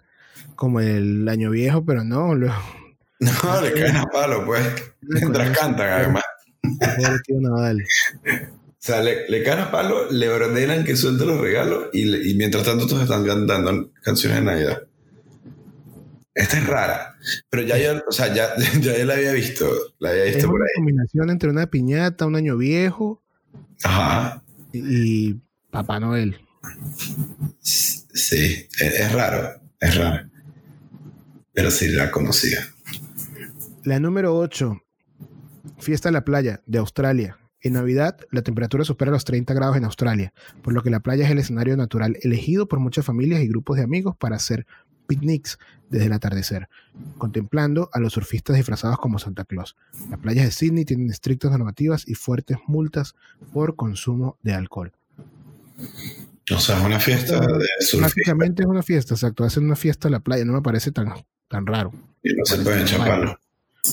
como 0.56 0.80
el 0.80 1.28
año 1.28 1.50
viejo, 1.50 1.84
pero 1.84 2.02
no, 2.02 2.34
luego 2.34 2.56
No, 3.22 3.60
le 3.60 3.72
caen 3.72 3.96
a 3.96 4.06
palo, 4.06 4.44
pues. 4.44 4.64
Mientras 5.00 5.56
cantan, 5.56 5.88
además. 5.88 6.24
pobre 6.78 7.18
tío 7.24 7.40
Nadal. 7.40 7.84
O 8.82 8.84
sea, 8.84 9.00
le, 9.00 9.28
le 9.28 9.42
caen 9.44 9.60
a 9.60 9.70
palo, 9.70 10.10
le 10.10 10.28
ordenan 10.28 10.82
que 10.84 10.96
suelte 10.96 11.24
los 11.24 11.40
regalos 11.40 11.86
y, 11.92 12.04
le- 12.04 12.28
y 12.28 12.34
mientras 12.34 12.64
tanto 12.64 12.86
todos 12.88 13.02
están 13.04 13.24
cantando 13.24 13.92
canciones 14.02 14.38
de 14.40 14.44
Navidad. 14.44 14.82
Esta 16.34 16.58
es 16.58 16.66
rara, 16.66 17.14
pero 17.50 17.62
ya 17.62 17.78
yo, 17.78 18.02
o 18.08 18.10
sea, 18.12 18.34
ya, 18.34 18.48
ya 18.80 18.96
yo 18.98 19.04
la 19.04 19.14
había 19.14 19.32
visto, 19.32 19.70
la 20.00 20.10
había 20.10 20.24
Es 20.24 20.34
visto 20.34 20.48
por 20.48 20.56
una 20.56 20.64
ahí. 20.64 20.74
combinación 20.76 21.30
entre 21.30 21.50
una 21.50 21.66
piñata, 21.68 22.26
un 22.26 22.34
año 22.36 22.56
viejo 22.56 23.22
Ajá, 23.84 24.42
y, 24.72 25.28
y 25.30 25.40
Papá 25.70 26.00
Noel. 26.00 26.40
sí, 27.60 28.66
es, 28.80 29.00
es 29.00 29.12
raro, 29.12 29.60
es 29.78 29.94
raro. 29.96 30.28
Pero 31.52 31.70
sí 31.70 31.88
la 31.88 32.10
conocía. 32.10 32.66
La 33.84 34.00
número 34.00 34.36
8, 34.36 34.80
Fiesta 35.78 36.08
en 36.08 36.14
la 36.14 36.24
playa 36.24 36.62
de 36.66 36.78
Australia. 36.78 37.38
En 37.62 37.74
Navidad, 37.74 38.18
la 38.30 38.42
temperatura 38.42 38.84
supera 38.84 39.12
los 39.12 39.24
30 39.24 39.54
grados 39.54 39.76
en 39.76 39.84
Australia, 39.84 40.32
por 40.62 40.72
lo 40.72 40.82
que 40.82 40.90
la 40.90 41.00
playa 41.00 41.24
es 41.24 41.30
el 41.30 41.38
escenario 41.38 41.76
natural 41.76 42.18
elegido 42.22 42.66
por 42.66 42.80
muchas 42.80 43.04
familias 43.04 43.40
y 43.40 43.48
grupos 43.48 43.76
de 43.76 43.84
amigos 43.84 44.16
para 44.16 44.36
hacer 44.36 44.66
picnics 45.06 45.58
desde 45.88 46.06
el 46.06 46.12
atardecer, 46.12 46.68
contemplando 47.18 47.90
a 47.92 48.00
los 48.00 48.14
surfistas 48.14 48.56
disfrazados 48.56 48.98
como 48.98 49.18
Santa 49.18 49.44
Claus. 49.44 49.76
Las 50.10 50.18
playas 50.18 50.44
de 50.44 50.50
Sydney 50.50 50.84
tienen 50.84 51.10
estrictas 51.10 51.50
normativas 51.50 52.08
y 52.08 52.14
fuertes 52.14 52.56
multas 52.66 53.14
por 53.52 53.76
consumo 53.76 54.38
de 54.42 54.54
alcohol. 54.54 54.92
O 56.50 56.58
sea, 56.58 56.78
es 56.78 56.84
una 56.84 56.98
fiesta 56.98 57.40
de 57.40 57.46
surfistas 57.80 58.00
Básicamente 58.00 58.62
es 58.62 58.68
una 58.68 58.82
fiesta, 58.82 59.14
exacto. 59.14 59.44
Hacen 59.44 59.64
una 59.64 59.76
fiesta 59.76 60.08
en 60.08 60.12
la 60.12 60.20
playa, 60.20 60.44
no 60.44 60.54
me 60.54 60.62
parece 60.62 60.90
tan, 60.92 61.12
tan 61.48 61.66
raro. 61.66 61.92
y 62.22 62.34
no 62.34 62.44
se 62.44 62.58
pueden 62.58 62.82
echar 62.82 63.06
palo. 63.06 63.38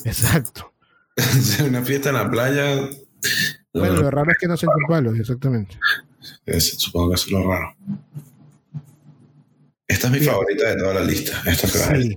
Exacto. 0.06 0.74
Es 1.18 1.60
una 1.60 1.84
fiesta 1.84 2.10
en 2.10 2.16
la 2.16 2.32
playa. 2.32 2.90
Bueno, 3.74 4.02
lo 4.02 4.12
raro 4.12 4.32
es 4.32 4.38
que 4.40 4.48
no 4.48 4.58
se 4.58 4.66
echan 4.66 4.88
palos, 4.88 5.20
exactamente. 5.20 5.78
Es- 6.46 6.74
supongo 6.80 7.10
que 7.10 7.16
eso 7.16 7.26
es 7.28 7.32
lo 7.32 7.48
raro. 7.48 7.76
Esta 9.88 10.08
es 10.08 10.14
mi 10.14 10.20
Bien. 10.20 10.32
favorita 10.32 10.70
de 10.70 10.76
toda 10.78 10.94
la 10.96 11.04
lista. 11.04 11.42
Esta 11.46 11.68
que 11.68 11.78
vas 11.78 11.90
a 11.90 11.96
Sí. 11.96 12.16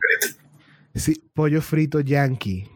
Sí, 0.95 1.23
pollo 1.35 1.63
frito 1.63 2.01
yankee. 2.01 2.69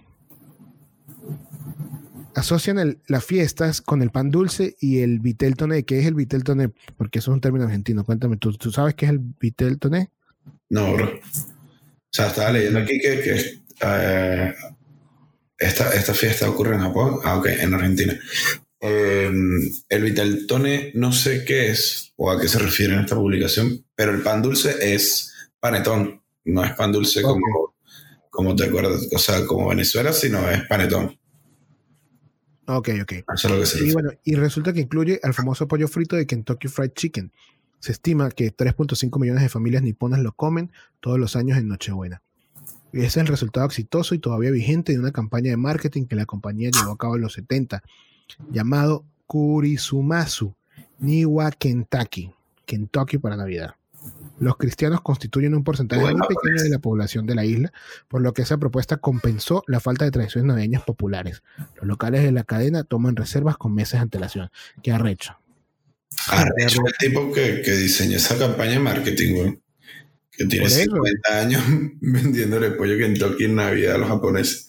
asocian 2.34 2.78
el- 2.78 2.98
las 3.06 3.24
fiestas 3.24 3.80
con 3.80 4.02
el 4.02 4.10
pan 4.10 4.30
dulce 4.30 4.76
y 4.78 4.98
el 4.98 5.20
vitel 5.20 5.56
toné. 5.56 5.84
¿Qué 5.84 6.00
es 6.00 6.04
el 6.06 6.12
vitel 6.14 6.44
toné? 6.44 6.68
Porque 6.98 7.18
eso 7.20 7.30
es 7.30 7.34
un 7.34 7.40
término 7.40 7.64
argentino. 7.64 8.04
Cuéntame, 8.04 8.36
¿tú, 8.36 8.52
tú 8.52 8.70
sabes 8.70 8.94
qué 8.94 9.06
es 9.06 9.12
el 9.12 9.20
vitel 9.20 9.78
toné? 9.78 10.10
No, 10.68 10.92
bro. 10.92 11.06
O 11.06 11.20
sea, 12.10 12.26
estaba 12.26 12.52
leyendo 12.52 12.80
aquí 12.80 12.98
que, 13.00 13.20
que, 13.20 13.60
eh, 13.82 14.54
esta, 15.56 15.94
esta 15.94 16.12
fiesta 16.12 16.50
ocurre 16.50 16.74
en 16.74 16.82
Japón. 16.82 17.20
Ah, 17.24 17.38
ok, 17.38 17.46
en 17.58 17.72
Argentina. 17.72 18.14
Eh, 18.88 19.30
el 19.88 20.02
Viteltone 20.02 20.92
no 20.94 21.12
sé 21.12 21.44
qué 21.44 21.70
es 21.70 22.12
o 22.16 22.30
a 22.30 22.40
qué 22.40 22.46
se 22.46 22.58
refiere 22.58 22.94
en 22.94 23.00
esta 23.00 23.16
publicación, 23.16 23.84
pero 23.94 24.12
el 24.12 24.22
pan 24.22 24.42
dulce 24.42 24.94
es 24.94 25.32
panetón. 25.58 26.22
No 26.44 26.64
es 26.64 26.72
pan 26.74 26.92
dulce 26.92 27.22
como, 27.22 27.74
como 28.30 28.54
te 28.54 28.66
acuerdas, 28.66 29.08
o 29.12 29.18
sea, 29.18 29.44
como 29.44 29.68
Venezuela, 29.68 30.12
sino 30.12 30.48
es 30.48 30.62
panetón. 30.68 31.18
Ok, 32.68 32.90
ok. 33.02 33.12
Eso 33.12 33.24
es 33.34 33.50
lo 33.50 33.60
que 33.60 33.66
se 33.66 33.86
Y 33.86 33.92
bueno, 33.92 34.10
y 34.24 34.34
resulta 34.34 34.72
que 34.72 34.80
incluye 34.80 35.20
al 35.22 35.34
famoso 35.34 35.66
pollo 35.66 35.88
frito 35.88 36.16
de 36.16 36.26
Kentucky 36.26 36.68
Fried 36.68 36.92
Chicken. 36.92 37.32
Se 37.80 37.92
estima 37.92 38.30
que 38.30 38.54
3.5 38.54 39.20
millones 39.20 39.42
de 39.42 39.48
familias 39.48 39.82
niponas 39.82 40.20
lo 40.20 40.32
comen 40.32 40.72
todos 41.00 41.18
los 41.18 41.36
años 41.36 41.58
en 41.58 41.68
Nochebuena. 41.68 42.22
Y 42.92 42.98
ese 42.98 43.06
es 43.06 43.16
el 43.18 43.26
resultado 43.26 43.66
exitoso 43.66 44.14
y 44.14 44.18
todavía 44.18 44.50
vigente 44.50 44.92
de 44.92 44.98
una 44.98 45.12
campaña 45.12 45.50
de 45.50 45.56
marketing 45.56 46.06
que 46.06 46.16
la 46.16 46.26
compañía 46.26 46.70
llevó 46.70 46.92
a 46.92 46.96
cabo 46.96 47.16
en 47.16 47.22
los 47.22 47.34
70, 47.34 47.82
llamado 48.50 49.04
Kurisumasu 49.26 50.54
Niwa 50.98 51.50
Kentucky, 51.52 52.32
Kentucky 52.64 53.18
para 53.18 53.36
Navidad. 53.36 53.74
Los 54.38 54.56
cristianos 54.56 55.00
constituyen 55.00 55.54
un 55.54 55.64
porcentaje 55.64 56.02
Bueno, 56.02 56.18
muy 56.18 56.28
pequeño 56.28 56.62
de 56.62 56.70
la 56.70 56.78
población 56.78 57.26
de 57.26 57.34
la 57.34 57.44
isla, 57.44 57.72
por 58.08 58.20
lo 58.20 58.32
que 58.34 58.42
esa 58.42 58.58
propuesta 58.58 58.98
compensó 58.98 59.64
la 59.66 59.80
falta 59.80 60.04
de 60.04 60.10
tradiciones 60.10 60.46
navideñas 60.46 60.82
populares. 60.82 61.42
Los 61.76 61.86
locales 61.86 62.22
de 62.22 62.32
la 62.32 62.44
cadena 62.44 62.84
toman 62.84 63.16
reservas 63.16 63.56
con 63.56 63.74
meses 63.74 63.94
de 63.94 63.98
antelación. 64.00 64.50
Qué 64.82 64.92
arrecho. 64.92 65.38
Arrecho 66.28 66.82
el 66.86 66.94
tipo 66.98 67.32
que, 67.32 67.62
que 67.62 67.72
diseñó 67.72 68.16
esa 68.16 68.38
campaña 68.38 68.72
de 68.72 68.78
marketing, 68.80 69.34
güey. 69.34 69.60
Que 70.30 70.44
tiene 70.44 70.66
Por 70.66 70.78
eso. 70.78 70.90
50 70.90 71.40
años 71.40 71.62
vendiéndole 72.00 72.72
pollo 72.72 72.98
Kentucky 72.98 73.44
en 73.44 73.56
Navidad 73.56 73.94
a 73.94 73.98
los 73.98 74.08
japoneses. 74.08 74.68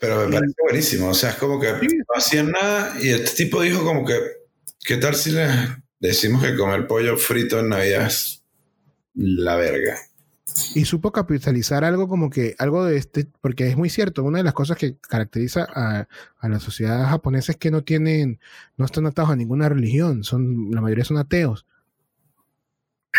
Pero 0.00 0.26
me 0.28 0.34
parece 0.34 0.54
buenísimo. 0.62 1.08
O 1.08 1.14
sea, 1.14 1.30
es 1.30 1.36
como 1.36 1.60
que 1.60 1.70
no 1.72 1.78
hacían 2.16 2.50
nada 2.50 2.94
y 3.00 3.10
este 3.10 3.44
tipo 3.44 3.60
dijo 3.60 3.84
como 3.84 4.04
que, 4.06 4.18
¿qué 4.84 4.96
tal 4.96 5.14
si 5.14 5.32
les 5.32 5.50
decimos 5.98 6.42
que 6.42 6.56
comer 6.56 6.86
pollo 6.86 7.16
frito 7.16 7.60
en 7.60 7.68
Navidad 7.68 8.06
es 8.06 8.42
la 9.14 9.56
verga? 9.56 9.98
Y 10.74 10.84
supo 10.84 11.12
capitalizar 11.12 11.84
algo 11.84 12.08
como 12.08 12.28
que, 12.28 12.56
algo 12.58 12.84
de 12.84 12.96
este, 12.96 13.26
porque 13.40 13.68
es 13.68 13.76
muy 13.76 13.88
cierto, 13.88 14.24
una 14.24 14.38
de 14.38 14.44
las 14.44 14.52
cosas 14.54 14.76
que 14.76 14.96
caracteriza 14.96 15.66
a, 15.72 16.08
a 16.38 16.48
la 16.48 16.58
sociedad 16.60 17.08
japonesa 17.08 17.52
es 17.52 17.58
que 17.58 17.70
no 17.70 17.84
tienen, 17.84 18.40
no 18.76 18.84
están 18.86 19.06
atados 19.06 19.30
a 19.30 19.36
ninguna 19.36 19.68
religión, 19.68 20.24
son, 20.24 20.70
la 20.72 20.80
mayoría 20.80 21.04
son 21.04 21.18
ateos. 21.18 21.66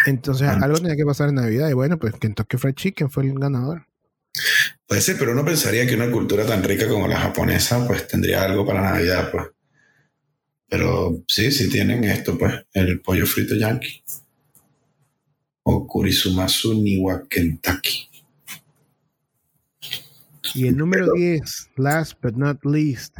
Entonces, 0.07 0.47
Ah. 0.49 0.59
algo 0.61 0.77
tenía 0.77 0.95
que 0.95 1.05
pasar 1.05 1.29
en 1.29 1.35
Navidad, 1.35 1.69
y 1.69 1.73
bueno, 1.73 1.97
pues 1.99 2.13
Kentucky 2.15 2.57
Fried 2.57 2.75
Chicken 2.75 3.09
fue 3.09 3.23
el 3.25 3.37
ganador. 3.37 3.85
Puede 4.87 5.01
ser, 5.01 5.17
pero 5.17 5.31
uno 5.31 5.45
pensaría 5.45 5.85
que 5.87 5.95
una 5.95 6.11
cultura 6.11 6.45
tan 6.45 6.63
rica 6.63 6.87
como 6.87 7.07
la 7.07 7.19
japonesa, 7.19 7.85
pues 7.87 8.07
tendría 8.07 8.43
algo 8.43 8.65
para 8.65 8.81
Navidad, 8.81 9.31
pues. 9.31 9.47
Pero 10.67 11.23
sí, 11.27 11.51
sí 11.51 11.69
tienen 11.69 12.03
esto, 12.03 12.37
pues, 12.37 12.65
el 12.73 13.01
pollo 13.01 13.25
frito 13.25 13.55
yankee. 13.55 14.03
O 15.63 15.85
Kurisumasu 15.85 16.81
Niwa 16.81 17.27
Kentucky. 17.29 18.09
Y 20.53 20.67
el 20.67 20.75
número 20.75 21.13
10, 21.13 21.71
last 21.77 22.13
but 22.21 22.35
not 22.35 22.63
least, 22.65 23.17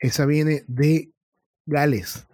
esa 0.00 0.26
viene 0.26 0.64
de 0.66 1.12
Gales. 1.66 2.26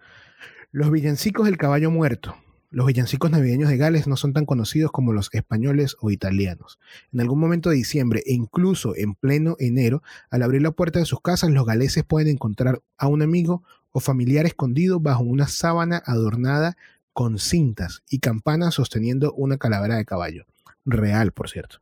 Los 0.70 0.90
villancicos 0.90 1.46
del 1.46 1.58
caballo 1.58 1.90
muerto. 1.90 2.36
Los 2.70 2.86
villancicos 2.86 3.30
navideños 3.30 3.70
de 3.70 3.76
Gales 3.76 4.06
no 4.06 4.16
son 4.16 4.32
tan 4.32 4.44
conocidos 4.44 4.90
como 4.92 5.12
los 5.12 5.30
españoles 5.32 5.96
o 6.00 6.10
italianos. 6.10 6.78
En 7.12 7.20
algún 7.20 7.40
momento 7.40 7.70
de 7.70 7.76
diciembre 7.76 8.22
e 8.26 8.34
incluso 8.34 8.94
en 8.96 9.14
pleno 9.14 9.56
enero, 9.58 10.02
al 10.30 10.42
abrir 10.42 10.62
la 10.62 10.72
puerta 10.72 10.98
de 10.98 11.06
sus 11.06 11.20
casas, 11.20 11.50
los 11.50 11.64
galeses 11.66 12.04
pueden 12.04 12.28
encontrar 12.28 12.82
a 12.98 13.06
un 13.06 13.22
amigo 13.22 13.62
o 13.90 14.00
familiar 14.00 14.44
escondido 14.46 15.00
bajo 15.00 15.22
una 15.22 15.48
sábana 15.48 16.02
adornada 16.04 16.76
con 17.12 17.38
cintas 17.38 18.02
y 18.08 18.18
campanas 18.18 18.74
sosteniendo 18.74 19.32
una 19.32 19.56
calavera 19.56 19.96
de 19.96 20.04
caballo. 20.04 20.44
Real, 20.84 21.32
por 21.32 21.48
cierto 21.48 21.78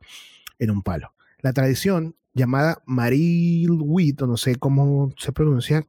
en 0.59 0.71
un 0.71 0.81
palo. 0.81 1.13
La 1.39 1.53
tradición 1.53 2.15
llamada 2.33 2.81
Marilwit, 2.85 4.21
o 4.21 4.27
no 4.27 4.37
sé 4.37 4.55
cómo 4.55 5.13
se 5.17 5.31
pronuncia, 5.31 5.87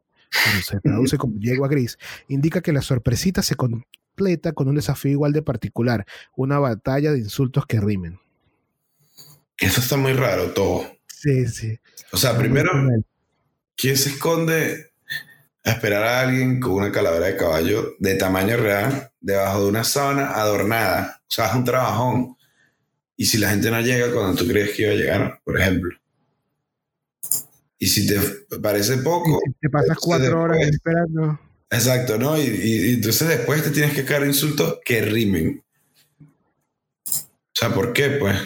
se 0.62 0.80
traduce 0.80 1.16
como 1.18 1.38
yegua 1.38 1.68
gris, 1.68 1.98
indica 2.28 2.60
que 2.60 2.72
la 2.72 2.82
sorpresita 2.82 3.42
se 3.42 3.54
completa 4.18 4.52
con 4.52 4.68
un 4.68 4.74
desafío 4.74 5.12
igual 5.12 5.32
de 5.32 5.42
particular, 5.42 6.04
una 6.36 6.58
batalla 6.58 7.12
de 7.12 7.18
insultos 7.18 7.66
que 7.66 7.80
rimen. 7.80 8.18
Eso 9.56 9.80
está 9.80 9.96
muy 9.96 10.12
raro 10.12 10.50
todo. 10.52 10.84
Sí, 11.06 11.46
sí. 11.46 11.78
O 12.12 12.16
sea, 12.16 12.36
primero, 12.36 12.72
¿quién 13.76 13.96
se 13.96 14.10
esconde 14.10 14.90
a 15.64 15.70
esperar 15.70 16.02
a 16.02 16.20
alguien 16.20 16.58
con 16.58 16.72
una 16.72 16.90
calavera 16.90 17.26
de 17.26 17.36
caballo 17.36 17.94
de 18.00 18.14
tamaño 18.14 18.56
real 18.56 19.12
debajo 19.20 19.62
de 19.62 19.68
una 19.68 19.84
sábana 19.84 20.32
adornada? 20.32 21.20
O 21.22 21.30
sea, 21.30 21.48
es 21.48 21.54
un 21.54 21.64
trabajón. 21.64 22.36
Y 23.16 23.26
si 23.26 23.38
la 23.38 23.50
gente 23.50 23.70
no 23.70 23.80
llega 23.80 24.12
cuando 24.12 24.34
tú 24.34 24.48
crees 24.48 24.74
que 24.74 24.82
iba 24.82 24.92
a 24.92 24.96
llegar, 24.96 25.40
por 25.44 25.60
ejemplo. 25.60 25.96
Y 27.78 27.86
si 27.86 28.06
te 28.06 28.18
parece 28.58 28.96
poco, 28.98 29.40
Y 29.46 29.52
te 29.60 29.68
pasas 29.70 29.96
cuatro 30.00 30.42
horas 30.42 30.58
esperando. 30.60 31.38
Exacto, 31.70 32.18
¿no? 32.18 32.36
Y, 32.38 32.42
y- 32.42 32.90
y 32.90 32.94
entonces 32.94 33.28
después 33.28 33.62
te 33.62 33.70
tienes 33.70 33.94
que 33.94 34.04
caer 34.04 34.26
insultos 34.26 34.78
que 34.84 35.02
rimen. 35.02 35.64
O 37.06 37.60
sea, 37.60 37.74
¿por 37.74 37.92
qué? 37.92 38.10
Pues 38.10 38.36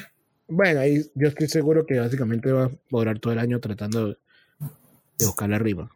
Bueno, 0.48 0.80
ahí 0.80 1.02
yo 1.14 1.28
estoy 1.28 1.48
seguro 1.48 1.84
que 1.86 1.98
básicamente 1.98 2.52
va 2.52 2.64
a 2.66 2.70
durar 2.90 3.18
todo 3.18 3.32
el 3.32 3.38
año 3.38 3.60
tratando 3.60 4.08
de 4.08 5.26
buscar 5.26 5.48
la 5.50 5.58
rima. 5.58 5.90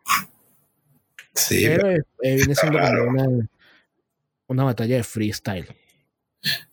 sí, 1.35 1.65
Pero 1.67 1.91
eh, 1.91 2.03
viene 2.23 2.55
siendo 2.55 2.79
una, 2.79 3.49
una 4.49 4.65
batalla 4.65 4.97
de 4.97 5.05
freestyle. 5.05 5.69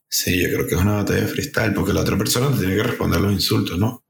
sí, 0.07 0.41
yo 0.41 0.49
creo 0.53 0.67
que 0.67 0.75
es 0.75 0.81
una 0.81 0.95
batalla 0.97 1.21
de 1.21 1.27
freestyle 1.27 1.73
porque 1.73 1.93
la 1.93 2.01
otra 2.01 2.17
persona 2.17 2.51
te 2.51 2.59
tiene 2.59 2.75
que 2.75 2.83
responder 2.83 3.21
los 3.21 3.33
insultos, 3.33 3.77
¿no? 3.77 4.02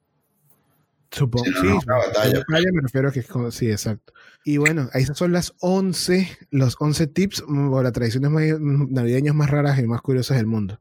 Supongo, 1.14 1.46
Sí, 1.46 1.52
no, 1.52 1.62
sí, 1.80 1.88
no, 1.88 1.98
batalla. 1.98 2.40
batalla 2.40 2.72
me 2.74 2.82
refiero 2.82 3.10
a 3.10 3.12
que 3.12 3.20
es 3.20 3.28
como- 3.28 3.52
sí, 3.52 3.70
exacto. 3.70 4.14
Y 4.44 4.58
bueno, 4.58 4.90
ahí 4.94 5.04
esas 5.04 5.18
son 5.18 5.32
las 5.32 5.54
11, 5.60 6.28
los 6.50 6.76
11 6.80 7.08
tips 7.08 7.44
mm, 7.48 7.72
o 7.72 7.84
las 7.84 7.94
tradiciones 7.94 8.32
más- 8.32 8.60
navideñas 8.60 9.36
más 9.36 9.50
raras 9.50 9.78
y 9.80 9.84
más 9.84 10.02
curiosas 10.02 10.38
del 10.38 10.48
mundo. 10.48 10.80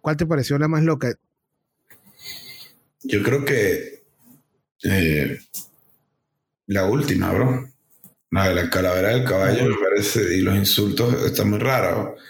¿Cuál 0.00 0.16
te 0.16 0.26
pareció 0.26 0.58
la 0.58 0.68
más 0.68 0.82
loca? 0.82 1.14
Yo 3.04 3.22
creo 3.22 3.44
que 3.44 4.02
eh, 4.82 5.38
la 6.66 6.84
última, 6.86 7.32
bro. 7.32 7.68
La 8.30 8.48
de 8.48 8.54
la 8.56 8.68
calavera 8.70 9.10
del 9.10 9.24
caballo 9.24 9.66
me 9.68 9.76
parece, 9.76 10.36
y 10.36 10.40
los 10.40 10.56
insultos 10.56 11.14
están 11.24 11.50
muy 11.50 11.60
raros. 11.60 12.20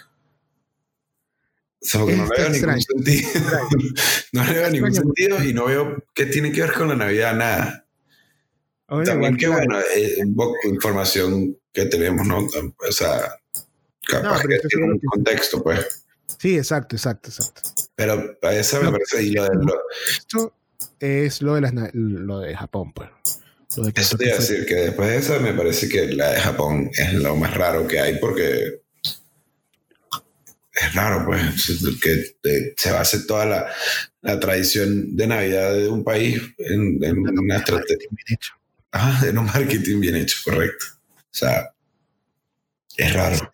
O 1.81 1.85
sea, 1.87 2.01
porque 2.01 2.15
no 2.15 2.25
le 2.25 2.35
veo 2.41 2.49
ningún 2.49 2.81
sentido. 2.81 3.29
no 4.31 4.43
le 4.45 4.53
veo 4.53 4.69
ningún 4.71 4.93
sentido 4.93 5.43
y 5.43 5.53
no 5.53 5.65
veo 5.65 6.03
qué 6.13 6.25
tiene 6.25 6.51
que 6.51 6.61
ver 6.61 6.73
con 6.73 6.87
la 6.89 6.95
Navidad, 6.95 7.35
nada. 7.35 7.85
También 9.05 9.35
que 9.37 9.47
la- 9.47 9.55
bueno, 9.57 9.79
es 9.95 10.17
un 10.19 10.35
poco 10.35 10.55
de 10.63 10.69
información 10.69 11.57
que 11.73 11.85
tenemos, 11.85 12.25
¿no? 12.27 12.37
O 12.39 12.91
sea, 12.91 13.35
capaz 14.07 14.41
que 14.43 14.59
tiene 14.67 14.85
un 14.93 14.99
que- 14.99 15.07
contexto, 15.07 15.63
pues. 15.63 16.05
Sí, 16.39 16.57
exacto, 16.57 16.95
exacto, 16.95 17.29
exacto. 17.29 17.61
Pero 17.95 18.37
a 18.41 18.53
esa 18.53 18.79
me 18.79 18.85
No. 18.85 18.91
parece, 18.91 19.23
y 19.23 19.31
lo 19.31 19.43
de 19.43 19.55
lo, 19.55 19.73
Esto 20.09 20.53
es 20.99 21.41
lo 21.41 21.55
de 21.55 21.61
las 21.61 21.73
lo 21.93 22.39
de 22.39 22.55
Japón, 22.55 22.93
pues. 22.93 23.09
Lo 23.77 23.83
de 23.85 23.93
Eso 23.95 24.17
te 24.17 24.25
iba 24.27 24.35
a 24.35 24.39
decir 24.39 24.65
que 24.65 24.75
después 24.75 25.09
de 25.09 25.17
esa 25.17 25.39
me 25.39 25.53
parece 25.53 25.89
que 25.89 26.07
la 26.13 26.31
de 26.31 26.39
Japón 26.39 26.89
es 26.93 27.13
lo 27.13 27.35
más 27.35 27.53
raro 27.55 27.87
que 27.87 27.99
hay 27.99 28.17
porque 28.19 28.81
es 30.75 30.93
raro, 30.93 31.25
pues, 31.25 31.79
que 32.01 32.73
se 32.77 32.91
base 32.91 33.19
toda 33.25 33.45
la, 33.45 33.71
la 34.21 34.39
tradición 34.39 35.15
de 35.15 35.27
Navidad 35.27 35.73
de 35.73 35.87
un 35.87 36.03
país 36.03 36.41
en, 36.57 37.03
en 37.03 37.17
una 37.39 37.57
estrategia, 37.57 38.07
Bien 38.11 38.25
hecho. 38.37 38.53
ah, 38.91 39.23
en 39.25 39.37
un 39.37 39.45
marketing 39.45 39.99
bien 40.01 40.15
hecho, 40.15 40.37
correcto. 40.43 40.85
O 41.17 41.37
sea, 41.37 41.69
es 42.97 43.13
raro. 43.13 43.51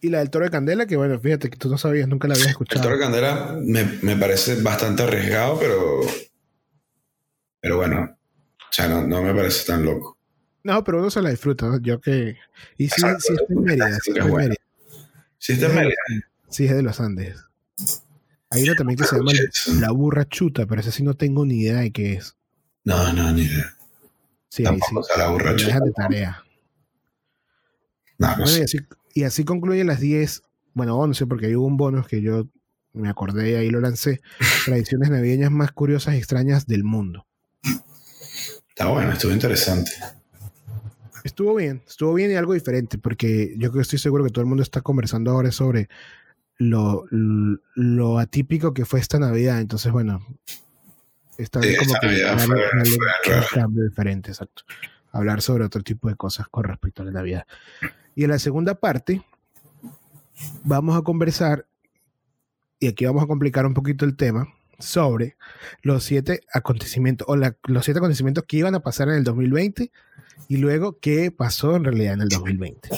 Y 0.00 0.08
la 0.10 0.18
del 0.18 0.30
toro 0.30 0.44
de 0.44 0.50
candela, 0.50 0.86
que 0.86 0.96
bueno, 0.96 1.18
fíjate 1.18 1.50
que 1.50 1.56
tú 1.56 1.68
no 1.68 1.78
sabías, 1.78 2.06
nunca 2.08 2.28
la 2.28 2.34
habías 2.34 2.46
El 2.48 2.50
escuchado. 2.52 2.82
Toro 2.82 2.98
Candela 2.98 3.56
me, 3.60 3.84
me 4.02 4.16
parece 4.16 4.56
bastante 4.62 5.02
arriesgado, 5.02 5.58
pero, 5.58 6.00
pero 7.60 7.76
bueno, 7.78 8.16
o 8.58 8.72
sea, 8.72 8.88
no, 8.88 9.06
no 9.06 9.22
me 9.22 9.34
parece 9.34 9.66
tan 9.66 9.84
loco. 9.84 10.16
No, 10.62 10.82
pero 10.84 10.98
uno 10.98 11.10
se 11.10 11.22
la 11.22 11.30
disfruta, 11.30 11.66
¿no? 11.66 11.80
Yo 11.80 12.00
que. 12.00 12.36
Y 12.76 12.88
sí, 12.88 12.94
Exacto. 12.96 13.20
sí 13.20 13.32
está 13.34 13.52
en 13.52 13.62
Mérida, 13.62 13.90
sí 13.90 13.96
Es 13.96 14.08
está 14.08 14.24
en. 14.28 14.34
Mérida. 14.34 14.56
Si 15.38 15.52
está 15.52 15.66
en 15.66 15.92
Sí, 16.48 16.64
es 16.64 16.74
de 16.74 16.82
los 16.82 17.00
Andes. 17.00 17.44
Hay 18.50 18.62
una 18.62 18.74
también 18.76 18.98
que 18.98 19.04
se 19.04 19.16
llama 19.16 19.32
La 19.80 19.90
Burra 19.90 20.26
Chuta, 20.26 20.66
pero 20.66 20.80
esa 20.80 20.92
sí 20.92 21.02
no 21.02 21.14
tengo 21.14 21.44
ni 21.44 21.60
idea 21.60 21.80
de 21.80 21.90
qué 21.90 22.14
es. 22.14 22.36
No, 22.84 23.12
no, 23.12 23.32
ni 23.32 23.42
idea. 23.42 23.76
Sí, 24.48 24.64
ahí 24.64 24.74
sí. 24.74 24.80
Tampoco 24.80 25.08
la 25.18 25.28
burra 25.28 25.56
chuta. 25.56 25.80
de 25.80 25.92
tarea. 25.92 26.44
No, 28.18 28.30
no 28.36 28.44
Bueno, 28.44 28.58
y 28.58 28.62
así, 28.62 28.78
y 29.12 29.24
así 29.24 29.44
concluye 29.44 29.84
las 29.84 30.00
10, 30.00 30.42
bueno, 30.72 30.96
11, 30.96 31.26
porque 31.26 31.46
hay 31.46 31.56
hubo 31.56 31.66
un 31.66 31.76
bonus 31.76 32.06
que 32.06 32.22
yo 32.22 32.48
me 32.92 33.08
acordé 33.08 33.50
y 33.50 33.54
ahí 33.54 33.70
lo 33.70 33.80
lancé. 33.80 34.20
Tradiciones 34.64 35.10
navideñas 35.10 35.50
más 35.50 35.72
curiosas 35.72 36.14
y 36.14 36.18
extrañas 36.18 36.66
del 36.66 36.84
mundo. 36.84 37.26
Está 38.68 38.86
bueno, 38.86 39.12
estuvo 39.12 39.32
interesante. 39.32 39.90
Estuvo 41.26 41.56
bien, 41.56 41.82
estuvo 41.88 42.14
bien 42.14 42.30
y 42.30 42.34
algo 42.34 42.52
diferente, 42.54 42.98
porque 42.98 43.52
yo 43.58 43.72
estoy 43.80 43.98
seguro 43.98 44.22
que 44.22 44.30
todo 44.30 44.42
el 44.42 44.46
mundo 44.46 44.62
está 44.62 44.80
conversando 44.80 45.32
ahora 45.32 45.50
sobre 45.50 45.88
lo, 46.56 47.04
lo 47.10 48.18
atípico 48.20 48.72
que 48.72 48.84
fue 48.84 49.00
esta 49.00 49.18
Navidad. 49.18 49.60
Entonces, 49.60 49.90
bueno, 49.90 50.24
está 51.36 51.60
Sí, 51.60 51.68
bien 51.70 51.80
como 51.80 51.94
esta 51.94 52.00
que 52.00 52.06
Navidad 52.06 52.36
darle- 52.38 52.46
fue- 52.46 52.56
darle 52.78 52.98
fue 53.24 53.34
un 53.38 53.44
cambio 53.52 53.84
diferente, 53.88 54.30
exacto. 54.30 54.62
Hablar 55.10 55.42
sobre 55.42 55.64
otro 55.64 55.82
tipo 55.82 56.08
de 56.08 56.14
cosas 56.14 56.46
con 56.48 56.62
respecto 56.62 57.02
a 57.02 57.06
la 57.06 57.10
Navidad. 57.10 57.44
Y 58.14 58.22
en 58.22 58.30
la 58.30 58.38
segunda 58.38 58.76
parte, 58.76 59.20
vamos 60.62 60.96
a 60.96 61.02
conversar, 61.02 61.66
y 62.78 62.86
aquí 62.86 63.04
vamos 63.04 63.24
a 63.24 63.26
complicar 63.26 63.66
un 63.66 63.74
poquito 63.74 64.04
el 64.04 64.14
tema, 64.16 64.46
sobre 64.78 65.36
los 65.82 66.04
siete 66.04 66.40
acontecimientos, 66.52 67.26
o 67.28 67.36
los 67.36 67.84
siete 67.84 67.98
acontecimientos 67.98 68.44
que 68.44 68.58
iban 68.58 68.74
a 68.74 68.80
pasar 68.80 69.08
en 69.08 69.14
el 69.16 69.24
2020 69.24 69.90
y 70.48 70.56
luego 70.56 70.98
qué 71.00 71.30
pasó 71.30 71.76
en 71.76 71.84
realidad 71.84 72.14
en 72.14 72.22
el 72.22 72.28
2020. 72.28 72.88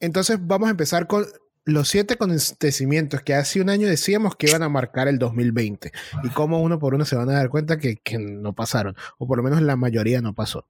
Entonces 0.00 0.38
vamos 0.40 0.68
a 0.68 0.70
empezar 0.70 1.06
con 1.06 1.26
los 1.64 1.88
siete 1.88 2.14
acontecimientos 2.14 3.22
que 3.22 3.34
hace 3.34 3.60
un 3.60 3.70
año 3.70 3.88
decíamos 3.88 4.36
que 4.36 4.48
iban 4.48 4.62
a 4.62 4.68
marcar 4.68 5.08
el 5.08 5.18
2020 5.18 5.90
y 6.22 6.28
cómo 6.30 6.62
uno 6.62 6.78
por 6.78 6.94
uno 6.94 7.04
se 7.04 7.16
van 7.16 7.28
a 7.28 7.34
dar 7.34 7.48
cuenta 7.48 7.76
que, 7.76 7.96
que 7.96 8.18
no 8.18 8.54
pasaron, 8.54 8.94
o 9.18 9.26
por 9.26 9.38
lo 9.38 9.42
menos 9.42 9.60
la 9.62 9.76
mayoría 9.76 10.22
no 10.22 10.32
pasó. 10.32 10.66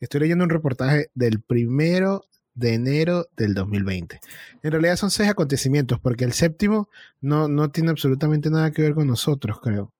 Estoy 0.00 0.20
leyendo 0.20 0.44
un 0.44 0.50
reportaje 0.50 1.10
del 1.14 1.40
primero 1.40 2.24
de 2.56 2.74
enero 2.74 3.28
del 3.36 3.54
2020. 3.54 4.18
En 4.62 4.72
realidad 4.72 4.96
son 4.96 5.10
seis 5.10 5.28
acontecimientos, 5.28 6.00
porque 6.00 6.24
el 6.24 6.32
séptimo 6.32 6.88
no, 7.20 7.46
no 7.46 7.70
tiene 7.70 7.90
absolutamente 7.90 8.50
nada 8.50 8.72
que 8.72 8.82
ver 8.82 8.94
con 8.94 9.06
nosotros, 9.06 9.60
creo. 9.60 9.92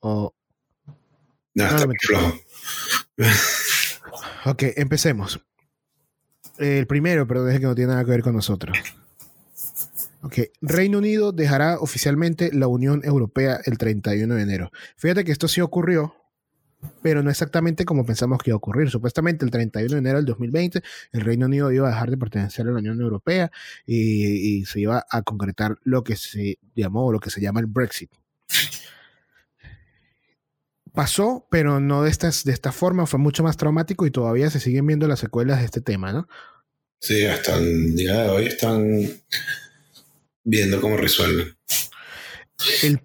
O, 0.00 0.32
No. 1.54 1.66
Ok, 4.46 4.62
empecemos. 4.76 5.40
El 6.58 6.86
primero, 6.86 7.26
pero 7.26 7.48
es 7.48 7.58
que 7.58 7.66
no 7.66 7.74
tiene 7.74 7.92
nada 7.92 8.04
que 8.04 8.10
ver 8.10 8.22
con 8.22 8.34
nosotros. 8.34 8.76
Ok, 10.22 10.38
Reino 10.60 10.98
Unido 10.98 11.32
dejará 11.32 11.78
oficialmente 11.78 12.50
la 12.52 12.66
Unión 12.66 13.02
Europea 13.04 13.60
el 13.64 13.78
31 13.78 14.34
de 14.34 14.42
enero. 14.42 14.70
Fíjate 14.96 15.24
que 15.24 15.32
esto 15.32 15.48
sí 15.48 15.60
ocurrió, 15.60 16.14
pero 17.02 17.22
no 17.22 17.30
exactamente 17.30 17.84
como 17.84 18.04
pensamos 18.04 18.38
que 18.42 18.50
iba 18.50 18.54
a 18.54 18.58
ocurrir. 18.58 18.90
Supuestamente 18.90 19.44
el 19.44 19.50
31 19.50 19.92
de 19.92 19.98
enero 19.98 20.16
del 20.16 20.26
2020 20.26 20.82
el 21.12 21.20
Reino 21.20 21.46
Unido 21.46 21.72
iba 21.72 21.88
a 21.88 21.90
dejar 21.90 22.10
de 22.10 22.16
pertenecer 22.16 22.66
a 22.66 22.70
la 22.70 22.78
Unión 22.78 23.00
Europea 23.00 23.50
y, 23.86 24.58
y 24.58 24.64
se 24.64 24.80
iba 24.80 25.04
a 25.10 25.22
concretar 25.22 25.76
lo 25.82 26.04
que 26.04 26.16
se 26.16 26.58
llamó, 26.74 27.12
lo 27.12 27.20
que 27.20 27.30
se 27.30 27.40
llama 27.40 27.60
el 27.60 27.66
Brexit. 27.66 28.10
Pasó, 30.92 31.48
pero 31.50 31.80
no 31.80 32.04
de, 32.04 32.10
estas, 32.10 32.44
de 32.44 32.52
esta 32.52 32.70
forma, 32.70 33.06
fue 33.06 33.18
mucho 33.18 33.42
más 33.42 33.56
traumático 33.56 34.06
y 34.06 34.12
todavía 34.12 34.48
se 34.48 34.60
siguen 34.60 34.86
viendo 34.86 35.08
las 35.08 35.18
secuelas 35.18 35.58
de 35.58 35.64
este 35.64 35.80
tema, 35.80 36.12
¿no? 36.12 36.28
Sí, 37.00 37.26
hasta 37.26 37.56
el 37.56 37.96
día 37.96 38.22
de 38.22 38.28
hoy 38.28 38.46
están 38.46 39.10
viendo 40.44 40.80
cómo 40.80 40.96
resuelven. 40.96 41.56
El 42.84 43.00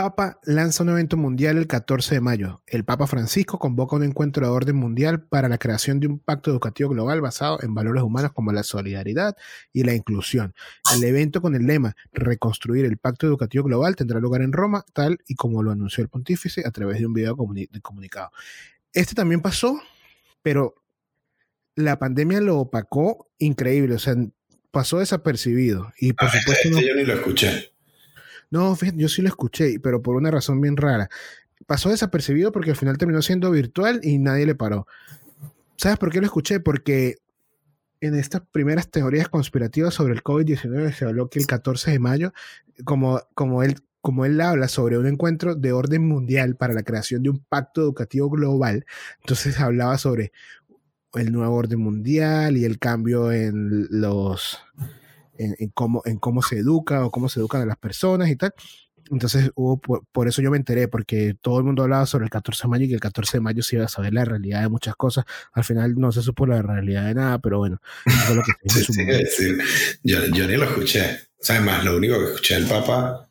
Papa 0.00 0.38
lanza 0.44 0.82
un 0.82 0.90
evento 0.90 1.16
mundial 1.16 1.56
el 1.56 1.66
14 1.66 2.16
de 2.16 2.20
mayo. 2.20 2.60
El 2.66 2.84
Papa 2.84 3.06
Francisco 3.06 3.58
convoca 3.58 3.96
un 3.96 4.02
encuentro 4.02 4.44
de 4.46 4.52
orden 4.52 4.76
mundial 4.76 5.22
para 5.22 5.48
la 5.48 5.56
creación 5.56 6.00
de 6.00 6.06
un 6.06 6.18
pacto 6.18 6.50
educativo 6.50 6.90
global 6.90 7.22
basado 7.22 7.62
en 7.62 7.72
valores 7.72 8.02
humanos 8.02 8.32
como 8.34 8.52
la 8.52 8.62
solidaridad 8.62 9.34
y 9.72 9.84
la 9.84 9.94
inclusión. 9.94 10.54
El 10.94 11.02
evento 11.02 11.40
con 11.40 11.54
el 11.54 11.66
lema 11.66 11.96
Reconstruir 12.12 12.84
el 12.84 12.98
pacto 12.98 13.26
educativo 13.26 13.64
global 13.64 13.96
tendrá 13.96 14.20
lugar 14.20 14.42
en 14.42 14.52
Roma, 14.52 14.84
tal 14.92 15.16
y 15.26 15.34
como 15.34 15.62
lo 15.62 15.70
anunció 15.70 16.02
el 16.02 16.10
pontífice 16.10 16.62
a 16.66 16.70
través 16.72 16.98
de 16.98 17.06
un 17.06 17.14
video 17.14 17.34
comuni- 17.34 17.70
de 17.70 17.80
comunicado. 17.80 18.30
Este 18.92 19.14
también 19.14 19.40
pasó, 19.40 19.80
pero 20.42 20.74
la 21.74 21.98
pandemia 21.98 22.42
lo 22.42 22.58
opacó 22.58 23.30
increíble, 23.38 23.94
o 23.94 23.98
sea, 23.98 24.14
pasó 24.70 24.98
desapercibido 24.98 25.90
y 25.98 26.12
por 26.12 26.28
Ah, 26.28 26.32
supuesto 26.38 26.68
no 26.68 26.76
este 26.76 26.88
yo 26.90 26.94
ni 26.96 27.04
lo 27.04 27.14
escuché. 27.14 27.72
No, 28.50 28.74
fíjate, 28.76 28.98
yo 28.98 29.08
sí 29.08 29.22
lo 29.22 29.28
escuché, 29.28 29.78
pero 29.80 30.02
por 30.02 30.16
una 30.16 30.30
razón 30.30 30.60
bien 30.60 30.76
rara. 30.76 31.08
Pasó 31.66 31.90
desapercibido 31.90 32.52
porque 32.52 32.70
al 32.70 32.76
final 32.76 32.98
terminó 32.98 33.22
siendo 33.22 33.50
virtual 33.50 34.00
y 34.02 34.18
nadie 34.18 34.46
le 34.46 34.54
paró. 34.54 34.86
¿Sabes 35.76 35.98
por 35.98 36.10
qué 36.10 36.20
lo 36.20 36.26
escuché? 36.26 36.60
Porque 36.60 37.16
en 38.00 38.14
estas 38.14 38.42
primeras 38.52 38.90
teorías 38.90 39.28
conspirativas 39.28 39.94
sobre 39.94 40.14
el 40.14 40.22
COVID-19 40.22 40.92
se 40.92 41.04
habló 41.04 41.28
que 41.28 41.38
el 41.38 41.46
14 41.46 41.92
de 41.92 41.98
mayo, 41.98 42.32
como, 42.84 43.20
como, 43.34 43.62
él, 43.62 43.76
como 44.00 44.24
él 44.24 44.40
habla 44.40 44.68
sobre 44.68 44.98
un 44.98 45.06
encuentro 45.06 45.54
de 45.54 45.72
orden 45.72 46.06
mundial 46.06 46.56
para 46.56 46.74
la 46.74 46.82
creación 46.82 47.22
de 47.22 47.30
un 47.30 47.38
pacto 47.38 47.80
educativo 47.80 48.30
global, 48.30 48.86
entonces 49.20 49.58
hablaba 49.60 49.98
sobre 49.98 50.32
el 51.14 51.32
nuevo 51.32 51.54
orden 51.54 51.80
mundial 51.80 52.56
y 52.56 52.64
el 52.64 52.78
cambio 52.78 53.32
en 53.32 53.86
los 53.90 54.58
en, 55.38 55.54
en 55.58 55.68
cómo, 55.70 56.02
en 56.04 56.18
cómo 56.18 56.42
se 56.42 56.58
educa 56.58 57.04
o 57.04 57.10
cómo 57.10 57.28
se 57.28 57.40
educan 57.40 57.62
a 57.62 57.66
las 57.66 57.76
personas 57.78 58.28
y 58.30 58.36
tal. 58.36 58.52
Entonces 59.10 59.50
hubo, 59.54 59.78
por, 59.80 60.04
por 60.10 60.26
eso 60.26 60.42
yo 60.42 60.50
me 60.50 60.56
enteré, 60.56 60.88
porque 60.88 61.34
todo 61.40 61.58
el 61.58 61.64
mundo 61.64 61.84
hablaba 61.84 62.06
sobre 62.06 62.24
el 62.24 62.30
14 62.30 62.62
de 62.64 62.68
mayo 62.68 62.84
y 62.86 62.88
que 62.88 62.94
el 62.94 63.00
14 63.00 63.36
de 63.36 63.40
mayo 63.40 63.62
se 63.62 63.76
iba 63.76 63.84
a 63.84 63.88
saber 63.88 64.12
la 64.12 64.24
realidad 64.24 64.62
de 64.62 64.68
muchas 64.68 64.96
cosas. 64.96 65.24
Al 65.52 65.62
final 65.62 65.94
no 65.96 66.10
se 66.10 66.22
supo 66.22 66.44
la 66.46 66.60
realidad 66.60 67.06
de 67.06 67.14
nada, 67.14 67.38
pero 67.38 67.58
bueno, 67.58 67.80
eso 68.04 68.16
fue 68.26 68.34
lo 68.36 68.42
que 68.42 68.52
se 68.68 68.80
Sí, 68.80 68.92
sí, 68.92 69.00
es 69.02 69.18
decir, 69.18 69.58
yo, 70.02 70.24
yo 70.34 70.46
ni 70.48 70.56
lo 70.56 70.64
escuché. 70.64 71.20
¿Sabes 71.38 71.62
más? 71.62 71.84
Lo 71.84 71.96
único 71.96 72.18
que 72.18 72.24
escuché 72.32 72.54
del 72.56 72.66
Papa, 72.66 73.28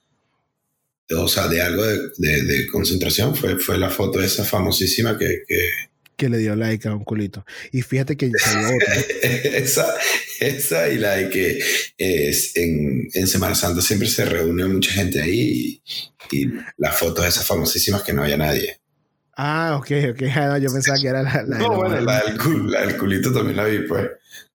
o 1.18 1.28
sea, 1.28 1.48
de 1.50 1.62
algo 1.62 1.84
de, 1.84 2.00
de- 2.18 2.44
de 2.44 2.68
concentración, 2.68 3.36
fue, 3.36 3.58
fue 3.60 3.78
la 3.78 3.90
foto 3.90 4.22
esa 4.22 4.46
famosísima 4.46 5.18
que, 5.18 5.44
que 5.48 5.70
que 6.16 6.30
le 6.30 6.38
dio 6.38 6.56
like 6.56 6.88
a 6.88 6.94
un 6.94 7.04
culito. 7.04 7.46
Y 7.72 7.82
fíjate 7.82 8.16
que 8.18 8.32
salió 8.40 8.68
otra. 8.76 8.94
esa, 9.24 9.94
esa 10.40 10.90
y 10.90 10.98
la 10.98 11.16
de 11.16 11.30
que 11.30 11.60
es 11.98 12.56
en, 12.58 13.08
en 13.14 13.28
Semana 13.28 13.56
Santa 13.56 13.82
siempre 13.82 14.08
se 14.08 14.26
reúne 14.26 14.66
mucha 14.66 14.92
gente 14.92 15.22
ahí 15.22 15.82
y, 16.32 16.38
y 16.38 16.52
las 16.78 16.98
fotos 16.98 17.26
esas 17.26 17.46
famosísimas 17.46 18.04
que 18.04 18.14
no 18.14 18.24
había 18.24 18.38
nadie. 18.38 18.80
Ah, 19.38 19.78
ok, 19.80 19.92
ok. 20.12 20.22
Ah, 20.36 20.48
no, 20.48 20.58
yo 20.58 20.72
pensaba 20.72 20.98
que 21.00 21.08
era 21.08 21.22
la, 21.24 21.44
la 21.44 21.58
no, 21.58 21.76
bueno, 21.76 22.00
la 22.02 22.24
del, 22.24 22.38
cul- 22.38 22.70
la 22.70 22.86
del 22.86 22.98
culito 22.98 23.32
también 23.34 23.58
la 23.58 23.66
vi, 23.66 23.80
pues. 23.88 24.10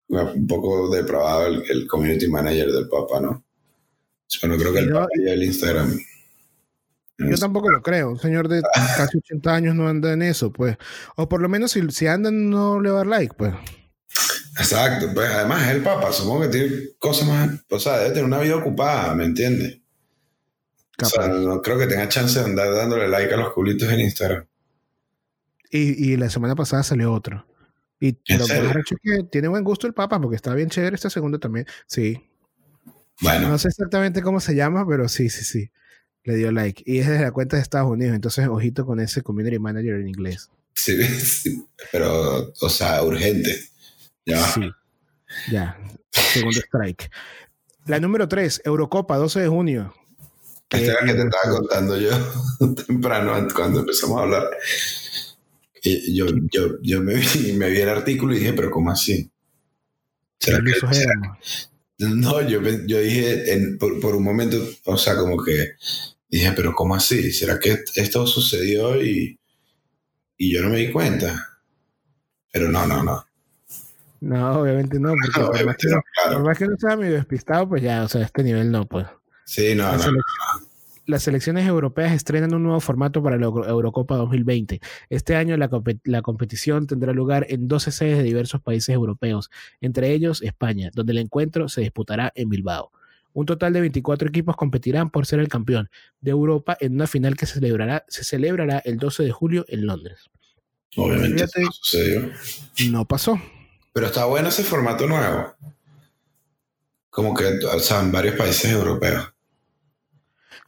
Un 0.09 0.46
poco 0.49 0.92
depravado 0.92 1.46
el, 1.46 1.62
el 1.70 1.87
community 1.87 2.27
manager 2.27 2.73
del 2.73 2.88
Papa, 2.88 3.20
¿no? 3.20 3.44
Bueno, 4.42 4.57
creo 4.59 4.73
que 4.73 4.79
el 4.81 4.88
No, 4.88 4.94
Papa 5.01 5.09
y 5.25 5.29
el 5.29 5.42
Instagram. 5.44 5.96
Yo 7.28 7.37
tampoco 7.37 7.70
lo 7.70 7.83
creo. 7.83 8.11
Un 8.11 8.18
señor 8.18 8.48
de 8.48 8.62
casi 8.96 9.18
80 9.18 9.54
años 9.54 9.74
no 9.74 9.88
anda 9.88 10.12
en 10.12 10.22
eso, 10.22 10.52
pues. 10.52 10.76
O 11.16 11.28
por 11.28 11.40
lo 11.40 11.48
menos 11.48 11.72
si, 11.72 11.88
si 11.90 12.06
anda 12.06 12.30
no 12.30 12.80
le 12.80 12.90
va 12.90 12.96
a 12.96 12.98
dar 12.98 13.06
like, 13.06 13.35
pues. 13.37 13.54
Exacto, 14.59 15.09
pues 15.14 15.30
además 15.30 15.62
es 15.62 15.76
el 15.76 15.83
Papa, 15.83 16.12
supongo 16.12 16.42
que 16.42 16.48
tiene 16.48 16.70
cosas 16.98 17.28
más, 17.28 17.50
o 17.70 17.78
sea, 17.78 17.98
debe 17.98 18.11
tener 18.11 18.24
una 18.24 18.40
vida 18.40 18.56
ocupada, 18.56 19.14
¿me 19.14 19.24
entiendes? 19.24 19.78
O 21.00 21.06
sea, 21.06 21.28
no 21.28 21.62
creo 21.62 21.78
que 21.78 21.87
tenga 21.87 22.09
chance 22.09 22.38
de 22.38 22.44
andar 22.44 22.74
dándole 22.74 23.09
like 23.09 23.33
a 23.33 23.37
los 23.37 23.52
culitos 23.52 23.90
en 23.90 24.00
Instagram. 24.00 24.44
Y, 25.70 26.12
y 26.12 26.16
la 26.16 26.28
semana 26.28 26.54
pasada 26.56 26.83
salió 26.83 27.12
otro. 27.12 27.46
Y 28.00 28.18
¿En 28.26 28.38
lo 28.38 28.46
que 28.46 28.54
es 28.54 29.00
que 29.02 29.22
tiene 29.30 29.48
buen 29.48 29.62
gusto 29.62 29.87
el 29.87 29.94
Papa, 29.94 30.20
porque 30.20 30.37
está 30.37 30.54
bien 30.54 30.68
chévere 30.68 30.96
este 30.96 31.11
segundo 31.11 31.38
también. 31.38 31.66
Sí. 31.87 32.26
Bueno, 33.20 33.48
No 33.48 33.59
sé 33.59 33.68
exactamente 33.68 34.22
cómo 34.22 34.40
se 34.40 34.54
llama, 34.54 34.87
pero 34.87 35.09
sí, 35.09 35.28
sí, 35.28 35.44
sí. 35.44 35.70
Le 36.24 36.37
dio 36.37 36.52
like. 36.52 36.83
Y 36.87 36.98
es 36.98 37.09
desde 37.09 37.24
la 37.24 37.33
cuenta 37.33 37.56
de 37.56 37.62
Estados 37.62 37.90
Unidos. 37.90 38.14
Entonces, 38.14 38.46
ojito 38.48 38.85
con 38.85 39.00
ese 39.00 39.22
community 39.22 39.59
manager 39.59 39.94
en 39.94 40.09
inglés. 40.09 40.50
sí, 40.74 41.02
sí, 41.04 41.64
pero, 41.92 42.52
o 42.61 42.68
sea, 42.68 43.02
urgente. 43.02 43.59
Ya. 44.26 44.44
Sí. 44.46 44.70
Ya. 45.50 45.78
Segundo 46.11 46.61
strike. 46.61 47.11
La 47.87 47.98
número 48.00 48.28
3, 48.28 48.62
Eurocopa, 48.64 49.16
12 49.16 49.40
de 49.40 49.48
junio. 49.48 49.94
Esta 50.68 50.92
era 50.92 51.00
la 51.00 51.06
que 51.06 51.14
te 51.14 51.22
Eh, 51.22 51.24
estaba 51.24 51.56
contando 51.59 51.96
yo 51.98 52.11
temprano 52.87 53.48
cuando 53.54 53.80
empezamos 53.80 54.18
a 54.18 54.22
hablar. 54.22 54.50
Y 55.83 56.14
yo, 56.14 56.26
yo, 56.52 56.80
yo 56.83 57.00
me, 57.00 57.14
vi, 57.14 57.52
me 57.54 57.70
vi 57.70 57.80
el 57.80 57.88
artículo 57.88 58.35
y 58.35 58.38
dije, 58.38 58.52
pero 58.52 58.70
¿cómo 58.70 58.90
así? 58.90 59.30
¿Qué 60.38 60.52
¿Será 60.52 60.62
que, 60.62 61.02
éramos? 61.02 61.69
No, 62.08 62.40
yo, 62.40 62.60
yo 62.86 62.98
dije 62.98 63.52
en- 63.52 63.78
por, 63.78 64.00
por 64.00 64.16
un 64.16 64.24
momento, 64.24 64.56
o 64.84 64.96
sea, 64.96 65.16
como 65.16 65.42
que 65.42 65.72
dije, 66.28 66.52
pero 66.56 66.74
¿cómo 66.74 66.94
así? 66.94 67.30
¿Será 67.30 67.58
que 67.58 67.78
esto 67.94 68.26
sucedió 68.26 69.02
y, 69.02 69.38
y 70.38 70.52
yo 70.52 70.62
no 70.62 70.70
me 70.70 70.78
di 70.78 70.90
cuenta? 70.90 71.60
Pero 72.50 72.68
no, 72.68 72.86
no, 72.86 73.02
no. 73.02 73.24
No, 74.22 74.60
obviamente 74.60 74.98
no, 74.98 75.14
porque 75.14 75.40
por 75.40 75.64
más 75.66 75.76
que, 75.76 75.88
por 75.88 76.02
claro. 76.14 76.44
más 76.44 76.58
que 76.58 76.66
no 76.66 76.76
sea 76.78 76.96
medio 76.96 77.14
despistado, 77.14 77.68
pues 77.68 77.82
ya, 77.82 78.02
o 78.02 78.08
sea, 78.08 78.20
a 78.22 78.24
este 78.24 78.42
nivel 78.42 78.70
no, 78.70 78.86
pues. 78.86 79.06
Sí, 79.46 79.74
no, 79.74 79.96
no. 79.96 80.04
Las 81.11 81.25
selecciones 81.25 81.66
europeas 81.66 82.12
estrenan 82.12 82.55
un 82.55 82.62
nuevo 82.62 82.81
formato 82.81 83.23
para 83.23 83.37
la 83.37 83.46
Euro- 83.46 83.66
Eurocopa 83.68 84.16
2020. 84.16 84.81
Este 85.09 85.35
año 85.37 85.57
la, 85.57 85.68
compe- 85.68 86.01
la 86.05 86.23
competición 86.23 86.87
tendrá 86.87 87.12
lugar 87.12 87.46
en 87.49 87.66
12 87.68 87.90
sedes 87.90 88.18
de 88.18 88.23
diversos 88.25 88.61
países 88.61 88.94
europeos, 88.94 89.51
entre 89.81 90.12
ellos 90.12 90.40
España, 90.42 90.90
donde 90.94 91.12
el 91.12 91.18
encuentro 91.18 91.68
se 91.68 91.81
disputará 91.81 92.33
en 92.35 92.49
Bilbao. 92.49 92.92
Un 93.33 93.46
total 93.46 93.73
de 93.73 93.81
24 93.81 94.29
equipos 94.29 94.57
competirán 94.57 95.11
por 95.11 95.27
ser 95.27 95.40
el 95.40 95.49
campeón 95.49 95.88
de 96.20 96.31
Europa 96.31 96.77
en 96.81 96.94
una 96.94 97.07
final 97.07 97.37
que 97.37 97.46
se 97.46 97.55
celebrará, 97.55 98.05
se 98.09 98.25
celebrará 98.25 98.79
el 98.85 98.96
12 98.99 99.23
de 99.25 99.31
julio 99.33 99.64
en 99.68 99.87
Londres. 99.87 100.31
Obviamente 100.96 101.35
Fíjate. 101.46 101.62
no 101.62 101.73
sucedió. 101.73 102.31
No 102.90 103.05
pasó. 103.05 103.40
Pero 103.92 104.07
está 104.07 104.25
bueno 104.27 104.49
ese 104.49 104.62
formato 104.64 105.07
nuevo. 105.07 105.55
Como 107.11 107.35
que, 107.35 107.44
o 107.66 107.79
sea, 107.81 108.01
en 108.01 108.12
varios 108.12 108.37
países 108.37 108.70
europeos. 108.73 109.33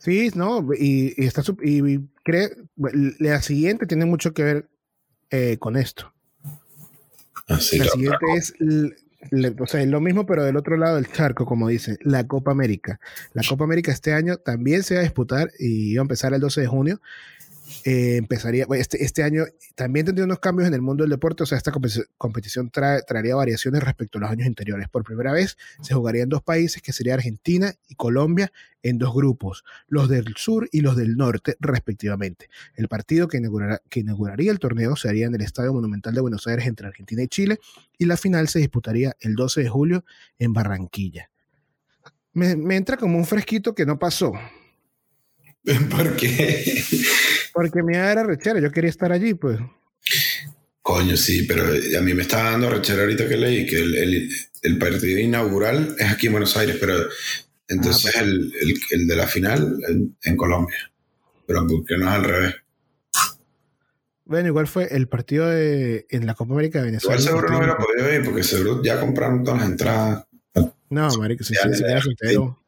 Sí, 0.02 0.30
no, 0.34 0.66
y, 0.76 1.14
y 1.16 1.26
está 1.26 1.42
y, 1.62 1.78
y 1.94 1.98
cree- 2.24 2.56
la 3.20 3.40
siguiente 3.40 3.86
tiene 3.86 4.04
mucho 4.04 4.32
que 4.34 4.42
ver 4.42 4.68
eh, 5.30 5.58
con 5.58 5.76
esto. 5.76 6.12
Así 7.46 7.78
la 7.78 7.84
que- 7.84 7.90
siguiente 7.90 8.26
es, 8.36 8.54
le- 9.30 9.54
o 9.60 9.66
sea, 9.68 9.84
lo 9.86 10.00
mismo, 10.00 10.26
pero 10.26 10.42
del 10.44 10.56
otro 10.56 10.76
lado 10.76 10.96
del 10.96 11.10
charco, 11.12 11.46
como 11.46 11.68
dicen, 11.68 11.98
la 12.02 12.26
Copa 12.26 12.50
América. 12.50 12.98
La 13.32 13.42
Copa 13.48 13.62
América 13.62 13.92
este 13.92 14.12
año 14.12 14.38
también 14.38 14.82
se 14.82 14.94
va 14.94 15.00
a 15.00 15.04
disputar 15.04 15.50
y 15.60 15.92
iba 15.92 16.00
a 16.00 16.02
empezar 16.02 16.34
el 16.34 16.40
12 16.40 16.62
de 16.62 16.66
junio. 16.66 17.00
Eh, 17.85 18.16
empezaría, 18.16 18.66
este, 18.76 19.04
este 19.04 19.22
año 19.22 19.44
también 19.74 20.06
tendría 20.06 20.24
unos 20.24 20.38
cambios 20.40 20.68
en 20.68 20.74
el 20.74 20.82
mundo 20.82 21.02
del 21.04 21.11
deporte, 21.11 21.42
o 21.42 21.46
sea, 21.46 21.58
esta 21.58 21.72
competi- 21.72 22.06
competición 22.18 22.70
trae- 22.70 23.02
traería 23.06 23.35
variaciones 23.37 23.82
respecto 23.82 24.18
a 24.18 24.22
los 24.22 24.30
años 24.30 24.46
anteriores. 24.46 24.88
Por 24.88 25.04
primera 25.04 25.32
vez 25.32 25.56
se 25.82 25.94
jugaría 25.94 26.22
en 26.22 26.28
dos 26.28 26.42
países, 26.42 26.82
que 26.82 26.92
sería 26.92 27.14
Argentina 27.14 27.72
y 27.88 27.94
Colombia, 27.94 28.52
en 28.82 28.98
dos 28.98 29.14
grupos, 29.14 29.64
los 29.88 30.08
del 30.08 30.35
sur 30.37 30.68
y 30.72 30.80
los 30.80 30.96
del 30.96 31.16
norte, 31.16 31.56
respectivamente. 31.61 32.48
El 32.74 32.88
partido 32.88 33.28
que, 33.28 33.38
inaugurará- 33.38 33.80
que 33.88 34.00
inauguraría 34.00 34.50
el 34.50 34.58
torneo 34.58 34.96
se 34.96 35.08
haría 35.08 35.26
en 35.26 35.35
el 35.35 35.40
Estadio 35.42 35.72
Monumental 35.72 36.14
de 36.14 36.20
Buenos 36.20 36.46
Aires 36.46 36.66
entre 36.66 36.87
Argentina 36.88 37.22
y 37.22 37.28
Chile, 37.28 37.58
y 37.98 38.06
la 38.06 38.16
final 38.16 38.48
se 38.48 38.58
disputaría 38.58 39.16
el 39.20 39.35
12 39.37 39.62
de 39.62 39.68
julio 39.68 40.04
en 40.38 40.52
Barranquilla. 40.52 41.30
Me, 42.32 42.56
me 42.56 42.76
entra 42.76 42.96
como 42.96 43.18
un 43.18 43.26
fresquito 43.26 43.74
que 43.74 43.87
no 43.87 43.98
pasó, 43.98 44.32
¿Por 45.90 46.16
qué? 46.16 46.82
Porque 47.52 47.82
me 47.82 47.96
era 47.96 48.22
rechera, 48.24 48.60
yo 48.60 48.70
quería 48.70 48.90
estar 48.90 49.12
allí, 49.12 49.34
pues. 49.34 49.58
Coño, 50.82 51.16
sí, 51.16 51.44
pero 51.44 51.64
a 51.64 52.00
mí 52.00 52.12
me 52.14 52.22
está 52.22 52.42
dando 52.44 52.68
rechera 52.70 53.02
ahorita 53.02 53.28
que 53.28 53.36
leí 53.36 53.66
que 53.66 53.76
el, 53.80 53.94
el- 53.94 54.30
el 54.62 54.78
partido 54.78 55.18
inaugural 55.18 55.94
es 55.98 56.10
aquí 56.10 56.26
en 56.26 56.32
Buenos 56.32 56.56
Aires, 56.56 56.76
pero 56.80 56.94
entonces 57.68 58.06
Ah, 58.16 58.20
pues. 58.20 58.24
el, 58.26 58.52
el- 58.90 59.06
de 59.06 59.16
la 59.16 59.26
final 59.26 59.76
en, 60.22 60.36
Colombia. 60.36 60.76
Pero 61.46 61.66
¿por 61.66 61.84
qué 61.84 61.96
no 61.98 62.08
es 62.08 62.14
al 62.14 62.24
revés? 62.24 62.54
Bueno, 64.24 64.48
igual 64.48 64.66
fue 64.68 64.86
el 64.94 65.08
partido 65.08 65.48
de, 65.48 66.06
en 66.08 66.26
la 66.26 66.34
Copa 66.34 66.54
América 66.54 66.78
de 66.78 66.86
Venezuela. 66.86 67.20
Igual 67.20 67.28
seguro 67.34 67.48
no 67.50 67.58
hubiera 67.58 67.76
podido 67.76 68.14
ir 68.14 68.24
porque 68.24 68.42
seguro 68.44 68.82
ya 68.82 68.98
compraron 69.00 69.42
todas 69.44 69.60
las 69.60 69.68
entradas. 69.70 70.24
No, 70.90 71.08
marico, 71.18 71.42
si 71.44 71.54
se 71.54 71.60
queda 71.70 71.96
ya. 71.96 72.00
soltero. 72.02 72.62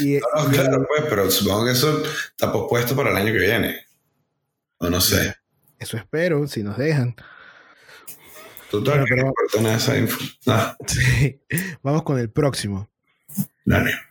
Y, 0.00 0.14
No, 0.14 0.44
no, 0.44 0.50
y- 0.50 0.54
claro, 0.54 0.86
pues, 0.88 1.02
pero 1.08 1.30
supongo 1.30 1.64
que 1.66 1.72
eso 1.72 2.02
está 2.30 2.52
pospuesto 2.52 2.94
para 2.96 3.10
el 3.10 3.16
año 3.16 3.32
que 3.32 3.38
viene. 3.38 3.86
O 4.78 4.90
no 4.90 5.00
sé. 5.00 5.34
eso 5.78 5.96
espero, 5.96 6.46
si 6.48 6.62
nos 6.62 6.76
dejan. 6.78 7.14
¿Tú 8.70 8.82
todavía 8.82 9.04
Bueno, 9.08 9.32
pero- 9.52 9.62
no 9.62 9.68
esa 9.70 9.96
info? 9.98 10.18
No, 10.46 10.76
Sí. 10.86 11.40
Vamos 11.82 12.02
con 12.04 12.18
el 12.18 12.30
próximo. 12.30 12.88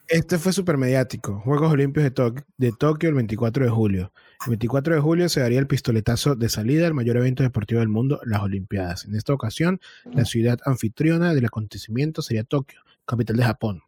Este 0.07 0.37
fue 0.37 0.53
súper 0.53 0.77
mediático. 0.77 1.39
Juegos 1.41 1.71
Olímpicos 1.71 2.03
de, 2.03 2.13
Tok- 2.13 2.45
de 2.57 2.71
Tokio 2.71 3.09
el 3.09 3.15
24 3.15 3.65
de 3.65 3.69
julio. 3.71 4.13
El 4.45 4.51
24 4.51 4.95
de 4.95 5.01
julio 5.01 5.29
se 5.29 5.41
daría 5.41 5.59
el 5.59 5.67
pistoletazo 5.67 6.35
de 6.35 6.47
salida 6.49 6.87
al 6.87 6.93
mayor 6.93 7.17
evento 7.17 7.43
deportivo 7.43 7.79
del 7.81 7.89
mundo, 7.89 8.19
las 8.23 8.41
Olimpiadas. 8.41 9.05
En 9.05 9.15
esta 9.15 9.33
ocasión, 9.33 9.79
la 10.13 10.25
ciudad 10.25 10.59
anfitriona 10.65 11.33
del 11.33 11.45
acontecimiento 11.45 12.21
sería 12.21 12.43
Tokio, 12.43 12.79
capital 13.05 13.35
de 13.37 13.43
Japón. 13.43 13.81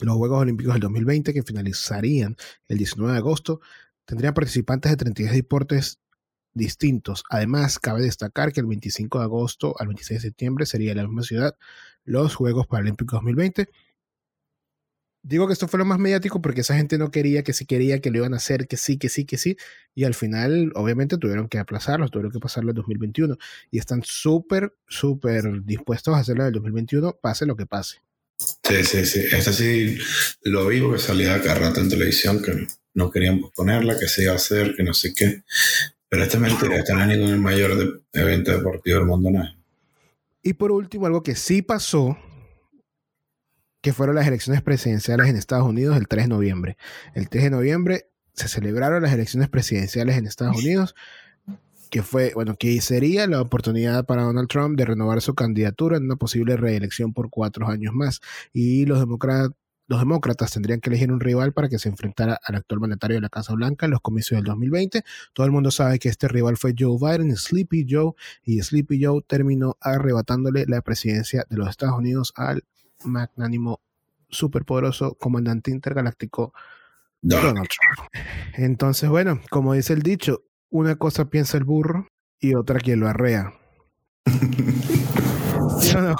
Los 0.00 0.16
Juegos 0.16 0.42
Olímpicos 0.42 0.74
del 0.74 0.82
2020, 0.82 1.32
que 1.32 1.42
finalizarían 1.42 2.36
el 2.68 2.78
19 2.78 3.12
de 3.12 3.18
agosto, 3.18 3.60
tendrían 4.04 4.34
participantes 4.34 4.92
de 4.92 4.96
32 4.96 5.34
deportes 5.34 6.00
distintos. 6.56 7.24
Además, 7.30 7.78
cabe 7.78 8.02
destacar 8.02 8.52
que 8.52 8.60
el 8.60 8.66
25 8.66 9.18
de 9.18 9.24
agosto 9.24 9.74
al 9.78 9.88
26 9.88 10.22
de 10.22 10.28
septiembre 10.28 10.66
sería 10.66 10.92
en 10.92 10.98
la 10.98 11.04
misma 11.04 11.22
ciudad 11.22 11.56
los 12.04 12.34
Juegos 12.34 12.66
Paralímpicos 12.66 13.18
2020. 13.18 13.68
Digo 15.22 15.48
que 15.48 15.54
esto 15.54 15.66
fue 15.66 15.78
lo 15.78 15.84
más 15.84 15.98
mediático 15.98 16.40
porque 16.40 16.60
esa 16.60 16.76
gente 16.76 16.98
no 16.98 17.10
quería, 17.10 17.42
que 17.42 17.52
sí 17.52 17.66
quería, 17.66 18.00
que 18.00 18.10
lo 18.12 18.18
iban 18.18 18.32
a 18.32 18.36
hacer, 18.36 18.68
que 18.68 18.76
sí, 18.76 18.96
que 18.96 19.08
sí, 19.08 19.24
que 19.24 19.38
sí. 19.38 19.56
Y 19.94 20.04
al 20.04 20.14
final, 20.14 20.72
obviamente, 20.76 21.18
tuvieron 21.18 21.48
que 21.48 21.58
aplazarlo, 21.58 22.08
tuvieron 22.08 22.30
que 22.30 22.38
pasarlo 22.38 22.70
al 22.70 22.76
2021. 22.76 23.36
Y 23.72 23.78
están 23.78 24.02
súper, 24.04 24.76
súper 24.86 25.64
dispuestos 25.64 26.14
a 26.14 26.18
hacerlo 26.18 26.42
en 26.44 26.48
el 26.48 26.52
2021, 26.52 27.18
pase 27.20 27.44
lo 27.44 27.56
que 27.56 27.66
pase. 27.66 28.02
Sí, 28.38 28.84
sí, 28.84 29.06
sí. 29.06 29.20
Esta 29.32 29.52
sí 29.52 29.98
lo 30.42 30.66
vi 30.66 30.80
porque 30.80 30.98
salía 31.00 31.34
acá 31.34 31.54
rato 31.54 31.80
en 31.80 31.88
televisión 31.88 32.42
que 32.42 32.66
no 32.94 33.10
querían 33.10 33.40
posponerla, 33.40 33.98
que 33.98 34.08
se 34.08 34.24
iba 34.24 34.32
a 34.32 34.36
hacer, 34.36 34.74
que 34.76 34.82
no 34.82 34.92
sé 34.94 35.14
qué. 35.14 35.42
Pero 36.08 36.22
esta 36.22 36.36
es 36.36 36.40
mentira. 36.42 36.76
Este 36.76 36.94
no 36.94 37.02
es 37.02 37.08
ningún 37.18 37.40
mayor 37.40 37.76
de- 37.76 38.00
evento 38.20 38.52
deportivo 38.52 38.98
del 38.98 39.06
mundo, 39.06 39.30
es. 39.42 39.56
Y 40.42 40.52
por 40.54 40.70
último, 40.72 41.06
algo 41.06 41.22
que 41.22 41.34
sí 41.34 41.62
pasó, 41.62 42.16
que 43.82 43.92
fueron 43.92 44.16
las 44.16 44.26
elecciones 44.26 44.62
presidenciales 44.62 45.28
en 45.28 45.36
Estados 45.36 45.66
Unidos 45.66 45.96
el 45.96 46.08
3 46.08 46.24
de 46.24 46.28
noviembre. 46.28 46.76
El 47.14 47.28
3 47.28 47.44
de 47.44 47.50
noviembre 47.50 48.10
se 48.34 48.48
celebraron 48.48 49.02
las 49.02 49.12
elecciones 49.12 49.48
presidenciales 49.48 50.16
en 50.16 50.26
Estados 50.26 50.56
Unidos, 50.58 50.94
que 51.90 52.02
fue, 52.02 52.32
bueno, 52.34 52.56
que 52.56 52.80
sería 52.80 53.26
la 53.26 53.40
oportunidad 53.40 54.06
para 54.06 54.24
Donald 54.24 54.48
Trump 54.48 54.76
de 54.76 54.84
renovar 54.84 55.20
su 55.20 55.34
candidatura 55.34 55.96
en 55.96 56.04
una 56.04 56.16
posible 56.16 56.56
reelección 56.56 57.12
por 57.12 57.30
cuatro 57.30 57.68
años 57.68 57.94
más. 57.94 58.20
Y 58.52 58.86
los 58.86 59.00
demócratas 59.00 59.52
los 59.88 60.00
demócratas 60.00 60.50
tendrían 60.50 60.80
que 60.80 60.90
elegir 60.90 61.12
un 61.12 61.20
rival 61.20 61.52
para 61.52 61.68
que 61.68 61.78
se 61.78 61.88
enfrentara 61.88 62.40
al 62.42 62.56
actual 62.56 62.80
mandatario 62.80 63.18
de 63.18 63.20
la 63.20 63.28
Casa 63.28 63.54
Blanca 63.54 63.86
en 63.86 63.92
los 63.92 64.00
comicios 64.00 64.38
del 64.38 64.44
2020. 64.44 65.04
Todo 65.32 65.46
el 65.46 65.52
mundo 65.52 65.70
sabe 65.70 65.98
que 65.98 66.08
este 66.08 66.26
rival 66.26 66.56
fue 66.56 66.74
Joe 66.76 66.98
Biden, 67.00 67.36
Sleepy 67.36 67.86
Joe, 67.88 68.12
y 68.42 68.60
Sleepy 68.60 69.04
Joe 69.04 69.22
terminó 69.26 69.76
arrebatándole 69.80 70.64
la 70.66 70.82
presidencia 70.82 71.46
de 71.48 71.56
los 71.56 71.68
Estados 71.68 71.96
Unidos 71.96 72.32
al 72.34 72.64
magnánimo, 73.04 73.80
superpoderoso 74.28 75.14
comandante 75.14 75.70
intergaláctico 75.70 76.52
Donald 77.22 77.68
Trump. 77.68 78.10
Entonces, 78.54 79.08
bueno, 79.08 79.40
como 79.50 79.74
dice 79.74 79.92
el 79.92 80.02
dicho, 80.02 80.42
una 80.70 80.96
cosa 80.96 81.28
piensa 81.30 81.56
el 81.56 81.64
burro 81.64 82.08
y 82.40 82.54
otra 82.54 82.78
quien 82.80 83.00
lo 83.00 83.08
arrea. 83.08 83.52
¿Sí 85.80 85.94
o 85.96 86.00
no? 86.00 86.16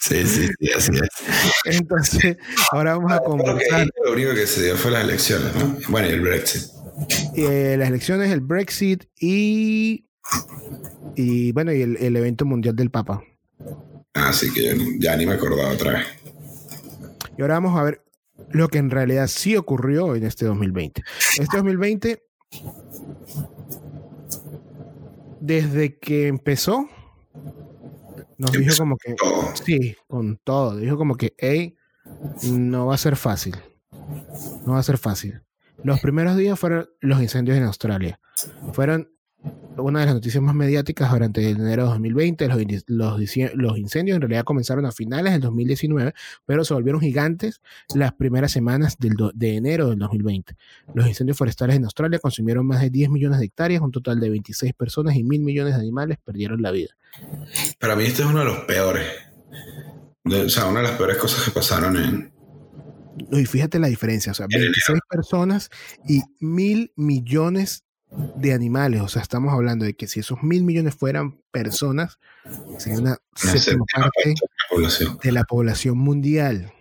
sí, 0.00 0.26
sí, 0.26 0.48
sí, 0.58 0.72
así 0.76 0.92
es. 0.92 1.76
Entonces, 1.78 2.36
ahora 2.72 2.96
vamos 2.96 3.12
a 3.12 3.18
que 3.18 3.24
conversar 3.24 3.86
lo 4.04 4.12
único 4.12 4.34
que 4.34 4.46
se 4.46 4.64
dio 4.64 4.76
fue 4.76 4.90
las 4.90 5.04
elecciones, 5.04 5.54
¿no? 5.56 5.76
Bueno, 5.88 6.08
y 6.08 6.12
el 6.12 6.20
Brexit. 6.20 6.62
eh, 7.36 7.76
las 7.78 7.88
elecciones, 7.88 8.30
el 8.32 8.40
Brexit 8.40 9.04
y, 9.18 10.06
y 11.14 11.52
bueno, 11.52 11.72
y 11.72 11.82
el, 11.82 11.96
el 11.98 12.16
evento 12.16 12.44
mundial 12.44 12.74
del 12.76 12.90
Papa. 12.90 13.22
Así 14.14 14.52
que 14.52 14.64
yo 14.66 14.74
ni- 14.74 14.98
ya 14.98 15.16
ni 15.16 15.26
me 15.26 15.34
acordaba 15.34 15.70
otra 15.72 15.92
vez. 15.92 16.06
Y 17.36 17.42
ahora 17.42 17.54
vamos 17.54 17.78
a 17.78 17.82
ver 17.84 18.02
lo 18.50 18.68
que 18.68 18.78
en 18.78 18.90
realidad 18.90 19.26
sí 19.28 19.56
ocurrió 19.56 20.14
en 20.16 20.24
este 20.24 20.46
2020. 20.46 21.02
Este 21.38 21.56
2020, 21.58 22.22
desde 25.46 25.98
que 25.98 26.26
empezó, 26.26 26.88
nos 28.36 28.50
dijo 28.52 28.76
como 28.76 28.96
que, 28.96 29.14
sí, 29.64 29.96
con 30.08 30.38
todo, 30.38 30.76
dijo 30.76 30.96
como 30.96 31.16
que, 31.16 31.34
hey, 31.38 31.76
no 32.50 32.86
va 32.86 32.94
a 32.94 32.98
ser 32.98 33.16
fácil. 33.16 33.54
No 34.66 34.72
va 34.72 34.80
a 34.80 34.82
ser 34.82 34.98
fácil. 34.98 35.40
Los 35.84 36.00
primeros 36.00 36.36
días 36.36 36.58
fueron 36.58 36.88
los 37.00 37.22
incendios 37.22 37.56
en 37.56 37.64
Australia. 37.64 38.18
Fueron 38.72 39.12
una 39.78 40.00
de 40.00 40.06
las 40.06 40.14
noticias 40.14 40.42
más 40.42 40.54
mediáticas 40.54 41.10
durante 41.10 41.48
enero 41.50 41.84
de 41.84 41.88
2020. 41.90 42.48
Los, 42.48 42.58
los, 42.86 43.36
los 43.54 43.78
incendios 43.78 44.16
en 44.16 44.20
realidad 44.22 44.44
comenzaron 44.44 44.86
a 44.86 44.92
finales 44.92 45.32
del 45.32 45.42
2019, 45.42 46.12
pero 46.46 46.64
se 46.64 46.74
volvieron 46.74 47.00
gigantes 47.00 47.60
las 47.94 48.12
primeras 48.12 48.52
semanas 48.52 48.96
del 48.98 49.14
de 49.34 49.56
enero 49.56 49.90
del 49.90 49.98
2020. 49.98 50.56
Los 50.94 51.06
incendios 51.06 51.36
forestales 51.38 51.76
en 51.76 51.84
Australia 51.84 52.18
consumieron 52.18 52.66
más 52.66 52.80
de 52.80 52.90
10 52.90 53.10
millones 53.10 53.38
de 53.38 53.46
hectáreas, 53.46 53.82
un 53.82 53.92
total 53.92 54.20
de 54.20 54.30
26 54.30 54.72
personas 54.74 55.14
y 55.16 55.24
mil 55.24 55.40
millones 55.42 55.74
de 55.74 55.80
animales 55.80 56.18
perdieron 56.24 56.62
la 56.62 56.70
vida. 56.70 56.96
Para 57.78 57.96
mí 57.96 58.04
este 58.04 58.22
es 58.22 58.28
uno 58.28 58.40
de 58.40 58.44
los 58.44 58.58
peores. 58.60 59.06
De- 60.24 60.42
o 60.42 60.48
sea, 60.48 60.66
una 60.66 60.80
de 60.80 60.88
las 60.88 60.96
peores 60.96 61.16
cosas 61.18 61.44
que 61.44 61.50
pasaron 61.50 61.96
en... 61.96 62.32
Y 63.32 63.46
fíjate 63.46 63.78
la 63.78 63.86
diferencia, 63.86 64.32
o 64.32 64.34
sea, 64.34 64.44
En 64.50 64.56
enero. 64.58 64.72
26 64.72 64.98
personas 65.08 65.70
y 66.06 66.20
mil 66.40 66.92
millones 66.96 67.84
de 68.10 68.52
animales. 68.52 69.00
O 69.00 69.08
sea, 69.08 69.22
estamos 69.22 69.52
hablando 69.52 69.84
de 69.84 69.94
que 69.94 70.06
si 70.06 70.20
esos 70.20 70.42
mil 70.42 70.62
millones 70.64 70.94
fueran 70.94 71.40
personas, 71.50 72.18
sería 72.78 72.98
una 72.98 73.18
Una 73.42 73.52
séptima 73.52 73.84
parte 73.94 74.28
de 74.30 74.34
la 74.34 74.68
población. 74.70 75.18
de 75.22 75.32
la 75.32 75.44
población 75.44 75.98
mundial. 75.98 76.72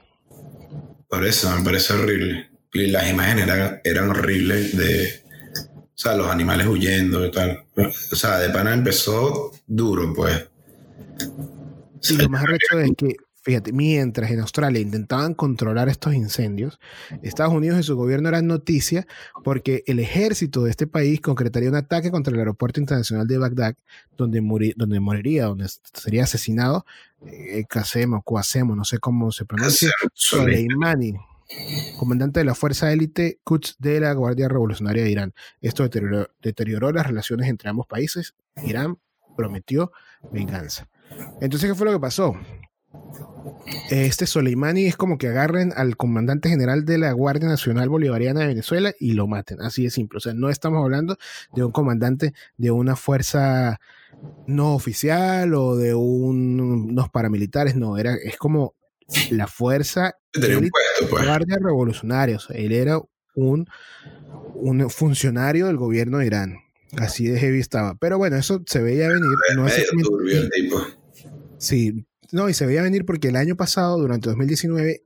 Por 1.10 1.26
eso 1.26 1.50
me 1.58 1.64
parece 1.64 1.94
horrible. 1.94 2.50
Y 2.74 2.88
las 2.88 3.10
imágenes 3.10 3.48
eran, 3.48 3.80
eran 3.84 4.10
horribles 4.10 4.76
de, 4.76 5.24
o 5.66 5.98
sea, 5.98 6.16
los 6.16 6.28
animales 6.28 6.68
huyendo 6.68 7.26
y 7.26 7.32
tal. 7.32 7.66
O 8.12 8.16
sea, 8.16 8.40
de 8.40 8.50
pana 8.50 8.74
empezó 8.74 9.52
duro, 9.66 10.14
pues. 10.14 10.50
Y 12.10 12.18
lo 12.18 12.30
más 12.30 12.44
arrecho 12.44 12.80
es 12.80 12.92
que, 12.98 13.16
fíjate, 13.46 13.72
mientras 13.72 14.32
en 14.32 14.40
Australia 14.40 14.82
intentaban 14.82 15.36
controlar 15.36 15.88
estos 15.88 16.16
incendios, 16.16 16.80
Estados 17.22 17.54
Unidos 17.54 17.80
y 17.80 17.84
su 17.84 17.96
gobierno 17.96 18.28
eran 18.28 18.48
noticia 18.48 19.06
porque 19.44 19.84
el 19.86 20.00
ejército 20.00 20.64
de 20.64 20.72
este 20.72 20.88
país 20.88 21.22
concretaría 21.22 21.70
un 21.70 21.76
ataque 21.76 22.10
contra 22.10 22.34
el 22.34 22.40
aeropuerto 22.40 22.80
internacional 22.80 23.28
de 23.28 23.38
Bagdad, 23.38 23.76
donde, 24.18 24.42
muri- 24.42 24.74
donde 24.76 25.00
moriría, 25.00 25.46
donde 25.46 25.68
sería 25.94 26.24
asesinado 26.24 26.88
eh, 27.28 27.64
Qasem 27.70 28.14
o 28.16 28.24
Qasem, 28.24 28.76
no 28.76 28.84
sé 28.84 28.98
cómo 28.98 29.32
se 29.32 29.46
pronuncia, 29.46 29.92
Soleimani, 30.14 31.14
comandante 32.00 32.40
de 32.40 32.46
la 32.46 32.56
fuerza 32.56 32.92
élite 32.92 33.40
Quds 33.44 33.76
de 33.78 34.00
la 34.00 34.14
Guardia 34.14 34.48
Revolucionaria 34.48 35.04
de 35.04 35.12
Irán. 35.12 35.34
Esto 35.62 35.84
deterioró, 35.84 36.30
deterioró 36.42 36.92
las 36.92 37.06
relaciones 37.06 37.48
entre 37.48 37.70
ambos 37.70 37.86
países. 37.86 38.34
Irán 38.64 38.98
prometió 39.38 39.92
venganza. 40.32 40.90
Entonces, 41.42 41.70
¿qué 41.70 41.76
fue 41.76 41.86
lo 41.86 41.94
que 41.94 42.00
pasó? 42.00 42.36
Este 43.90 44.26
Soleimani 44.26 44.86
es 44.86 44.96
como 44.96 45.18
que 45.18 45.28
agarren 45.28 45.72
al 45.76 45.96
comandante 45.98 46.50
general 46.50 46.86
de 46.86 46.98
la 46.98 47.12
Guardia 47.12 47.48
Nacional 47.48 47.90
Bolivariana 47.90 48.42
de 48.42 48.48
Venezuela 48.48 48.94
y 49.00 49.14
lo 49.14 49.28
maten. 49.28 49.62
Así 49.62 49.84
de 49.84 49.90
simple. 49.92 50.18
O 50.18 50.20
sea, 50.20 50.34
no 50.34 50.50
estamos 50.50 50.84
hablando 50.84 51.18
de 51.54 51.64
un 51.64 51.72
comandante 51.72 52.34
de 52.58 52.72
una 52.72 52.96
fuerza 52.96 53.80
no 54.48 54.74
oficial 54.76 55.54
o 55.54 55.76
de 55.76 55.94
un- 55.94 56.60
unos 56.60 57.10
paramilitares. 57.10 57.76
No, 57.76 57.98
era, 57.98 58.16
es 58.16 58.38
como 58.38 58.76
la 59.32 59.48
fuerza 59.48 60.16
pues. 61.10 61.26
guardia 61.26 61.58
revolucionaria. 61.62 62.38
O 62.38 62.40
sea, 62.40 62.56
él 62.58 62.72
era 62.72 63.00
un, 63.36 63.68
un 64.56 64.90
funcionario 64.90 65.68
del 65.68 65.78
gobierno 65.78 66.18
de 66.20 66.26
Irán. 66.28 66.58
Así 66.98 67.28
de 67.28 67.40
heavy 67.40 67.60
estaba. 67.60 67.96
Pero 67.96 68.18
bueno, 68.18 68.38
eso 68.38 68.64
se 68.66 68.82
veía 68.82 69.10
venir. 69.10 69.24
No. 69.56 69.66
Sí, 71.58 72.06
no, 72.32 72.50
y 72.50 72.54
se 72.54 72.66
veía 72.66 72.82
venir 72.84 73.06
porque 73.06 73.30
el 73.30 73.36
año 73.36 73.56
pasado, 73.56 73.98
durante 74.00 74.30
2019, 74.30 75.04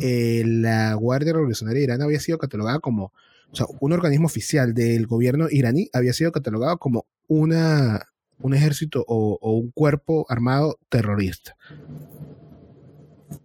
eh, 0.00 0.42
la 0.46 0.94
Guardia 0.94 1.32
Revolucionaria 1.32 1.78
de 1.80 1.84
Irán 1.84 2.02
había 2.02 2.20
sido 2.20 2.38
catalogada 2.38 2.78
como, 2.78 3.12
o 3.50 3.56
sea, 3.56 3.66
un 3.80 3.92
organismo 3.92 4.26
oficial 4.26 4.74
del 4.74 5.06
gobierno 5.06 5.48
iraní 5.50 5.88
había 5.92 6.12
sido 6.12 6.32
catalogado 6.32 6.78
como 6.78 7.06
una, 7.28 8.06
un 8.38 8.54
ejército 8.54 9.04
o, 9.06 9.38
o 9.40 9.52
un 9.58 9.70
cuerpo 9.70 10.24
armado 10.28 10.78
terrorista. 10.88 11.56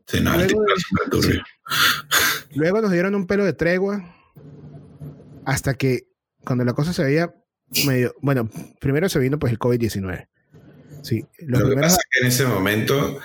Sí, 0.07 0.21
no, 0.21 0.33
el 0.35 0.47
Luego 0.51 0.63
de- 0.63 1.09
turbio. 1.11 1.43
Luego 2.55 2.81
nos 2.81 2.91
dieron 2.91 3.15
un 3.15 3.27
pelo 3.27 3.43
de 3.43 3.53
tregua 3.53 4.15
hasta 5.45 5.73
que 5.73 6.07
cuando 6.43 6.63
la 6.63 6.73
cosa 6.73 6.93
se 6.93 7.03
veía 7.03 7.33
medio, 7.85 8.13
bueno, 8.21 8.49
primero 8.79 9.09
se 9.09 9.19
vino 9.19 9.37
pues 9.39 9.51
el 9.51 9.59
COVID-19. 9.59 10.27
Sí, 11.05 11.23
Lo 11.39 11.59
que 11.59 11.65
primeros 11.65 11.81
pasa 11.93 11.97
es 12.01 12.07
que 12.11 12.19
en 12.21 12.27
ese 12.27 12.45
momento, 12.47 13.19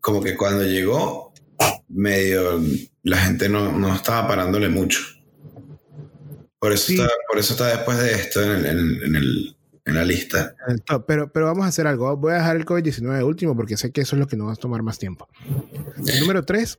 como 0.00 0.22
que 0.22 0.36
cuando 0.36 0.62
llegó, 0.64 1.32
medio 1.88 2.60
la 3.02 3.16
gente 3.18 3.48
no, 3.48 3.72
no 3.76 3.94
estaba 3.94 4.28
parándole 4.28 4.68
mucho. 4.68 5.00
Por 6.58 6.72
eso, 6.72 6.86
Sí. 6.86 6.94
está, 7.00 7.08
por 7.28 7.38
eso 7.38 7.52
está 7.54 7.66
después 7.68 7.98
de 7.98 8.12
esto 8.12 8.42
en, 8.42 8.50
el- 8.64 9.02
en- 9.04 9.16
el- 9.16 9.56
en 9.86 9.94
la 9.94 10.04
lista. 10.04 10.54
Top, 10.84 11.04
Pero, 11.06 11.32
pero 11.32 11.46
vamos 11.46 11.64
a 11.64 11.68
hacer 11.68 11.86
algo. 11.86 12.14
Voy 12.16 12.32
a 12.32 12.36
dejar 12.36 12.56
el 12.56 12.66
COVID-19 12.66 13.16
de 13.16 13.22
último 13.24 13.56
porque 13.56 13.76
sé 13.76 13.90
que 13.90 14.02
eso 14.02 14.16
es 14.16 14.20
lo 14.20 14.26
que 14.26 14.36
nos 14.36 14.48
va 14.48 14.52
a 14.52 14.56
tomar 14.56 14.82
más 14.82 14.98
tiempo. 14.98 15.28
El 16.06 16.20
número 16.20 16.44
3 16.44 16.78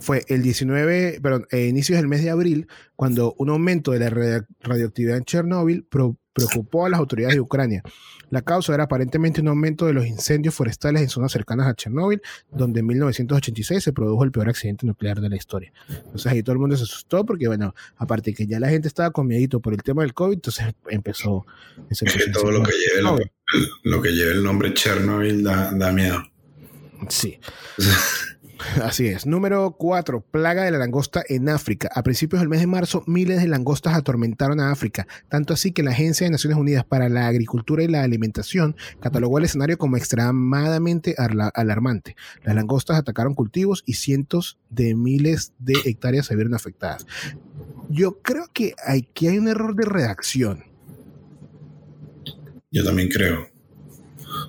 fue 0.00 0.24
el 0.28 0.42
19, 0.42 1.20
perdón, 1.22 1.46
eh, 1.50 1.66
inicios 1.66 1.98
del 1.98 2.08
mes 2.08 2.22
de 2.22 2.30
abril, 2.30 2.68
cuando 2.96 3.34
un 3.38 3.50
aumento 3.50 3.90
de 3.92 3.98
la 3.98 4.10
radio- 4.10 4.46
radioactividad 4.60 5.16
en 5.16 5.24
Chernóbil 5.24 5.84
preocupó 5.84 6.86
a 6.86 6.88
las 6.88 7.00
autoridades 7.00 7.34
de 7.34 7.40
Ucrania. 7.40 7.82
La 8.30 8.42
causa 8.42 8.74
era 8.74 8.84
aparentemente 8.84 9.40
un 9.40 9.48
aumento 9.48 9.86
de 9.86 9.94
los 9.94 10.06
incendios 10.06 10.54
forestales 10.54 11.02
en 11.02 11.08
zonas 11.08 11.32
cercanas 11.32 11.66
a 11.66 11.74
Chernóbil, 11.74 12.20
donde 12.52 12.80
en 12.80 12.86
1986 12.86 13.82
se 13.82 13.92
produjo 13.92 14.22
el 14.22 14.30
peor 14.30 14.48
accidente 14.48 14.86
nuclear 14.86 15.20
de 15.20 15.30
la 15.30 15.36
historia. 15.36 15.72
Entonces 15.88 16.30
ahí 16.30 16.42
todo 16.42 16.52
el 16.52 16.58
mundo 16.58 16.76
se 16.76 16.82
asustó 16.84 17.24
porque, 17.24 17.48
bueno, 17.48 17.74
aparte 17.96 18.34
que 18.34 18.46
ya 18.46 18.60
la 18.60 18.68
gente 18.68 18.86
estaba 18.86 19.10
con 19.10 19.26
miedito 19.26 19.60
por 19.60 19.72
el 19.72 19.82
tema 19.82 20.02
del 20.02 20.14
COVID, 20.14 20.34
entonces 20.34 20.66
empezó... 20.88 21.46
se 21.90 22.04
Es 22.04 22.14
que 22.14 22.30
a 22.30 22.32
todo 22.32 22.52
lo 22.52 22.62
que, 22.62 22.72
lleve 22.72 23.00
el, 23.00 23.66
lo 23.84 24.02
que 24.02 24.10
lleve 24.10 24.32
el 24.32 24.42
nombre 24.42 24.74
Chernobyl 24.74 25.42
da, 25.42 25.72
da 25.72 25.90
miedo. 25.90 26.22
Sí. 27.08 27.38
Así 28.82 29.06
es. 29.06 29.24
Número 29.26 29.72
4. 29.78 30.20
Plaga 30.20 30.64
de 30.64 30.70
la 30.70 30.78
langosta 30.78 31.22
en 31.28 31.48
África. 31.48 31.88
A 31.94 32.02
principios 32.02 32.40
del 32.40 32.48
mes 32.48 32.60
de 32.60 32.66
marzo, 32.66 33.04
miles 33.06 33.40
de 33.40 33.48
langostas 33.48 33.94
atormentaron 33.94 34.60
a 34.60 34.70
África, 34.72 35.06
tanto 35.28 35.54
así 35.54 35.72
que 35.72 35.82
la 35.82 35.92
Agencia 35.92 36.26
de 36.26 36.32
Naciones 36.32 36.58
Unidas 36.58 36.84
para 36.84 37.08
la 37.08 37.28
Agricultura 37.28 37.82
y 37.84 37.88
la 37.88 38.02
Alimentación 38.02 38.76
catalogó 39.00 39.38
el 39.38 39.44
escenario 39.44 39.78
como 39.78 39.96
extremadamente 39.96 41.14
alarmante. 41.54 42.16
Las 42.42 42.54
langostas 42.56 42.98
atacaron 42.98 43.34
cultivos 43.34 43.82
y 43.86 43.94
cientos 43.94 44.58
de 44.70 44.94
miles 44.94 45.52
de 45.58 45.74
hectáreas 45.84 46.26
se 46.26 46.34
vieron 46.34 46.54
afectadas. 46.54 47.06
Yo 47.88 48.20
creo 48.22 48.46
que 48.52 48.74
aquí 48.86 49.28
hay 49.28 49.38
un 49.38 49.48
error 49.48 49.74
de 49.76 49.84
redacción, 49.84 50.64
Yo 52.70 52.84
también 52.84 53.08
creo. 53.08 53.46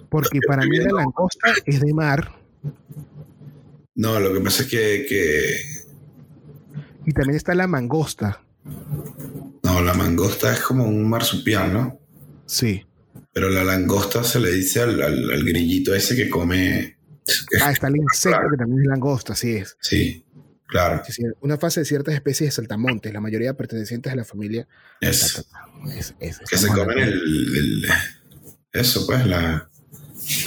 porque 0.10 0.40
para 0.48 0.64
mí 0.66 0.78
la 0.78 0.92
langosta 0.92 1.54
es 1.66 1.80
de 1.80 1.94
mar 1.94 2.36
No, 4.00 4.18
lo 4.20 4.34
que 4.34 4.40
pasa 4.40 4.64
es 4.64 4.70
que, 4.70 5.06
que 5.10 5.56
y 7.06 7.12
también 7.12 7.36
está 7.36 7.54
la 7.54 7.68
mangosta. 7.68 8.42
no, 9.64 9.82
la 9.82 9.94
mangosta 9.94 10.54
es 10.54 10.62
como 10.62 10.86
un 10.86 11.10
marsupial, 11.10 11.74
¿no? 11.74 12.00
Sí. 12.46 12.86
Pero 13.34 13.50
la 13.50 13.64
langosta 13.64 14.24
se 14.24 14.40
le 14.40 14.52
dice 14.52 14.82
al, 14.82 15.02
al- 15.02 15.32
al 15.32 15.44
grillito 15.44 15.94
ese 15.94 16.16
que 16.16 16.30
come. 16.30 16.98
Ah, 17.62 17.72
está 17.72 17.88
el 17.88 17.98
insecto 17.98 18.40
que 18.52 18.58
también 18.58 18.82
es 18.82 18.88
langosta, 18.88 19.34
así 19.34 19.52
es. 19.58 19.76
Sí, 19.82 20.24
claro. 20.66 21.02
Una 21.42 21.58
fase 21.58 21.82
de 21.82 21.86
ciertas 21.86 22.14
especies 22.16 22.50
de 22.50 22.52
saltamontes, 22.56 23.12
la 23.14 23.20
mayoría 23.22 23.54
pertenecientes 23.56 24.12
a 24.14 24.16
la 24.16 24.24
familia. 24.24 24.66
Es, 25.02 25.46
Es- 25.94 26.16
es- 26.20 26.40
que 26.50 26.58
se 26.58 26.68
comen 26.70 27.00
el, 27.00 27.12
el- 27.14 27.86
Eso, 28.72 29.06
pues, 29.06 29.26
la. 29.28 29.70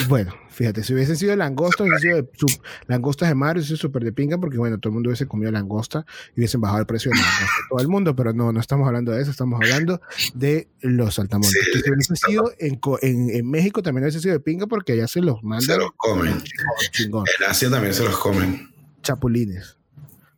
Bueno, 0.09 0.34
fíjate, 0.63 0.85
si 0.85 0.95
hubiesen 0.95 1.17
sido 1.17 1.35
langostas, 1.35 1.81
hubiesen 1.87 2.01
sido 2.01 2.17
de 2.23 2.29
su- 2.35 2.61
langostas 2.87 3.29
de 3.29 3.35
mar, 3.35 3.57
hubiese 3.57 3.69
sido 3.69 3.79
súper 3.79 4.05
de 4.05 4.13
pinga, 4.13 4.39
porque 4.39 4.59
bueno, 4.59 4.79
todo 4.79 4.91
el 4.91 4.95
mundo 4.95 5.09
hubiese 5.09 5.27
comido 5.27 5.51
langosta 5.51 6.07
y 6.37 6.41
hubiesen 6.41 6.61
bajado 6.61 6.81
el 6.81 6.87
precio 6.87 7.11
de 7.11 7.17
la 7.19 7.23
langosta. 7.25 7.57
Todo 7.71 7.81
el 7.81 7.89
mundo, 7.89 8.15
pero 8.17 8.33
no, 8.33 8.53
no 8.53 8.61
estamos 8.61 8.87
hablando 8.87 9.11
de 9.13 9.23
eso, 9.23 9.31
estamos 9.33 9.61
hablando 9.61 10.01
de 10.35 10.69
los 10.81 11.15
saltamontes. 11.17 11.51
Sí, 11.65 11.71
que 11.73 11.79
si 11.81 11.91
hubiese 11.91 12.17
sido 12.17 12.53
en, 12.59 12.81
en, 13.03 13.31
en 13.31 13.51
México 13.51 13.83
también 13.83 14.05
hubiese 14.05 14.21
sido 14.21 14.35
de 14.35 14.41
pinga, 14.41 14.67
porque 14.67 14.93
allá 14.93 15.09
se 15.09 15.21
los 15.21 15.41
Se 15.41 15.47
mandan 15.47 15.79
los 15.81 15.91
comen. 15.97 16.43
chingón, 16.93 17.25
En 17.41 17.51
Asia 17.51 17.69
también 17.71 17.93
se 17.95 18.05
los 18.05 18.17
comen. 18.19 18.71
chapulines. 19.03 19.77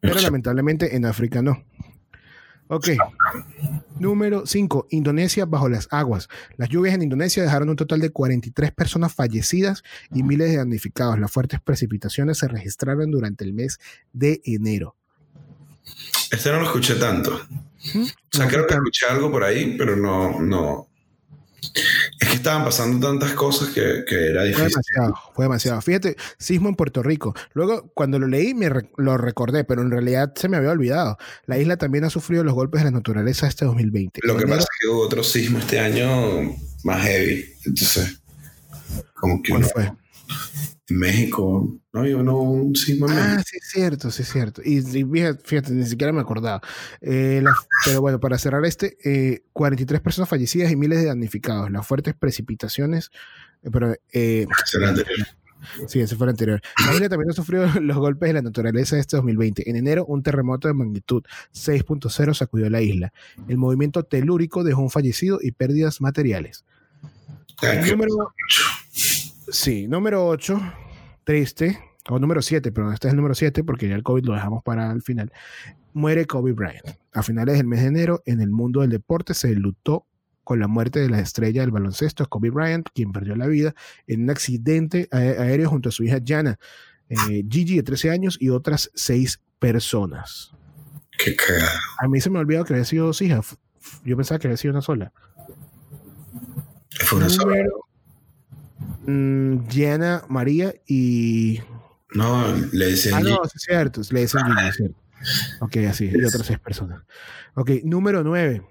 Pero 0.01 0.21
lamentablemente 0.21 0.97
en 0.97 1.07
África 1.07 1.43
no. 1.43 1.65
Ok. 2.69 2.89
Número 3.99 4.47
5. 4.47 4.89
Indonesia 4.91 5.45
bajo 5.45 5.69
las 5.69 5.89
aguas. 5.91 6.29
Las 6.57 6.69
lluvias 6.69 6.95
en 6.95 7.03
Indonesia 7.03 7.43
dejaron 7.43 7.69
un 7.69 7.77
total 7.77 8.01
de 8.01 8.11
43 8.11 8.73
personas 8.73 9.13
fallecidas 9.13 9.83
y 10.13 10.23
miles 10.23 10.51
de 10.51 10.57
damnificados. 10.57 11.19
Las 11.19 11.31
fuertes 11.31 11.61
precipitaciones 11.61 12.39
se 12.39 12.49
registraron 12.49 13.11
durante 13.11 13.45
el 13.45 13.53
mes 13.53 13.79
de 14.13 14.41
enero. 14.45 14.97
Este 16.31 16.51
no 16.51 16.61
lo 16.61 16.67
escuché 16.67 16.95
tanto. 16.95 17.35
O 17.35 18.07
sea, 18.31 18.47
No, 18.47 18.51
creo 18.51 18.67
que 18.67 18.75
escuché 18.75 19.07
algo 19.07 19.31
por 19.31 19.45
ahí, 19.45 19.77
pero 19.77 19.95
no, 19.95 20.41
no. 20.41 20.89
Es 22.21 22.29
que 22.29 22.35
estaban 22.37 22.65
pasando 22.65 23.07
tantas 23.09 23.33
cosas 23.33 23.71
que, 23.71 24.05
que 24.09 24.29
era 24.31 24.41
Fue 24.43 24.49
difícil. 24.49 24.69
demasiado, 24.71 25.15
fue 25.35 25.45
demasiado. 25.47 25.81
Fíjate, 25.81 26.17
sismo 26.39 26.69
en 26.69 26.77
Puerto 26.77 27.03
Rico. 27.03 27.35
Luego, 27.55 27.91
cuando 27.95 28.19
lo 28.19 28.27
leí, 28.29 28.55
me 28.55 28.69
re- 28.69 28.89
lo 28.97 29.17
recordé, 29.19 29.65
pero 29.65 29.83
en 29.83 29.91
realidad 29.91 30.33
se 30.37 30.49
me 30.49 30.57
había 30.57 30.71
olvidado. 30.71 31.19
La 31.47 31.59
isla 31.59 31.77
también 31.77 32.05
ha 32.05 32.11
sufrido 32.11 32.45
los 32.45 32.55
golpes 32.55 32.81
de 32.81 32.85
la 32.87 32.91
naturaleza 32.93 33.47
este 33.49 33.65
2020. 33.65 34.21
Lo 34.23 34.37
que 34.37 34.47
pasa 34.47 34.61
es 34.63 34.69
que 34.81 34.87
hubo 34.89 35.01
otro 35.03 35.23
sismo 35.25 35.59
este 35.59 35.81
año 35.81 36.55
más 36.85 37.03
heavy. 37.03 37.45
Entonces, 37.65 38.21
como 39.15 39.43
que 39.43 39.51
¿Cuál 39.51 39.63
uno- 39.65 39.71
fue? 39.75 39.93
En 40.89 40.99
México, 40.99 41.79
no 41.93 42.03
uno 42.03 42.39
un 42.41 42.77
sismo 42.77 43.07
en 43.09 43.17
Ah, 43.17 43.43
sí, 43.47 43.57
es 43.57 43.71
cierto, 43.73 44.11
sí, 44.11 44.23
es 44.23 44.31
cierto. 44.31 44.61
Y, 44.65 44.79
y 44.79 45.05
fíjate, 45.45 45.73
ni 45.73 45.87
siquiera 45.87 46.13
me 46.13 46.21
acordaba. 46.21 46.61
Eh, 47.01 47.41
la- 47.43 47.55
pero 47.87 48.01
bueno, 48.03 48.21
para 48.21 48.37
cerrar 48.39 48.65
este, 48.67 48.97
eh, 49.05 49.45
43 49.55 50.01
personas 50.03 50.29
fallecidas 50.29 50.71
y 50.71 50.77
miles 50.77 50.99
de 51.01 51.07
damnificados. 51.07 51.71
Las 51.71 51.87
fuertes 51.87 52.15
precipitaciones, 52.15 53.11
eh, 53.63 53.71
pero 53.73 53.95
eh, 54.13 54.47
el 54.47 55.07
sí, 55.89 56.01
ese 56.01 56.17
fue 56.17 56.27
el 56.27 56.31
anterior. 56.33 56.61
La 56.87 56.93
isla 56.95 57.09
también 57.09 57.31
ha 57.31 57.33
sufrido 57.33 57.65
los 57.81 57.97
golpes 57.97 58.29
de 58.29 58.35
la 58.35 58.43
naturaleza 58.43 58.99
este 58.99 59.17
2020. 59.17 59.71
En 59.71 59.77
enero, 59.77 60.05
un 60.05 60.23
terremoto 60.23 60.69
de 60.69 60.75
magnitud 60.75 61.23
6.0 61.55 62.35
sacudió 62.35 62.69
la 62.69 62.83
isla. 62.83 63.13
El 63.49 63.57
movimiento 63.57 64.03
telúrico 64.03 64.63
dejó 64.65 64.83
un 64.83 64.91
fallecido 64.91 65.39
y 65.41 65.53
pérdidas 65.53 66.03
materiales. 66.03 66.67
Que- 67.59 67.91
Número, 67.91 68.35
sí, 69.49 69.87
número 69.89 70.27
8, 70.27 70.61
triste. 71.25 71.79
o 72.09 72.19
número 72.19 72.43
7, 72.43 72.73
pero 72.73 72.93
este 72.93 73.09
es 73.09 73.13
el 73.13 73.17
número 73.17 73.35
7 73.35 73.65
porque 73.65 73.89
ya 73.89 73.95
el 73.95 74.03
COVID 74.03 74.25
lo 74.25 74.35
dejamos 74.35 74.63
para 74.63 74.93
el 74.93 75.03
final, 75.03 75.33
muere 75.93 76.27
Kobe 76.27 76.53
Bryant. 76.53 76.99
A 77.13 77.23
finales 77.23 77.57
del 77.57 77.67
mes 77.67 77.81
de 77.81 77.87
enero, 77.87 78.23
en 78.27 78.41
el 78.41 78.51
mundo 78.51 78.81
del 78.81 78.91
deporte 78.91 79.35
se 79.35 79.55
lutó 79.55 80.07
con 80.43 80.61
la 80.61 80.69
muerte 80.69 81.01
de 81.01 81.09
la 81.09 81.21
estrella 81.21 81.63
del 81.63 81.71
baloncesto, 81.71 82.29
Kobe 82.29 82.51
Bryant, 82.51 82.89
quien 82.95 83.13
perdió 83.13 83.35
la 83.35 83.47
vida 83.47 83.75
en 84.07 84.25
un 84.25 84.31
accidente 84.31 85.09
aéreo 85.11 85.71
junto 85.71 85.89
a 85.89 85.93
su 85.93 86.05
hija 86.05 86.19
Jana, 86.25 86.59
eh, 87.09 87.45
Gigi 87.49 87.77
de 87.77 87.83
13 87.83 88.11
años 88.11 88.37
y 88.39 88.51
otras 88.51 88.91
6 88.95 89.41
personas. 89.59 90.53
Qué 91.17 91.35
cagada. 91.35 91.81
A 92.01 92.09
mí 92.09 92.21
se 92.21 92.29
me 92.29 92.39
ha 92.39 92.41
olvidado 92.43 92.65
que 92.65 92.75
había 92.75 92.85
sido 92.85 93.07
dos 93.07 93.23
hijas. 93.23 93.57
Yo 94.05 94.17
pensaba 94.17 94.39
que 94.39 94.49
había 94.49 94.57
sido 94.57 94.73
una 94.73 94.83
sola. 94.83 95.13
Fue 97.01 97.19
una 97.19 97.31
sola. 97.31 97.57
Mm, 99.07 99.67
Jana, 99.69 100.25
María 100.29 100.75
y 100.87 101.61
no, 102.15 102.45
le 102.73 102.87
dicen. 102.87 103.15
Ah, 103.15 103.21
no, 103.21 103.43
es 103.45 103.53
cierto, 103.57 104.01
le 104.11 104.21
dicen. 104.21 104.43
Ok, 105.61 105.77
así, 105.89 106.11
y 106.13 106.25
otras 106.25 106.47
seis 106.47 106.59
personas. 106.59 107.03
Ok, 107.55 107.71
número 107.85 108.23
nueve. 108.23 108.63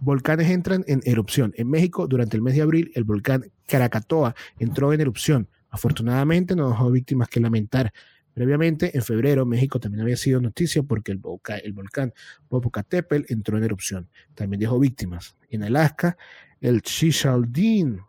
Volcanes 0.00 0.50
entran 0.50 0.84
en 0.86 1.00
erupción. 1.04 1.52
En 1.56 1.68
México, 1.68 2.06
durante 2.06 2.36
el 2.36 2.42
mes 2.42 2.54
de 2.54 2.62
abril, 2.62 2.90
el 2.94 3.04
volcán 3.04 3.50
Krakatoa 3.66 4.34
entró 4.58 4.92
en 4.92 5.00
erupción. 5.00 5.48
Afortunadamente, 5.68 6.56
no 6.56 6.70
dejó 6.70 6.90
víctimas 6.90 7.28
que 7.28 7.38
lamentar. 7.38 7.92
Previamente, 8.32 8.96
en 8.96 9.02
febrero, 9.02 9.44
México 9.44 9.78
también 9.78 10.02
había 10.02 10.16
sido 10.16 10.40
noticia 10.40 10.82
porque 10.82 11.12
el, 11.12 11.18
volcán, 11.18 11.60
el 11.62 11.72
volcán 11.72 12.14
Popocatépetl 12.48 13.32
entró 13.32 13.58
en 13.58 13.64
erupción. 13.64 14.08
También 14.34 14.60
dejó 14.60 14.78
víctimas. 14.78 15.36
En 15.50 15.62
Alaska, 15.64 16.16
el 16.60 16.80
Chichaldin 16.82 18.00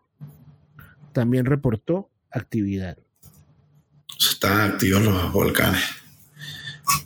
también 1.12 1.46
reportó 1.46 2.10
actividad. 2.30 2.98
Están 4.18 4.72
activos 4.72 5.02
los 5.02 5.32
volcanes. 5.32 5.82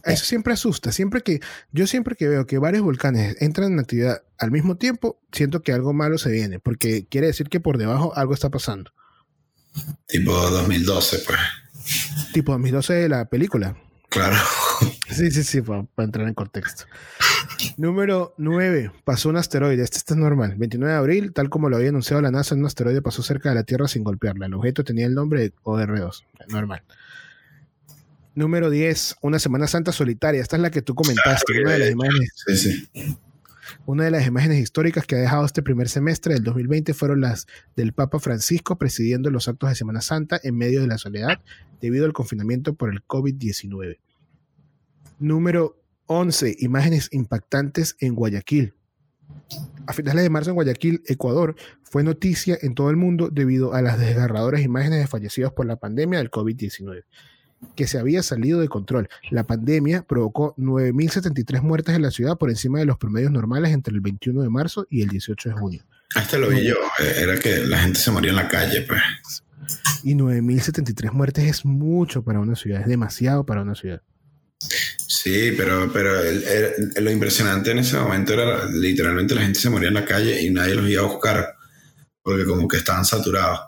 Eso 0.04 0.24
siempre 0.24 0.52
asusta. 0.52 0.92
Siempre 0.92 1.22
que, 1.22 1.40
yo 1.72 1.86
siempre 1.86 2.16
que 2.16 2.28
veo 2.28 2.46
que 2.46 2.58
varios 2.58 2.82
volcanes 2.82 3.36
entran 3.40 3.72
en 3.72 3.80
actividad 3.80 4.22
al 4.38 4.50
mismo 4.50 4.76
tiempo, 4.76 5.20
siento 5.32 5.62
que 5.62 5.72
algo 5.72 5.92
malo 5.92 6.18
se 6.18 6.30
viene, 6.30 6.58
porque 6.60 7.06
quiere 7.06 7.28
decir 7.28 7.48
que 7.48 7.60
por 7.60 7.78
debajo 7.78 8.14
algo 8.16 8.34
está 8.34 8.50
pasando. 8.50 8.92
Tipo 10.06 10.32
2012, 10.32 11.18
pues. 11.26 11.38
Tipo 12.32 12.52
2012 12.52 12.94
de 12.94 13.08
la 13.08 13.24
película. 13.26 13.76
Claro. 14.08 14.36
Sí, 15.08 15.30
sí, 15.30 15.44
sí, 15.44 15.62
para, 15.62 15.86
entrar 15.98 16.26
en 16.28 16.34
contexto. 16.34 16.84
Número 17.76 18.34
9. 18.36 18.90
Pasó 19.04 19.28
un 19.28 19.36
asteroide. 19.36 19.82
Este, 19.82 19.98
este, 19.98 20.14
es 20.14 20.18
normal. 20.18 20.56
29 20.58 20.92
de 20.92 20.98
abril, 20.98 21.32
tal 21.32 21.48
como 21.48 21.70
lo 21.70 21.76
había 21.76 21.88
anunciado 21.88 22.20
la 22.20 22.30
NASA, 22.30 22.54
un 22.54 22.66
asteroide 22.66 23.00
pasó 23.02 23.22
cerca 23.22 23.48
de 23.48 23.54
la 23.54 23.62
Tierra 23.62 23.88
sin 23.88 24.04
golpearla. 24.04 24.46
El 24.46 24.54
objeto 24.54 24.84
tenía 24.84 25.06
el 25.06 25.14
nombre 25.14 25.40
de 25.40 25.52
OR2. 25.62 26.24
Normal. 26.48 26.82
Número 28.34 28.68
10, 28.68 29.16
una 29.22 29.38
Semana 29.38 29.66
Santa 29.66 29.92
solitaria. 29.92 30.42
Esta 30.42 30.56
es 30.56 30.62
la 30.62 30.70
que 30.70 30.82
tú 30.82 30.94
comentaste, 30.94 31.60
una 31.62 31.72
de 31.72 31.78
las 31.78 31.90
imágenes. 31.90 32.32
Sí, 32.46 32.56
sí. 32.56 33.16
Una 33.86 34.04
de 34.04 34.10
las 34.10 34.26
imágenes 34.26 34.58
históricas 34.58 35.06
que 35.06 35.16
ha 35.16 35.18
dejado 35.18 35.46
este 35.46 35.62
primer 35.62 35.88
semestre 35.88 36.34
del 36.34 36.44
2020 36.44 36.92
fueron 36.94 37.20
las 37.20 37.46
del 37.74 37.92
Papa 37.92 38.18
Francisco 38.18 38.76
presidiendo 38.76 39.30
los 39.30 39.48
actos 39.48 39.70
de 39.70 39.76
Semana 39.76 40.00
Santa 40.00 40.38
en 40.42 40.56
medio 40.56 40.80
de 40.80 40.86
la 40.86 40.98
soledad 40.98 41.40
debido 41.80 42.04
al 42.04 42.12
confinamiento 42.12 42.74
por 42.74 42.92
el 42.92 43.02
COVID-19. 43.04 43.98
Número 45.18 45.82
11, 46.06 46.56
imágenes 46.60 47.08
impactantes 47.12 47.96
en 48.00 48.14
Guayaquil. 48.14 48.74
A 49.86 49.92
finales 49.92 50.22
de 50.22 50.30
marzo 50.30 50.50
en 50.50 50.56
Guayaquil, 50.56 51.02
Ecuador, 51.06 51.56
fue 51.82 52.02
noticia 52.02 52.58
en 52.60 52.74
todo 52.74 52.90
el 52.90 52.96
mundo 52.96 53.28
debido 53.30 53.74
a 53.74 53.82
las 53.82 53.98
desgarradoras 53.98 54.62
imágenes 54.62 55.00
de 55.00 55.06
fallecidos 55.06 55.52
por 55.52 55.66
la 55.66 55.76
pandemia 55.76 56.18
del 56.18 56.30
COVID-19 56.30 57.04
que 57.74 57.86
se 57.86 57.98
había 57.98 58.22
salido 58.22 58.60
de 58.60 58.68
control. 58.68 59.08
La 59.30 59.44
pandemia 59.44 60.02
provocó 60.02 60.54
9.073 60.56 61.62
muertes 61.62 61.94
en 61.94 62.02
la 62.02 62.10
ciudad 62.10 62.36
por 62.36 62.50
encima 62.50 62.78
de 62.78 62.86
los 62.86 62.98
promedios 62.98 63.30
normales 63.30 63.72
entre 63.72 63.94
el 63.94 64.00
21 64.00 64.42
de 64.42 64.48
marzo 64.48 64.86
y 64.90 65.02
el 65.02 65.08
18 65.08 65.50
de 65.50 65.54
junio. 65.54 65.86
Este 66.14 66.38
lo 66.38 66.48
vi 66.48 66.66
yo, 66.66 66.74
eh, 67.00 67.14
era 67.22 67.38
que 67.38 67.58
la 67.58 67.78
gente 67.78 67.98
se 67.98 68.10
moría 68.10 68.30
en 68.30 68.36
la 68.36 68.48
calle, 68.48 68.82
pues. 68.82 69.02
Y 70.04 70.14
9.073 70.14 71.12
muertes 71.12 71.44
es 71.44 71.64
mucho 71.64 72.22
para 72.22 72.40
una 72.40 72.54
ciudad, 72.54 72.82
es 72.82 72.86
demasiado 72.86 73.44
para 73.44 73.62
una 73.62 73.74
ciudad. 73.74 74.02
Sí, 74.58 75.52
pero, 75.56 75.92
pero 75.92 76.22
lo 77.00 77.10
impresionante 77.10 77.70
en 77.70 77.78
ese 77.78 77.98
momento 77.98 78.32
era 78.32 78.66
literalmente 78.66 79.34
la 79.34 79.42
gente 79.42 79.58
se 79.58 79.70
moría 79.70 79.88
en 79.88 79.94
la 79.94 80.04
calle 80.04 80.40
y 80.42 80.50
nadie 80.50 80.74
los 80.74 80.88
iba 80.88 81.02
a 81.02 81.06
buscar 81.06 81.56
porque 82.22 82.44
como 82.44 82.66
que 82.66 82.78
estaban 82.78 83.04
saturados. 83.04 83.60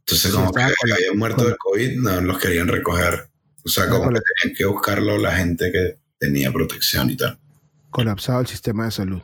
Entonces, 0.00 0.32
como 0.32 0.52
que 0.52 0.62
habían 0.62 1.16
muerto 1.16 1.44
de 1.44 1.56
COVID, 1.56 2.00
no 2.00 2.20
los 2.20 2.38
querían 2.38 2.68
recoger. 2.68 3.28
O 3.64 3.68
sea, 3.68 3.88
como 3.88 4.10
que 4.10 4.20
tenían 4.20 4.56
que 4.56 4.64
buscarlo 4.64 5.16
la 5.16 5.36
gente 5.36 5.70
que 5.70 5.98
tenía 6.18 6.52
protección 6.52 7.10
y 7.10 7.16
tal. 7.16 7.38
Colapsado 7.90 8.40
el 8.40 8.46
sistema 8.48 8.86
de 8.86 8.90
salud. 8.90 9.22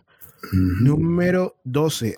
Número 0.53 1.57
12. 1.65 2.17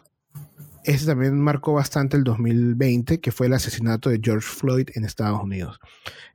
Este 0.84 1.06
también 1.06 1.38
marcó 1.38 1.74
bastante 1.74 2.16
el 2.16 2.24
2020, 2.24 3.20
que 3.20 3.32
fue 3.32 3.48
el 3.48 3.52
asesinato 3.52 4.08
de 4.08 4.18
George 4.22 4.48
Floyd 4.48 4.88
en 4.94 5.04
Estados 5.04 5.42
Unidos. 5.42 5.78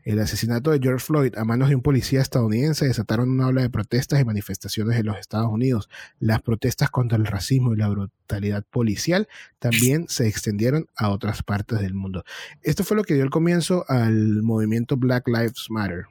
El 0.04 0.20
asesinato 0.20 0.70
de 0.70 0.80
George 0.80 1.04
Floyd 1.04 1.36
a 1.36 1.44
manos 1.46 1.70
de 1.70 1.76
un 1.76 1.82
policía 1.82 2.22
estadounidense 2.22 2.86
desataron 2.86 3.32
una 3.32 3.48
ola 3.48 3.64
de 3.64 3.72
protestas 3.72 4.22
y 4.22 4.26
manifestaciones 4.26 5.00
en 5.00 5.08
los 5.08 5.18
Estados 5.18 5.52
Unidos. 5.52 5.90
Las 6.20 6.44
protestas 6.44 6.92
contra 6.92 7.18
el 7.18 7.26
racismo 7.26 7.74
y 7.74 7.78
la 7.78 7.90
brutalidad 7.90 8.64
policial 8.70 9.28
también 9.58 10.08
se 10.10 10.28
extendieron 10.28 10.88
a 10.96 11.10
otras 11.10 11.42
partes 11.42 11.80
del 11.80 11.96
mundo. 11.96 12.24
Esto 12.62 12.84
fue 12.84 12.98
lo 12.98 13.04
que 13.04 13.16
dio 13.16 13.24
el 13.24 13.32
comienzo 13.32 13.84
al 13.88 14.44
movimiento 14.44 14.96
Black 14.96 15.28
Lives 15.28 15.68
Matter. 15.70 16.06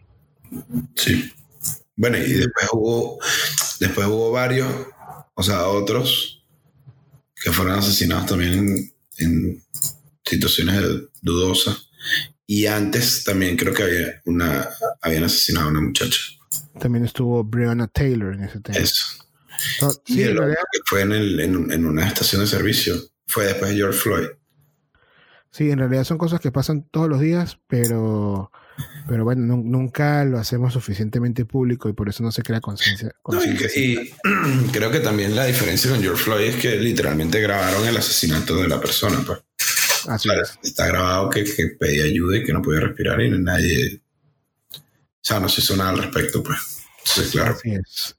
Sí. 0.97 1.33
Bueno, 1.97 2.19
y 2.19 2.33
después 2.33 2.67
hubo, 2.73 3.19
después 3.79 4.09
hubo 4.09 4.33
varios, 4.33 4.69
o 5.35 5.43
sea, 5.45 5.69
otros 5.69 6.44
que 7.43 7.53
fueron 7.53 7.79
asesinados 7.79 8.27
también 8.27 8.93
en, 9.19 9.63
situaciones 10.25 10.83
dudosas. 11.21 11.89
Y 12.47 12.67
antes 12.67 13.25
también 13.25 13.57
creo 13.57 13.75
que 13.75 13.83
había 13.83 14.23
una, 14.25 14.69
habían 15.01 15.25
asesinado 15.25 15.67
a 15.67 15.71
una 15.71 15.81
muchacha. 15.81 16.19
También 16.79 17.05
estuvo 17.05 17.45
Breonna 17.45 17.87
Taylor 17.89 18.35
en 18.35 18.45
ese 18.45 18.61
tema. 18.61 18.79
Eso. 18.79 19.05
sí, 20.07 20.23
y 20.23 20.35
fue 20.87 21.03
en, 21.03 21.13
el, 21.13 21.41
en, 21.41 21.87
una 21.87 22.07
estación 22.07 22.41
de 22.41 22.47
servicio. 22.47 22.97
Fue 23.27 23.45
después 23.45 23.71
de 23.71 23.77
George 23.77 23.99
Floyd. 23.99 24.27
Sí, 25.51 25.71
en 25.71 25.79
realidad 25.79 26.05
son 26.05 26.19
cosas 26.19 26.41
que 26.41 26.51
pasan 26.51 26.89
todos 26.91 27.09
los 27.09 27.21
días, 27.21 27.59
pero 27.69 28.51
pero 29.07 29.25
bueno, 29.25 29.57
nunca 29.57 30.25
lo 30.25 30.39
hacemos 30.39 30.73
suficientemente 30.73 31.45
público 31.45 31.89
y 31.89 31.93
por 31.93 32.09
eso 32.09 32.23
no 32.23 32.33
se 32.33 32.43
crea 32.43 32.61
conciencia. 32.61 33.15
y, 33.77 34.13
creo 34.73 34.91
que 34.91 35.01
también 35.01 35.37
la 35.37 35.45
diferencia 35.45 35.91
con 35.91 36.01
George 36.01 36.23
Floyd 36.23 36.45
es 36.47 36.57
que 36.57 36.77
literalmente 36.77 37.41
grabaron 37.41 37.87
el 37.87 37.97
asesinato 37.97 38.57
de 38.57 38.69
la 38.69 38.81
persona. 38.81 39.23
Pues. 39.27 39.41
Así 40.09 40.29
Está 40.63 40.87
grabado 40.87 41.31
que, 41.31 41.45
pedía 41.79 42.05
ayuda 42.05 42.39
y 42.39 42.45
que 42.45 42.53
no 42.53 42.63
podía 42.63 42.81
respirar 42.81 43.21
y 43.21 43.31
nadie. 43.31 44.01
O 44.75 44.81
sea, 45.21 45.41
no 45.41 45.49
se 45.49 45.61
hizo 45.61 45.77
nada 45.77 45.91
al 45.91 45.99
respecto, 45.99 46.43
pues. 46.43 46.85
claro. 47.31 47.57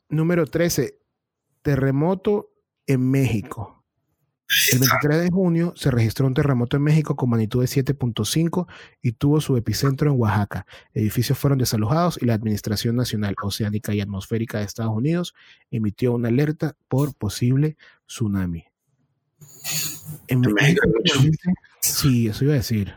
Número 0.10 0.46
13. 0.46 0.98
Terremoto 1.62 2.54
en 2.86 3.10
México. 3.10 3.85
El 4.72 4.80
23 4.80 5.24
de 5.24 5.32
junio 5.32 5.74
se 5.76 5.90
registró 5.90 6.28
un 6.28 6.36
terremoto 6.36 6.78
en 6.78 6.84
México 6.84 7.16
con 7.16 7.32
magnitud 7.32 7.62
de 7.62 7.68
7.5 7.68 8.68
y 9.02 9.14
tuvo 9.14 9.42
su 9.42 9.58
epicentro 9.58 10.12
en 10.12 10.20
Oaxaca. 10.20 10.68
Edificios 10.94 11.38
fueron 11.38 11.58
desalojados 11.58 12.20
y 12.22 12.26
la 12.26 12.36
Administración 12.36 12.96
Nacional 12.96 13.36
Oceánica 13.42 13.94
y 13.94 14.02
Atmosférica 14.02 14.60
de 14.60 14.66
Estados 14.66 14.96
Unidos 14.96 15.34
emitió 15.72 16.14
una 16.14 16.30
alerta 16.30 16.76
por 16.88 17.16
posible 17.16 17.76
tsunami. 18.06 18.66
En 20.28 20.42
México, 20.42 20.82
sí, 21.82 22.28
eso 22.28 22.44
iba 22.44 22.54
a 22.54 22.58
decir. 22.58 22.94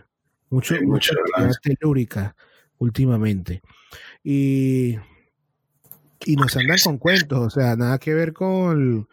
Mucho, 0.50 0.74
mucha 0.82 1.14
actividad 1.14 1.54
telúrica 1.62 2.36
últimamente. 2.78 3.62
Y, 4.22 4.96
y 6.26 6.36
nos 6.36 6.56
andan 6.56 6.78
con 6.84 6.98
cuentos, 6.98 7.38
o 7.38 7.50
sea, 7.50 7.74
nada 7.76 7.98
que 7.98 8.12
ver 8.12 8.32
con, 8.32 9.08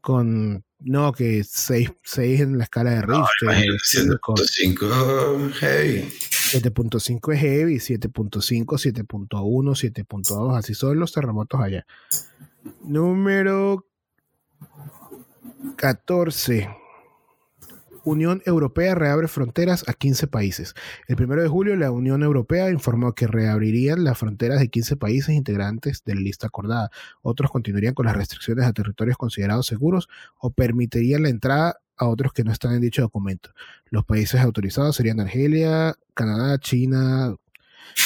con 0.00 0.64
no, 0.80 1.12
que 1.12 1.44
6, 1.44 1.90
en 2.16 2.58
la 2.58 2.64
escala 2.64 2.90
de 2.90 3.02
Richter. 3.02 3.48
7.5 3.48 5.52
heavy. 5.52 6.08
7.5 6.48 7.34
es 7.34 7.40
heavy, 7.40 7.76
7.5, 7.76 8.64
7.1, 8.64 9.28
7.2, 9.28 10.56
así 10.56 10.74
son 10.74 10.98
los 10.98 11.12
terremotos 11.12 11.60
allá. 11.60 11.84
Número 12.82 13.86
14. 15.76 16.68
Unión 18.08 18.42
Europea 18.46 18.94
reabre 18.94 19.28
fronteras 19.28 19.84
a 19.88 19.92
15 19.92 20.26
países. 20.26 20.74
El 21.06 21.22
1 21.22 21.42
de 21.42 21.48
julio, 21.48 21.76
la 21.76 21.90
Unión 21.90 22.22
Europea 22.22 22.70
informó 22.70 23.14
que 23.14 23.26
reabrirían 23.26 24.04
las 24.04 24.18
fronteras 24.18 24.60
de 24.60 24.68
15 24.68 24.96
países 24.96 25.34
integrantes 25.34 26.02
de 26.04 26.14
la 26.14 26.20
lista 26.20 26.46
acordada. 26.48 26.90
Otros 27.22 27.50
continuarían 27.50 27.94
con 27.94 28.06
las 28.06 28.16
restricciones 28.16 28.66
a 28.66 28.72
territorios 28.72 29.16
considerados 29.16 29.66
seguros 29.66 30.08
o 30.38 30.50
permitirían 30.50 31.22
la 31.22 31.28
entrada 31.28 31.80
a 31.96 32.06
otros 32.06 32.32
que 32.32 32.44
no 32.44 32.52
están 32.52 32.74
en 32.74 32.80
dicho 32.80 33.02
documento. 33.02 33.50
Los 33.90 34.04
países 34.04 34.40
autorizados 34.40 34.96
serían 34.96 35.20
Argelia, 35.20 35.94
Canadá, 36.14 36.58
China, 36.58 37.34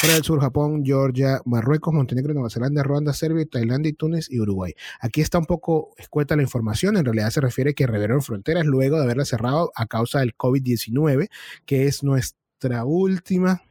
Corea 0.01 0.17
del 0.17 0.25
Sur, 0.25 0.41
Japón, 0.41 0.83
Georgia, 0.85 1.41
Marruecos, 1.45 1.93
Montenegro, 1.95 2.35
Nueva 2.35 2.51
Zelanda, 2.51 2.83
Ruanda, 2.83 3.13
Serbia, 3.13 3.47
Tailandia, 3.47 3.93
Túnez 3.97 4.31
y 4.31 4.41
Uruguay. 4.41 4.75
Aquí 5.01 5.21
está 5.21 5.39
un 5.39 5.47
poco 5.47 5.95
escueta 5.97 6.37
la 6.37 6.43
información. 6.43 6.97
En 6.97 7.05
realidad 7.05 7.31
se 7.31 7.41
refiere 7.41 7.75
que 7.75 7.87
reabrieron 7.87 8.23
fronteras 8.23 8.67
luego 8.67 8.97
de 8.97 9.05
haberla 9.05 9.25
cerrado 9.25 9.73
a 9.75 9.87
causa 9.87 10.21
del 10.21 10.37
COVID-19, 10.37 11.29
que 11.67 11.87
es 11.87 12.03
nuestra 12.03 12.85
última, 12.85 13.63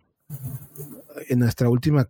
eh, 1.30 1.36
nuestra 1.36 1.70
última 1.70 2.10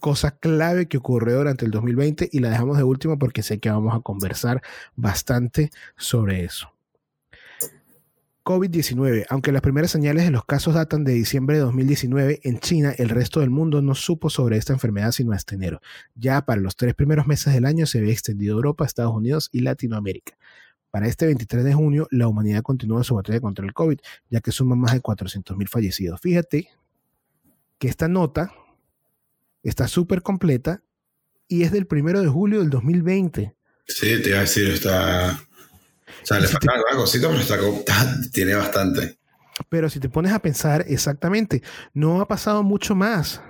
cosa 0.00 0.32
clave 0.32 0.88
que 0.88 0.96
ocurrió 0.96 1.36
durante 1.36 1.64
el 1.64 1.70
2020 1.70 2.30
y 2.32 2.40
la 2.40 2.50
dejamos 2.50 2.78
de 2.78 2.84
último 2.84 3.18
porque 3.18 3.42
sé 3.42 3.60
que 3.60 3.70
vamos 3.70 3.94
a 3.94 4.00
conversar 4.00 4.62
bastante 4.96 5.70
sobre 5.96 6.44
eso. 6.44 6.72
COVID-19. 8.50 9.26
Aunque 9.28 9.52
las 9.52 9.62
primeras 9.62 9.92
señales 9.92 10.24
de 10.24 10.32
los 10.32 10.44
casos 10.44 10.74
datan 10.74 11.04
de 11.04 11.12
diciembre 11.12 11.56
de 11.56 11.62
2019, 11.62 12.40
en 12.42 12.58
China 12.58 12.92
el 12.98 13.08
resto 13.08 13.38
del 13.38 13.50
mundo 13.50 13.80
no 13.80 13.94
supo 13.94 14.28
sobre 14.28 14.56
esta 14.56 14.72
enfermedad 14.72 15.12
sino 15.12 15.30
hasta 15.30 15.54
enero. 15.54 15.80
Ya 16.16 16.44
para 16.44 16.60
los 16.60 16.74
tres 16.74 16.94
primeros 16.94 17.28
meses 17.28 17.54
del 17.54 17.64
año 17.64 17.86
se 17.86 17.98
había 17.98 18.12
extendido 18.12 18.56
Europa, 18.56 18.84
Estados 18.84 19.14
Unidos 19.14 19.50
y 19.52 19.60
Latinoamérica. 19.60 20.36
Para 20.90 21.06
este 21.06 21.26
23 21.26 21.62
de 21.62 21.74
junio, 21.74 22.08
la 22.10 22.26
humanidad 22.26 22.62
continúa 22.62 23.04
su 23.04 23.14
batalla 23.14 23.38
contra 23.38 23.64
el 23.64 23.72
COVID, 23.72 24.00
ya 24.30 24.40
que 24.40 24.50
suma 24.50 24.74
más 24.74 24.94
de 24.94 25.00
400.000 25.00 25.68
fallecidos. 25.68 26.20
Fíjate 26.20 26.70
que 27.78 27.86
esta 27.86 28.08
nota 28.08 28.52
está 29.62 29.86
súper 29.86 30.22
completa 30.22 30.82
y 31.46 31.62
es 31.62 31.70
del 31.70 31.86
primero 31.86 32.20
de 32.20 32.26
julio 32.26 32.58
del 32.58 32.70
2020. 32.70 33.54
Sí, 33.86 34.22
te 34.22 34.30
iba 34.30 34.38
a 34.38 34.42
decir, 34.42 34.70
está. 34.70 35.40
O 36.22 36.26
sea, 36.26 36.38
le 36.40 36.46
Si 36.46 36.52
falta 36.52 36.72
alguna 36.74 36.96
cosita, 36.96 37.28
pero 37.28 37.40
está, 37.40 37.54
está- 37.56 38.30
tiene 38.32 38.54
bastante. 38.54 39.18
Pero 39.68 39.90
si 39.90 40.00
te 40.00 40.08
pones 40.08 40.32
a 40.32 40.38
pensar 40.38 40.84
exactamente, 40.88 41.62
no 41.94 42.20
ha 42.20 42.26
pasado 42.28 42.62
mucho 42.62 42.94
más 42.94 43.42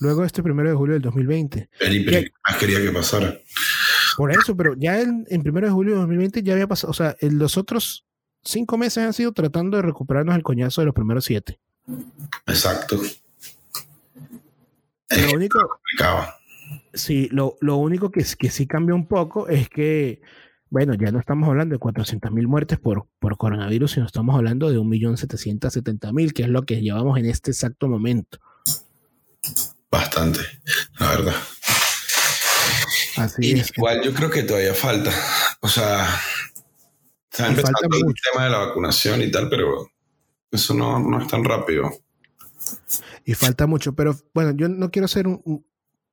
luego 0.00 0.20
de 0.20 0.26
este 0.28 0.42
primero 0.42 0.68
de 0.68 0.76
julio 0.76 0.92
del 0.94 1.02
2020. 1.02 1.70
El 1.80 2.06
que 2.06 2.30
más 2.46 2.56
quería 2.58 2.80
que 2.80 2.90
pasara. 2.90 3.36
Por 4.16 4.30
eso, 4.32 4.56
pero 4.56 4.74
ya 4.76 5.00
en, 5.00 5.24
en 5.28 5.42
primero 5.42 5.66
de 5.66 5.72
julio 5.72 5.94
de 5.94 6.00
2020 6.00 6.42
ya 6.42 6.52
había 6.52 6.66
pasado, 6.66 6.90
o 6.90 6.94
sea, 6.94 7.16
en 7.20 7.38
los 7.38 7.56
otros 7.56 8.04
cinco 8.44 8.76
meses 8.76 8.98
han 9.04 9.12
sido 9.12 9.32
tratando 9.32 9.76
de 9.76 9.82
recuperarnos 9.82 10.34
el 10.36 10.42
coñazo 10.42 10.80
de 10.80 10.86
los 10.86 10.94
primeros 10.94 11.24
siete. 11.24 11.58
Exacto. 12.46 13.00
Lo 15.10 15.32
único, 15.32 15.58
sí, 16.92 17.28
lo, 17.32 17.56
lo 17.60 17.76
único 17.76 18.10
que, 18.10 18.24
que 18.38 18.50
sí 18.50 18.66
cambia 18.66 18.94
un 18.94 19.06
poco 19.06 19.48
es 19.48 19.68
que, 19.70 20.20
bueno, 20.70 20.94
ya 20.94 21.10
no 21.10 21.18
estamos 21.18 21.48
hablando 21.48 21.74
de 21.74 21.78
400 21.78 22.30
mil 22.32 22.46
muertes 22.48 22.78
por, 22.78 23.06
por 23.18 23.36
coronavirus, 23.36 23.92
sino 23.92 24.06
estamos 24.06 24.34
hablando 24.36 24.70
de 24.70 24.78
1.770.000, 24.78 26.32
que 26.32 26.42
es 26.42 26.48
lo 26.48 26.62
que 26.62 26.80
llevamos 26.80 27.18
en 27.18 27.26
este 27.26 27.50
exacto 27.50 27.88
momento. 27.88 28.38
Bastante, 29.90 30.40
la 30.98 31.08
verdad. 31.10 31.34
Así 33.16 33.52
Y 33.54 33.60
es. 33.60 33.72
igual 33.76 34.02
yo 34.02 34.12
creo 34.14 34.30
que 34.30 34.42
todavía 34.42 34.74
falta. 34.74 35.10
O 35.60 35.68
sea, 35.68 36.06
está 37.30 37.48
empezando 37.48 37.78
el 37.96 38.04
mucho. 38.04 38.22
tema 38.32 38.44
de 38.44 38.50
la 38.50 38.58
vacunación 38.58 39.22
y 39.22 39.30
tal, 39.30 39.48
pero 39.48 39.90
eso 40.50 40.74
no, 40.74 40.98
no 41.00 41.20
es 41.20 41.28
tan 41.28 41.44
rápido. 41.44 41.90
Y 43.24 43.34
falta 43.34 43.66
mucho, 43.66 43.94
pero 43.94 44.16
bueno, 44.34 44.52
yo 44.52 44.68
no 44.68 44.90
quiero 44.90 45.08
ser 45.08 45.26
un, 45.26 45.40
un, 45.44 45.66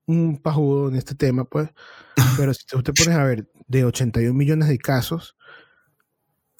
un 0.07 0.37
pajudo 0.37 0.89
en 0.89 0.95
este 0.95 1.15
tema, 1.15 1.45
pues, 1.45 1.69
pero 2.37 2.53
si 2.53 2.63
usted 2.75 2.93
pones 2.93 3.17
a 3.19 3.23
ver, 3.23 3.49
de 3.67 3.85
81 3.85 4.33
millones 4.33 4.67
de 4.69 4.77
casos, 4.77 5.35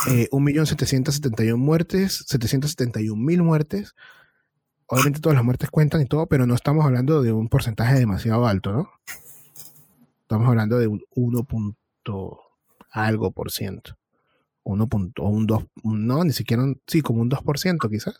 eh, 0.07 0.27
1.771 0.31 1.57
muertes, 1.57 2.25
771 2.27 3.15
mil 3.21 3.43
muertes, 3.43 3.93
obviamente 4.87 5.19
todas 5.19 5.35
las 5.35 5.45
muertes 5.45 5.69
cuentan 5.69 6.01
y 6.01 6.05
todo, 6.05 6.27
pero 6.27 6.45
no 6.45 6.55
estamos 6.55 6.83
hablando 6.85 7.21
de 7.21 7.31
un 7.31 7.47
porcentaje 7.49 7.95
demasiado 7.95 8.45
alto, 8.47 8.71
¿no? 8.71 8.89
Estamos 10.21 10.47
hablando 10.49 10.77
de 10.79 10.87
un 10.87 11.03
1 11.15 11.43
punto 11.43 12.39
algo 12.91 13.31
por 13.31 13.51
ciento. 13.51 13.97
1 14.63 14.87
punto, 14.87 15.21
o 15.23 15.29
un 15.29 15.45
2, 15.45 15.63
no, 15.83 16.23
ni 16.23 16.33
siquiera, 16.33 16.63
un- 16.63 16.81
sí, 16.87 17.01
como 17.01 17.21
un 17.21 17.29
2% 17.29 17.87
quizás. 17.89 18.15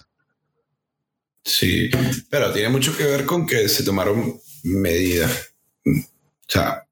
Sí, 1.43 1.89
pero 2.29 2.51
tiene 2.53 2.69
mucho 2.69 2.95
que 2.95 3.03
ver 3.03 3.25
con 3.25 3.45
que 3.45 3.67
se 3.69 3.83
tomaron 3.83 4.39
medidas. 4.65 5.53
O 5.85 5.91
sea, 6.47 6.85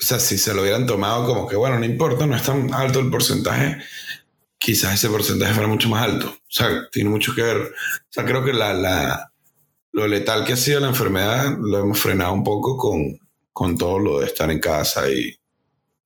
o 0.00 0.02
sea, 0.02 0.18
si 0.18 0.38
se 0.38 0.54
lo 0.54 0.62
hubieran 0.62 0.86
tomado 0.86 1.26
como 1.26 1.46
que, 1.46 1.56
bueno, 1.56 1.78
no 1.78 1.84
importa, 1.84 2.26
no 2.26 2.36
es 2.36 2.42
tan 2.42 2.72
alto 2.72 3.00
el 3.00 3.10
porcentaje, 3.10 3.82
quizás 4.58 4.94
ese 4.94 5.08
porcentaje 5.08 5.52
fuera 5.52 5.68
mucho 5.68 5.88
más 5.88 6.04
alto. 6.04 6.28
O 6.28 6.50
sea, 6.50 6.88
tiene 6.90 7.10
mucho 7.10 7.34
que 7.34 7.42
ver. 7.42 7.56
O 7.58 8.08
sea, 8.08 8.24
creo 8.24 8.44
que 8.44 8.52
la, 8.52 8.72
la, 8.72 9.32
lo 9.92 10.06
letal 10.06 10.44
que 10.44 10.54
ha 10.54 10.56
sido 10.56 10.80
la 10.80 10.88
enfermedad 10.88 11.56
lo 11.60 11.80
hemos 11.80 11.98
frenado 11.98 12.32
un 12.32 12.44
poco 12.44 12.76
con, 12.76 13.18
con 13.52 13.76
todo 13.76 13.98
lo 13.98 14.20
de 14.20 14.26
estar 14.26 14.50
en 14.50 14.60
casa 14.60 15.10
y 15.10 15.36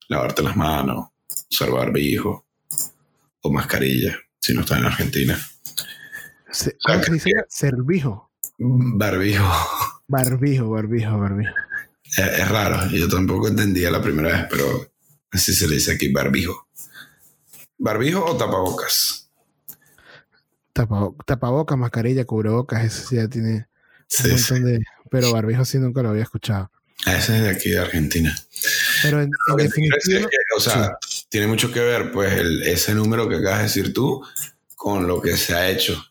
lavarte 0.08 0.42
las 0.42 0.56
manos, 0.56 1.08
usar 1.50 1.70
barbijo 1.70 2.46
o 3.42 3.52
mascarilla 3.52 4.18
si 4.40 4.54
no 4.54 4.62
estás 4.62 4.78
en 4.78 4.86
Argentina. 4.86 5.53
Se- 6.54 6.76
¿Cómo 6.86 7.02
se 7.02 7.12
dice? 7.12 7.30
Cervijo. 7.48 8.30
Barbijo. 8.58 9.44
Barbijo, 10.06 10.70
barbijo, 10.70 11.18
barbijo. 11.18 11.52
Es, 12.04 12.18
es 12.18 12.48
raro. 12.48 12.86
Yo 12.90 13.08
tampoco 13.08 13.48
entendía 13.48 13.90
la 13.90 14.00
primera 14.00 14.28
vez, 14.28 14.46
pero 14.48 14.64
así 15.32 15.52
se 15.54 15.66
le 15.66 15.74
dice 15.74 15.92
aquí, 15.92 16.12
barbijo. 16.12 16.68
¿Barbijo 17.78 18.24
o 18.24 18.36
tapabocas? 18.36 19.28
Tapa- 20.72 21.12
tapabocas, 21.26 21.76
mascarilla, 21.78 22.24
cubrebocas, 22.24 22.84
eso 22.84 23.08
sí 23.08 23.16
ya 23.16 23.28
tiene 23.28 23.68
un 24.24 24.30
montón 24.30 24.56
sí. 24.58 24.62
de. 24.62 24.80
Pero 25.10 25.32
barbijo 25.32 25.64
sí 25.64 25.78
nunca 25.78 26.02
lo 26.02 26.10
había 26.10 26.22
escuchado. 26.22 26.70
Ese 27.06 27.36
es 27.36 27.42
de 27.42 27.50
aquí 27.50 27.70
de 27.70 27.78
Argentina. 27.80 28.34
Pero 29.02 29.20
en, 29.20 29.30
en 29.50 29.56
definitiva, 29.56 29.96
es 30.20 30.26
que, 30.26 30.36
o 30.56 30.60
sea, 30.60 30.96
tiene 31.28 31.46
mucho 31.48 31.70
que 31.72 31.80
ver, 31.80 32.10
pues, 32.12 32.32
el- 32.34 32.62
ese 32.62 32.94
número 32.94 33.28
que 33.28 33.36
acabas 33.36 33.58
de 33.58 33.64
decir 33.64 33.92
tú 33.92 34.24
con 34.76 35.06
lo 35.06 35.20
que 35.20 35.36
se 35.36 35.54
ha 35.54 35.68
hecho. 35.68 36.02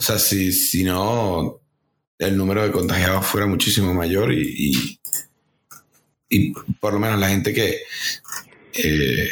O 0.00 0.02
sea, 0.02 0.18
si, 0.18 0.50
si 0.50 0.82
no, 0.82 1.60
el 2.18 2.34
número 2.34 2.62
de 2.62 2.72
contagiados 2.72 3.26
fuera 3.26 3.46
muchísimo 3.46 3.92
mayor 3.92 4.32
y, 4.32 4.72
y, 4.72 5.00
y 6.30 6.52
por 6.80 6.94
lo 6.94 6.98
menos 7.00 7.20
la 7.20 7.28
gente 7.28 7.52
que 7.52 7.80
eh, 8.72 9.28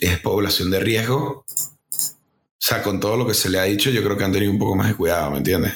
es 0.00 0.18
población 0.18 0.68
de 0.72 0.80
riesgo, 0.80 1.44
o 1.46 1.46
sea, 2.58 2.82
con 2.82 2.98
todo 2.98 3.16
lo 3.16 3.24
que 3.24 3.34
se 3.34 3.48
le 3.50 3.60
ha 3.60 3.64
dicho, 3.64 3.88
yo 3.90 4.02
creo 4.02 4.16
que 4.16 4.24
han 4.24 4.32
tenido 4.32 4.50
un 4.50 4.58
poco 4.58 4.74
más 4.74 4.88
de 4.88 4.96
cuidado, 4.96 5.30
¿me 5.30 5.38
entiendes? 5.38 5.74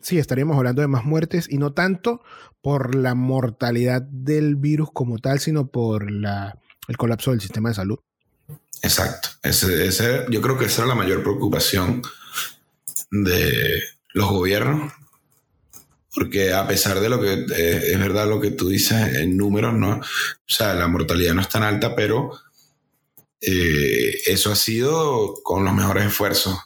sí, 0.00 0.18
estaríamos 0.18 0.56
hablando 0.58 0.82
de 0.82 0.88
más 0.88 1.04
muertes 1.04 1.46
y 1.48 1.56
no 1.58 1.72
tanto 1.72 2.22
por 2.60 2.94
la 2.96 3.14
mortalidad 3.14 4.02
del 4.02 4.56
virus 4.56 4.90
como 4.92 5.18
tal, 5.18 5.38
sino 5.40 5.68
por 5.68 6.10
la, 6.10 6.58
el 6.88 6.96
colapso 6.98 7.30
del 7.30 7.40
sistema 7.40 7.68
de 7.70 7.76
salud. 7.76 7.98
Exacto. 8.82 9.28
Ese, 9.44 9.86
ese- 9.86 10.24
yo 10.28 10.40
creo 10.42 10.58
que 10.58 10.64
esa 10.66 10.82
era 10.82 10.88
la 10.88 10.94
mayor 10.96 11.22
preocupación 11.22 12.02
de 13.12 13.80
los 14.14 14.28
gobiernos. 14.28 14.92
Porque 16.14 16.52
a 16.52 16.66
pesar 16.66 17.00
de 17.00 17.08
lo 17.08 17.20
que 17.20 17.32
eh, 17.32 17.92
es 17.92 17.98
verdad 17.98 18.28
lo 18.28 18.38
que 18.40 18.50
tú 18.50 18.68
dices 18.68 19.14
en 19.14 19.36
números, 19.36 19.72
¿no? 19.74 19.96
O 19.96 20.02
sea, 20.46 20.74
la 20.74 20.86
mortalidad 20.88 21.32
no 21.34 21.40
es 21.40 21.48
tan 21.48 21.62
alta, 21.62 21.94
pero 21.96 22.32
eh, 23.40 24.14
eso 24.26 24.52
ha 24.52 24.56
sido 24.56 25.34
con 25.42 25.64
los 25.64 25.72
mejores 25.74 26.06
esfuerzos. 26.06 26.54
O 26.54 26.60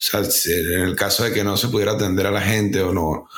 sea, 0.00 0.20
en 0.22 0.80
el 0.82 0.96
caso 0.96 1.22
de 1.24 1.32
que 1.32 1.44
no 1.44 1.56
se 1.56 1.68
pudiera 1.68 1.92
atender 1.92 2.26
a 2.26 2.30
la 2.32 2.40
gente 2.40 2.80
o 2.82 2.92
no, 2.92 3.28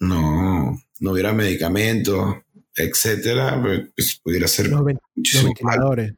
no, 0.00 0.82
no 1.00 1.10
hubiera 1.12 1.32
medicamentos, 1.34 2.36
etcétera, 2.74 3.60
pues 3.94 4.18
pudiera 4.22 4.48
ser 4.48 4.68
Los, 4.68 4.84
ven- 4.84 4.98
ventiladores. 5.14 6.12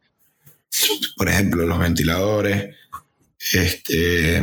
por 1.17 1.29
ejemplo, 1.29 1.67
los 1.67 1.79
ventiladores, 1.79 2.77
este, 3.53 4.43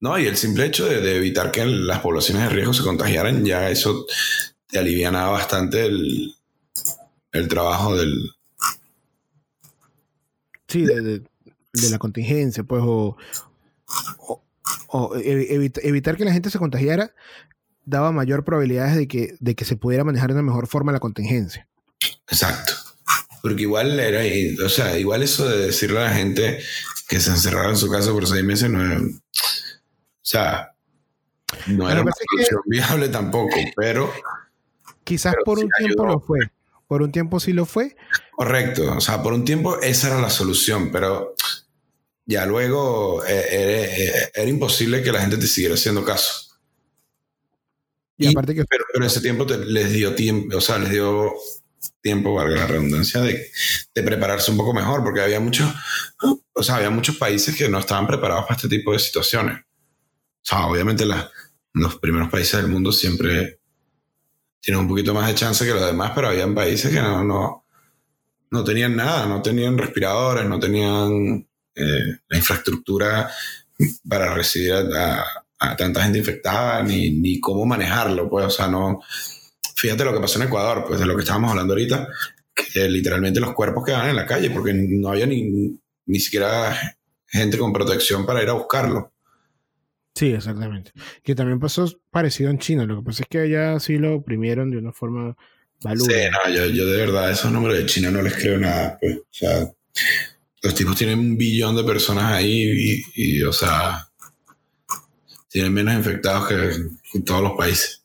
no, 0.00 0.18
y 0.18 0.26
el 0.26 0.36
simple 0.36 0.66
hecho 0.66 0.86
de, 0.86 1.00
de 1.00 1.16
evitar 1.16 1.50
que 1.50 1.64
las 1.66 2.00
poblaciones 2.00 2.44
de 2.44 2.48
riesgo 2.50 2.72
se 2.74 2.82
contagiaran, 2.82 3.44
ya 3.44 3.68
eso 3.70 4.06
te 4.68 4.78
alivianaba 4.78 5.30
bastante 5.30 5.86
el, 5.86 6.34
el 7.32 7.48
trabajo 7.48 7.96
del, 7.96 8.14
Sí, 10.68 10.82
de, 10.84 11.00
de- 11.00 11.22
de 11.72 11.90
la 11.90 11.98
contingencia, 11.98 12.62
pues, 12.64 12.82
o, 12.84 13.16
o- 14.18 14.42
o 14.88 15.14
evi- 15.16 15.46
evita- 15.50 15.80
evitar 15.82 16.16
que 16.16 16.24
la 16.24 16.32
gente 16.32 16.50
se 16.50 16.58
contagiara 16.58 17.12
daba 17.84 18.12
mayor 18.12 18.44
probabilidades 18.44 18.96
de 18.96 19.08
que, 19.08 19.34
de 19.40 19.54
que 19.54 19.64
se 19.64 19.76
pudiera 19.76 20.04
manejar 20.04 20.28
de 20.28 20.34
una 20.34 20.42
mejor 20.42 20.66
forma 20.66 20.92
la 20.92 21.00
contingencia. 21.00 21.66
exacto. 22.30 22.74
Porque 23.40 23.62
igual 23.62 23.98
era, 24.00 24.20
o 24.64 24.68
sea, 24.68 24.98
igual 24.98 25.22
eso 25.22 25.48
de 25.48 25.58
decirle 25.66 26.00
a 26.00 26.04
la 26.04 26.14
gente 26.14 26.58
que 27.08 27.20
se 27.20 27.30
encerrara 27.30 27.70
en 27.70 27.76
su 27.76 27.88
casa 27.88 28.10
por 28.12 28.26
seis 28.26 28.42
meses 28.44 28.68
no 28.68 28.82
sea, 30.28 30.72
no 31.66 31.90
era 31.90 32.02
una 32.02 32.12
que- 32.12 32.24
solución 32.44 32.60
viable 32.66 33.08
tampoco, 33.08 33.56
pero 33.76 34.12
Quizás 35.04 35.32
Pero 35.32 35.44
por 35.44 35.58
sí 35.58 35.64
un 35.64 35.70
tiempo 35.78 36.02
ayudó. 36.02 36.14
lo 36.16 36.20
fue. 36.20 36.38
Por 36.86 37.00
un 37.02 37.10
tiempo 37.12 37.40
sí 37.40 37.52
lo 37.54 37.64
fue. 37.64 37.96
Correcto, 38.32 38.94
o 38.96 39.00
sea, 39.00 39.22
por 39.22 39.32
un 39.32 39.44
tiempo 39.44 39.80
esa 39.80 40.08
era 40.08 40.20
la 40.20 40.28
solución, 40.30 40.90
pero 40.92 41.34
ya 42.26 42.44
luego 42.44 43.24
eh, 43.24 43.46
era, 43.50 43.92
era- 43.94 44.30
era 44.34 44.48
imposible 44.50 45.02
que 45.02 45.10
la 45.12 45.20
gente 45.22 45.38
te 45.38 45.46
siguiera 45.46 45.74
haciendo 45.76 46.04
caso. 46.04 46.54
Y, 48.18 48.26
Y- 48.26 48.30
aparte 48.32 48.54
que 48.54 48.64
Pero, 48.64 48.84
pero 48.92 49.06
ese 49.06 49.20
tiempo 49.22 49.46
te- 49.46 49.58
les 49.64 49.90
dio 49.92 50.14
tiempo, 50.14 50.56
o 50.58 50.60
sea, 50.60 50.76
les 50.78 50.90
dio 50.90 51.32
tiempo, 52.02 52.34
valga 52.34 52.56
la 52.56 52.66
redundancia, 52.66 53.20
de, 53.22 53.50
de 53.94 54.02
prepararse 54.02 54.50
un 54.50 54.56
poco 54.58 54.74
mejor, 54.74 55.02
porque 55.02 55.20
había 55.22 55.40
muchos, 55.40 55.72
o 56.52 56.62
sea, 56.62 56.76
había 56.76 56.90
muchos 56.90 57.16
países 57.16 57.56
que 57.56 57.68
no 57.68 57.78
estaban 57.78 58.06
preparados 58.06 58.44
para 58.44 58.56
este 58.56 58.68
tipo 58.68 58.92
de 58.92 58.98
situaciones. 58.98 59.60
Obviamente 60.52 61.04
los 61.74 61.96
primeros 61.96 62.28
países 62.30 62.60
del 62.60 62.70
mundo 62.70 62.92
siempre 62.92 63.60
tienen 64.60 64.82
un 64.82 64.88
poquito 64.88 65.14
más 65.14 65.28
de 65.28 65.34
chance 65.34 65.64
que 65.64 65.72
los 65.72 65.84
demás, 65.86 66.12
pero 66.14 66.28
habían 66.28 66.54
países 66.54 66.92
que 66.92 67.00
no, 67.00 67.64
no, 68.50 68.64
tenían 68.64 68.96
nada, 68.96 69.26
no 69.26 69.40
tenían 69.42 69.78
respiradores, 69.78 70.46
no 70.46 70.58
tenían 70.58 71.46
eh, 71.74 72.18
la 72.28 72.36
infraestructura 72.36 73.30
para 74.08 74.34
recibir 74.34 74.72
a, 74.72 75.20
a- 75.20 75.24
a 75.60 75.76
tanta 75.76 76.02
gente 76.04 76.18
infectada, 76.18 76.82
ni, 76.84 77.10
ni 77.10 77.40
cómo 77.40 77.66
manejarlo, 77.66 78.28
pues, 78.30 78.46
o 78.46 78.50
sea, 78.50 78.68
no... 78.68 79.00
Fíjate 79.74 80.04
lo 80.04 80.12
que 80.12 80.20
pasó 80.20 80.40
en 80.40 80.46
Ecuador, 80.46 80.84
pues 80.86 81.00
de 81.00 81.06
lo 81.06 81.16
que 81.16 81.22
estábamos 81.22 81.50
hablando 81.50 81.72
ahorita, 81.72 82.06
que 82.54 82.88
literalmente 82.88 83.40
los 83.40 83.54
cuerpos 83.54 83.84
quedaban 83.84 84.08
en 84.10 84.16
la 84.16 84.26
calle 84.26 84.50
porque 84.50 84.72
no 84.72 85.08
había 85.08 85.26
ni, 85.26 85.76
ni 86.06 86.20
siquiera 86.20 86.76
gente 87.26 87.58
con 87.58 87.72
protección 87.72 88.24
para 88.24 88.40
ir 88.42 88.48
a 88.48 88.52
buscarlo. 88.54 89.12
Sí, 90.18 90.32
exactamente. 90.32 90.90
Que 91.22 91.36
también 91.36 91.60
pasó 91.60 91.86
parecido 92.10 92.50
en 92.50 92.58
China. 92.58 92.84
Lo 92.86 92.96
que 92.98 93.04
pasa 93.06 93.22
es 93.22 93.28
que 93.28 93.38
allá 93.38 93.78
sí 93.78 93.98
lo 93.98 94.16
oprimieron 94.16 94.68
de 94.68 94.78
una 94.78 94.92
forma 94.92 95.36
balura. 95.80 96.12
Sí, 96.12 96.20
no, 96.32 96.52
yo, 96.52 96.66
yo 96.66 96.86
de 96.86 96.96
verdad, 96.96 97.30
esos 97.30 97.52
números 97.52 97.78
de 97.78 97.86
China 97.86 98.10
no 98.10 98.20
les 98.20 98.34
creo 98.34 98.58
nada. 98.58 98.98
Pues. 99.00 99.16
O 99.18 99.26
sea, 99.30 99.70
los 100.62 100.74
tipos 100.74 100.96
tienen 100.96 101.20
un 101.20 101.38
billón 101.38 101.76
de 101.76 101.84
personas 101.84 102.32
ahí 102.32 103.04
y, 103.14 103.38
y, 103.38 103.42
o 103.44 103.52
sea, 103.52 104.08
tienen 105.48 105.72
menos 105.72 105.94
infectados 105.94 106.48
que 106.48 106.54
en 107.14 107.24
todos 107.24 107.42
los 107.42 107.52
países. 107.52 108.04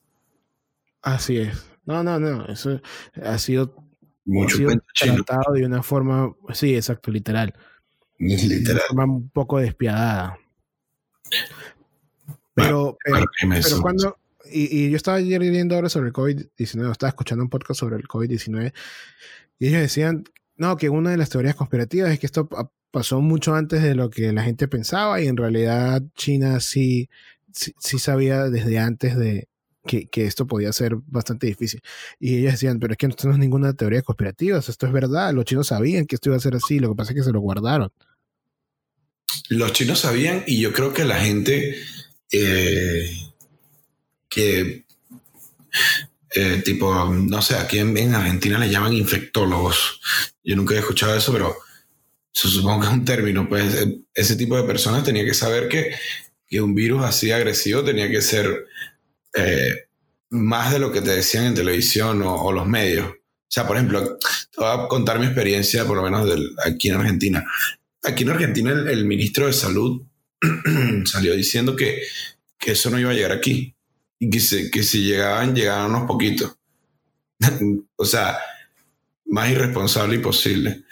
Así 1.02 1.38
es. 1.38 1.66
No, 1.86 2.04
no, 2.04 2.20
no. 2.20 2.46
Eso 2.46 2.80
ha 3.24 3.40
sido, 3.40 3.74
ha 3.76 3.82
Mucho 4.26 4.58
sido 4.58 4.70
chino, 4.94 5.16
tratado 5.24 5.54
de 5.54 5.66
una 5.66 5.82
forma, 5.82 6.32
sí, 6.54 6.76
exacto, 6.76 7.10
literal. 7.10 7.56
De 8.20 8.36
una 8.36 8.44
literal. 8.44 8.82
forma 8.88 9.06
un 9.06 9.30
poco 9.30 9.58
despiadada. 9.58 10.38
Pero, 12.56 12.98
pero, 13.04 13.82
cuando, 13.82 14.18
y, 14.52 14.86
y 14.86 14.90
yo 14.92 14.98
estaba 14.98 15.18
ayer 15.18 15.42
leyendo 15.42 15.76
ahora 15.76 15.90
sobre 15.90 16.08
el 16.08 16.14
COVID-19, 16.14 16.92
estaba 16.92 17.10
escuchando 17.10 17.44
un 17.44 17.50
podcast 17.50 17.80
sobre 17.80 17.96
el 17.96 18.04
COVID-19, 18.04 18.74
y 19.60 19.68
ellos 19.68 19.82
decían, 19.82 20.24
no, 20.56 20.78
que 20.78 20.90
una 20.90 21.12
de 21.12 21.18
las 21.18 21.30
teorías 21.30 21.56
conspirativas 21.56 22.12
es 22.12 22.20
que 22.20 22.28
esto 22.28 22.48
pa- 22.48 22.70
pasó 22.92 23.22
mucho 23.22 23.56
antes 23.56 23.82
de 23.82 23.96
lo 23.96 24.10
que 24.12 24.32
la 24.34 24.44
gente 24.44 24.68
pensaba, 24.68 25.20
y 25.22 25.28
en 25.28 25.38
realidad 25.38 26.04
China 26.16 26.60
sí, 26.60 27.10
sí, 27.52 27.74
sí 27.80 27.98
sabía 27.98 28.50
desde 28.50 28.78
antes 28.78 29.18
de 29.18 29.48
que, 29.86 30.06
que 30.08 30.26
esto 30.26 30.46
podía 30.48 30.72
ser 30.72 30.96
bastante 31.08 31.48
difícil. 31.48 31.82
Y 32.20 32.38
ellos 32.38 32.54
decían, 32.54 32.80
pero 32.80 32.94
es 32.94 32.98
que 32.98 33.08
esto 33.08 33.28
no 33.28 33.34
es 33.34 33.40
ninguna 33.40 33.74
teoría 33.74 34.02
conspirativa, 34.04 34.60
esto 34.60 34.86
es 34.86 34.94
verdad, 34.94 35.34
los 35.34 35.46
chinos 35.46 35.68
sabían 35.68 36.06
que 36.06 36.16
esto 36.16 36.30
iba 36.30 36.38
a 36.38 36.40
ser 36.40 36.56
así, 36.56 36.80
lo 36.80 36.90
que 36.90 36.96
pasa 36.96 37.12
es 37.12 37.18
que 37.18 37.24
se 37.24 37.32
lo 37.32 37.40
guardaron. 37.40 37.92
Los 39.50 39.74
chinos 39.74 40.00
sabían 40.00 40.44
y 40.48 40.62
yo 40.62 40.72
creo 40.72 40.94
que 40.94 41.04
la 41.04 41.16
gente 41.20 41.76
eh, 42.34 43.16
que 44.28 44.86
eh, 46.36 46.62
tipo, 46.66 47.06
no 47.06 47.42
sé, 47.42 47.56
aquí 47.56 47.78
en, 47.80 47.96
en 47.96 48.16
Argentina 48.16 48.58
le 48.58 48.70
llaman 48.70 48.94
infectólogos. 48.94 50.02
Yo 50.44 50.56
nunca 50.56 50.74
he 50.74 50.80
escuchado 50.80 51.16
eso, 51.16 51.32
pero 51.32 51.56
supongo 52.32 52.82
que 52.82 52.88
es 52.88 52.94
un 52.94 53.06
término. 53.06 53.48
Pues 53.48 53.76
eh, 53.76 54.00
ese 54.14 54.36
tipo 54.36 54.58
de 54.58 54.64
personas 54.64 55.04
tenía 55.04 55.24
que 55.24 55.36
saber 55.36 55.70
que, 55.70 55.94
que 56.48 56.60
un 56.60 56.74
virus 56.74 57.04
así 57.04 57.32
agresivo 57.32 57.84
tenía 57.84 58.10
que 58.10 58.22
ser 58.22 58.66
más 60.30 60.72
de 60.72 60.80
lo 60.80 60.92
que 60.92 61.02
te 61.02 61.10
decían 61.12 61.46
en 61.46 61.56
televisión 61.56 62.22
o, 62.22 62.36
o 62.36 62.52
los 62.52 62.68
medios. 62.68 63.08
O 63.08 63.16
sea, 63.48 63.68
por 63.68 63.78
ejemplo, 63.78 64.18
te 64.18 64.58
voy 64.58 64.70
a 64.70 64.88
contar 64.88 65.20
mi 65.20 65.26
experiencia, 65.26 65.86
por 65.86 65.98
lo 65.98 66.04
menos 66.04 66.28
del, 66.28 66.56
aquí 66.66 66.90
en 66.90 66.96
Argentina. 66.96 67.46
Aquí 68.04 68.24
en 68.24 68.30
Argentina 68.32 68.72
el, 68.72 68.88
el 68.88 69.06
ministro 69.06 69.46
de 69.48 69.54
Salud 69.54 70.02
salió 71.06 71.36
diciendo 71.36 71.76
que, 71.76 72.02
que 72.58 72.72
eso 72.74 72.90
no 72.90 73.00
iba 73.00 73.12
a 73.12 73.14
llegar 73.14 73.32
aquí. 73.32 73.76
Y 74.20 74.30
que, 74.30 74.40
se- 74.40 74.72
que 74.72 74.84
si 74.84 75.04
llegaban, 75.04 75.56
llegaban 75.56 75.90
unos 75.92 76.04
poquitos. 76.08 76.58
o 77.96 78.06
sea, 78.06 78.38
más 79.26 79.50
irresponsable 79.50 80.16
imposible. 80.16 80.84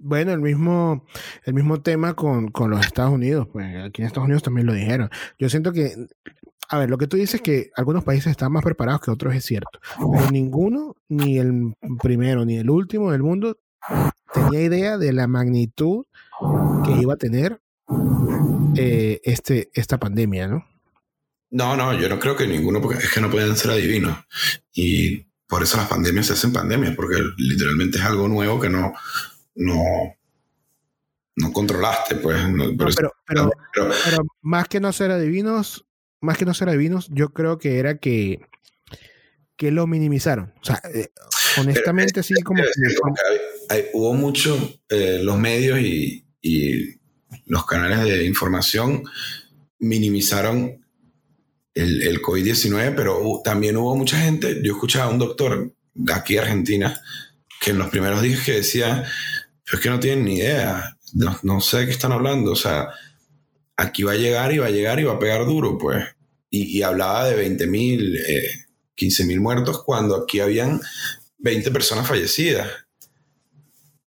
Bueno, 0.00 0.32
el 0.32 0.40
mismo, 0.40 1.04
el 1.44 1.54
mismo 1.54 1.80
tema 1.82 2.14
con, 2.14 2.50
con 2.50 2.70
los 2.70 2.84
Estados 2.86 3.12
Unidos, 3.12 3.48
pues 3.52 3.66
aquí 3.84 4.02
en 4.02 4.06
Estados 4.06 4.26
Unidos 4.26 4.42
también 4.44 4.66
lo 4.66 4.72
dijeron. 4.72 5.10
Yo 5.38 5.48
siento 5.48 5.72
que, 5.72 5.92
a 6.68 6.78
ver, 6.78 6.88
lo 6.88 6.98
que 6.98 7.08
tú 7.08 7.16
dices 7.16 7.40
que 7.40 7.70
algunos 7.74 8.04
países 8.04 8.30
están 8.30 8.52
más 8.52 8.62
preparados 8.62 9.00
que 9.00 9.10
otros 9.10 9.34
es 9.34 9.44
cierto, 9.44 9.80
pero 9.96 10.30
ninguno, 10.30 10.94
ni 11.08 11.38
el 11.38 11.74
primero 12.00 12.44
ni 12.44 12.58
el 12.58 12.70
último 12.70 13.10
del 13.10 13.24
mundo, 13.24 13.58
tenía 14.32 14.60
idea 14.62 14.98
de 14.98 15.12
la 15.12 15.26
magnitud 15.26 16.04
que 16.84 16.92
iba 17.00 17.14
a 17.14 17.18
tener 17.18 17.60
eh, 18.76 19.20
este, 19.24 19.70
esta 19.74 19.98
pandemia, 19.98 20.48
¿no? 20.48 20.66
No, 21.50 21.76
no, 21.76 21.98
yo 21.98 22.08
no 22.08 22.18
creo 22.18 22.36
que 22.36 22.46
ninguno, 22.46 22.80
porque 22.80 22.98
es 22.98 23.10
que 23.12 23.20
no 23.20 23.30
pueden 23.30 23.56
ser 23.56 23.70
adivinos. 23.70 24.18
Y 24.72 25.26
por 25.46 25.62
eso 25.62 25.78
las 25.78 25.88
pandemias 25.88 26.26
se 26.26 26.34
hacen 26.34 26.52
pandemias, 26.52 26.94
porque 26.94 27.16
literalmente 27.38 27.98
es 27.98 28.04
algo 28.04 28.28
nuevo 28.28 28.60
que 28.60 28.68
no, 28.68 28.92
no, 29.54 29.82
no 31.36 31.52
controlaste, 31.52 32.16
pues. 32.16 32.36
no- 32.50 32.66
No, 32.72 32.76
pero, 32.76 33.12
pero, 33.26 33.50
pero- 33.72 34.24
más 34.42 34.68
que 34.68 34.80
no 34.80 34.92
ser 34.92 35.10
adivinos, 35.10 35.86
más 36.20 36.36
que 36.36 36.44
no 36.44 36.52
ser 36.52 36.68
adivinos, 36.68 37.08
yo 37.10 37.30
creo 37.30 37.58
que 37.58 37.78
era 37.78 37.96
que, 37.96 38.40
que 39.56 39.70
lo 39.70 39.86
minimizaron. 39.86 40.52
O 40.60 40.64
sea, 40.64 40.82
eh, 40.92 41.08
honestamente, 41.58 42.22
sí, 42.22 42.34
como 42.42 42.58
Quiero 42.60 42.70
que- 42.74 42.80
decir, 42.82 42.98
como 43.00 43.14
que 43.14 43.20
hay- 43.74 43.80
hay- 43.80 43.86
hubo 43.94 44.12
mucho, 44.12 44.78
eh, 44.90 45.20
los 45.22 45.38
medios 45.38 45.80
y, 45.80 46.26
y 46.42 46.97
los 47.46 47.66
canales 47.66 48.04
de 48.04 48.24
información 48.24 49.04
minimizaron 49.78 50.84
el, 51.74 52.02
el 52.02 52.20
COVID-19, 52.20 52.94
pero 52.96 53.40
también 53.44 53.76
hubo 53.76 53.96
mucha 53.96 54.18
gente, 54.20 54.60
yo 54.62 54.72
escuchaba 54.72 55.06
a 55.06 55.12
un 55.12 55.18
doctor 55.18 55.72
de 55.94 56.12
aquí 56.12 56.36
Argentina, 56.36 57.00
que 57.60 57.70
en 57.70 57.78
los 57.78 57.88
primeros 57.88 58.22
días 58.22 58.44
que 58.44 58.52
decía, 58.52 59.04
"Pero 59.64 59.78
es 59.78 59.80
que 59.80 59.90
no 59.90 60.00
tienen 60.00 60.24
ni 60.24 60.36
idea, 60.38 60.96
no, 61.14 61.60
sé 61.60 61.78
de 61.78 61.86
qué 61.86 61.92
están 61.92 62.12
hablando, 62.12 62.52
o 62.52 62.56
sea, 62.56 62.88
aquí 63.76 64.02
va 64.02 64.12
a 64.12 64.16
llegar 64.16 64.52
y 64.52 64.58
va 64.58 64.66
a 64.66 64.70
llegar 64.70 65.00
y 65.00 65.04
va 65.04 65.14
a 65.14 65.18
pegar 65.18 65.44
duro, 65.46 65.78
pues. 65.78 66.04
Y, 66.50 66.82
hablaba 66.82 67.28
de 67.28 67.36
20 67.36 67.66
mil, 67.66 68.16
eh, 68.16 68.48
15 68.94 69.26
mil 69.26 69.40
muertos 69.40 69.82
cuando 69.84 70.16
aquí 70.16 70.40
habían 70.40 70.80
20 71.38 71.70
personas 71.70 72.08
fallecidas. 72.08 72.68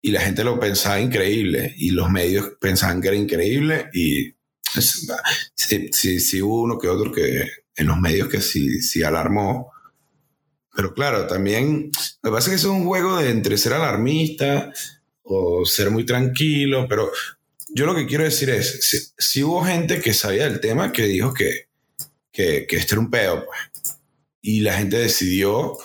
Y 0.07 0.11
la 0.11 0.21
gente 0.21 0.41
lo 0.45 0.57
pensaba 0.57 1.01
increíble 1.01 1.75
y 1.77 1.89
los 1.89 2.09
medios 2.09 2.53
pensaban 2.61 3.01
que 3.01 3.09
era 3.09 3.17
increíble 3.17 3.89
y 3.93 4.29
es- 4.73 5.05
sí, 5.53 5.89
sí, 5.91 6.21
sí 6.21 6.41
hubo 6.41 6.61
uno 6.61 6.79
que 6.79 6.87
otro 6.87 7.11
que 7.11 7.45
en 7.75 7.87
los 7.87 7.99
medios 7.99 8.29
que 8.29 8.39
sí, 8.39 8.81
sí 8.81 9.03
alarmó. 9.03 9.69
Pero 10.73 10.93
claro, 10.93 11.27
también 11.27 11.91
pasa 12.21 12.37
es 12.37 12.47
que 12.47 12.55
es 12.55 12.63
un 12.63 12.85
juego 12.85 13.17
de 13.17 13.31
entre 13.31 13.57
ser 13.57 13.73
alarmista 13.73 14.71
o 15.23 15.65
ser 15.65 15.91
muy 15.91 16.05
tranquilo, 16.05 16.85
pero 16.87 17.11
yo 17.75 17.85
lo 17.85 17.93
que 17.93 18.05
quiero 18.05 18.23
decir 18.23 18.49
es, 18.49 18.87
si, 18.89 18.97
si 19.17 19.43
hubo 19.43 19.65
gente 19.65 19.99
que 19.99 20.13
sabía 20.13 20.45
del 20.49 20.61
tema 20.61 20.93
que 20.93 21.03
dijo 21.03 21.33
que, 21.33 21.67
que, 22.31 22.65
que 22.65 22.77
este 22.77 22.93
era 22.93 23.01
un 23.01 23.11
pedo, 23.11 23.43
pues. 23.45 23.59
Y 24.41 24.61
la 24.61 24.77
gente 24.77 24.97
decidió 24.99 25.77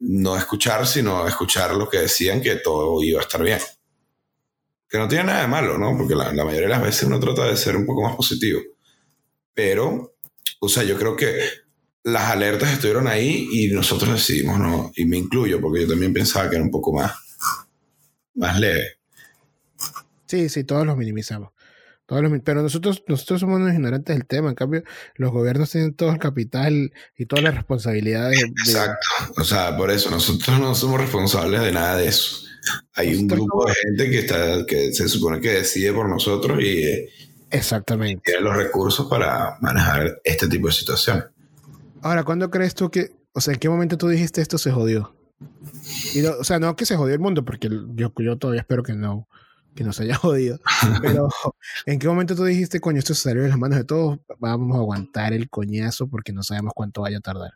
no 0.00 0.36
escuchar, 0.36 0.86
sino 0.86 1.26
escuchar 1.26 1.74
lo 1.74 1.88
que 1.88 1.98
decían 1.98 2.40
que 2.40 2.56
todo 2.56 3.02
iba 3.02 3.20
a 3.20 3.22
estar 3.22 3.42
bien. 3.42 3.58
Que 4.88 4.98
no 4.98 5.06
tiene 5.06 5.24
nada 5.24 5.42
de 5.42 5.48
malo, 5.48 5.78
¿no? 5.78 5.96
Porque 5.96 6.14
la, 6.14 6.32
mayoría 6.32 6.62
de 6.62 6.68
las 6.68 6.82
veces 6.82 7.04
uno 7.04 7.20
trata 7.20 7.44
de 7.46 7.56
ser 7.56 7.76
un 7.76 7.86
poco 7.86 8.02
más 8.02 8.16
positivo. 8.16 8.60
Pero, 9.54 10.16
o 10.58 10.68
sea, 10.68 10.82
yo 10.82 10.98
creo 10.98 11.14
que 11.16 11.38
las 12.02 12.30
alertas 12.30 12.72
estuvieron 12.72 13.06
ahí 13.06 13.48
y 13.52 13.68
nosotros 13.68 14.12
decidimos 14.12 14.58
no, 14.58 14.90
y 14.96 15.04
me 15.04 15.18
incluyo, 15.18 15.60
porque 15.60 15.82
yo 15.82 15.88
también 15.88 16.14
pensaba 16.14 16.48
que 16.48 16.56
era 16.56 16.64
un 16.64 16.70
poco 16.70 16.94
más, 16.94 17.12
más 18.34 18.58
leve. 18.58 18.98
sí, 20.26 20.48
sí, 20.48 20.64
todos 20.64 20.86
los 20.86 20.96
minimizamos. 20.96 21.52
Todos 22.10 22.22
los 22.22 22.32
mi- 22.32 22.40
pero 22.40 22.60
nosotros, 22.60 23.04
nosotros 23.06 23.38
somos 23.38 23.60
unos 23.60 23.72
ignorantes 23.72 24.16
del 24.16 24.26
tema. 24.26 24.48
En 24.48 24.56
cambio, 24.56 24.82
los 25.14 25.30
gobiernos 25.30 25.70
tienen 25.70 25.94
todo 25.94 26.10
el 26.10 26.18
capital 26.18 26.92
y 27.16 27.26
todas 27.26 27.44
las 27.44 27.54
responsabilidades. 27.54 28.36
de- 28.40 28.46
de- 28.46 28.52
Exacto. 28.66 29.06
O 29.36 29.44
sea, 29.44 29.76
por 29.76 29.92
eso 29.92 30.10
nosotros 30.10 30.58
no 30.58 30.74
somos 30.74 31.00
responsables 31.00 31.60
de 31.60 31.70
nada 31.70 31.96
de 31.98 32.08
eso. 32.08 32.38
Hay 32.94 33.14
un 33.14 33.28
grupo 33.28 33.64
de 33.64 33.74
gente 33.74 34.10
que 34.10 34.18
está, 34.18 34.66
que 34.66 34.92
se 34.92 35.06
supone 35.08 35.40
que 35.40 35.50
decide 35.52 35.92
por 35.92 36.08
nosotros 36.08 36.58
y 36.60 36.82
eh, 36.82 37.08
tiene 38.24 38.40
los 38.40 38.56
recursos 38.56 39.08
para 39.08 39.56
manejar 39.60 40.20
este 40.24 40.48
tipo 40.48 40.66
de 40.66 40.72
situaciones. 40.72 41.26
Ahora, 42.02 42.24
¿cuándo 42.24 42.50
crees 42.50 42.74
tú 42.74 42.90
que, 42.90 43.12
o 43.34 43.40
sea, 43.40 43.54
en 43.54 43.60
qué 43.60 43.68
momento 43.68 43.96
tú 43.96 44.08
dijiste 44.08 44.40
esto 44.42 44.58
se 44.58 44.72
jodió? 44.72 45.14
Y 46.14 46.22
no- 46.22 46.32
o 46.40 46.42
sea, 46.44 46.58
no 46.58 46.74
que 46.74 46.86
se 46.86 46.96
jodió 46.96 47.14
el 47.14 47.20
mundo, 47.20 47.44
porque 47.44 47.68
yo, 47.94 48.12
yo 48.18 48.36
todavía 48.36 48.62
espero 48.62 48.82
que 48.82 48.94
no, 48.94 49.28
que 49.74 49.84
nos 49.84 50.00
haya 50.00 50.14
jodido. 50.16 50.58
Pero, 51.00 51.28
¿en 51.86 51.98
qué 51.98 52.08
momento 52.08 52.34
tú 52.34 52.44
dijiste, 52.44 52.80
coño, 52.80 52.98
esto 52.98 53.14
salió 53.14 53.42
de 53.42 53.48
las 53.48 53.58
manos 53.58 53.78
de 53.78 53.84
todos? 53.84 54.18
Vamos 54.38 54.76
a 54.76 54.80
aguantar 54.80 55.32
el 55.32 55.48
coñazo 55.48 56.08
porque 56.08 56.32
no 56.32 56.42
sabemos 56.42 56.72
cuánto 56.74 57.02
vaya 57.02 57.18
a 57.18 57.20
tardar. 57.20 57.52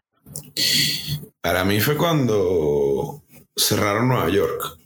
Para 1.41 1.65
mí 1.65 1.81
fue 1.81 1.97
cuando 1.97 3.23
cerraron 3.57 4.09
Nueva 4.09 4.29
York. 4.31 4.79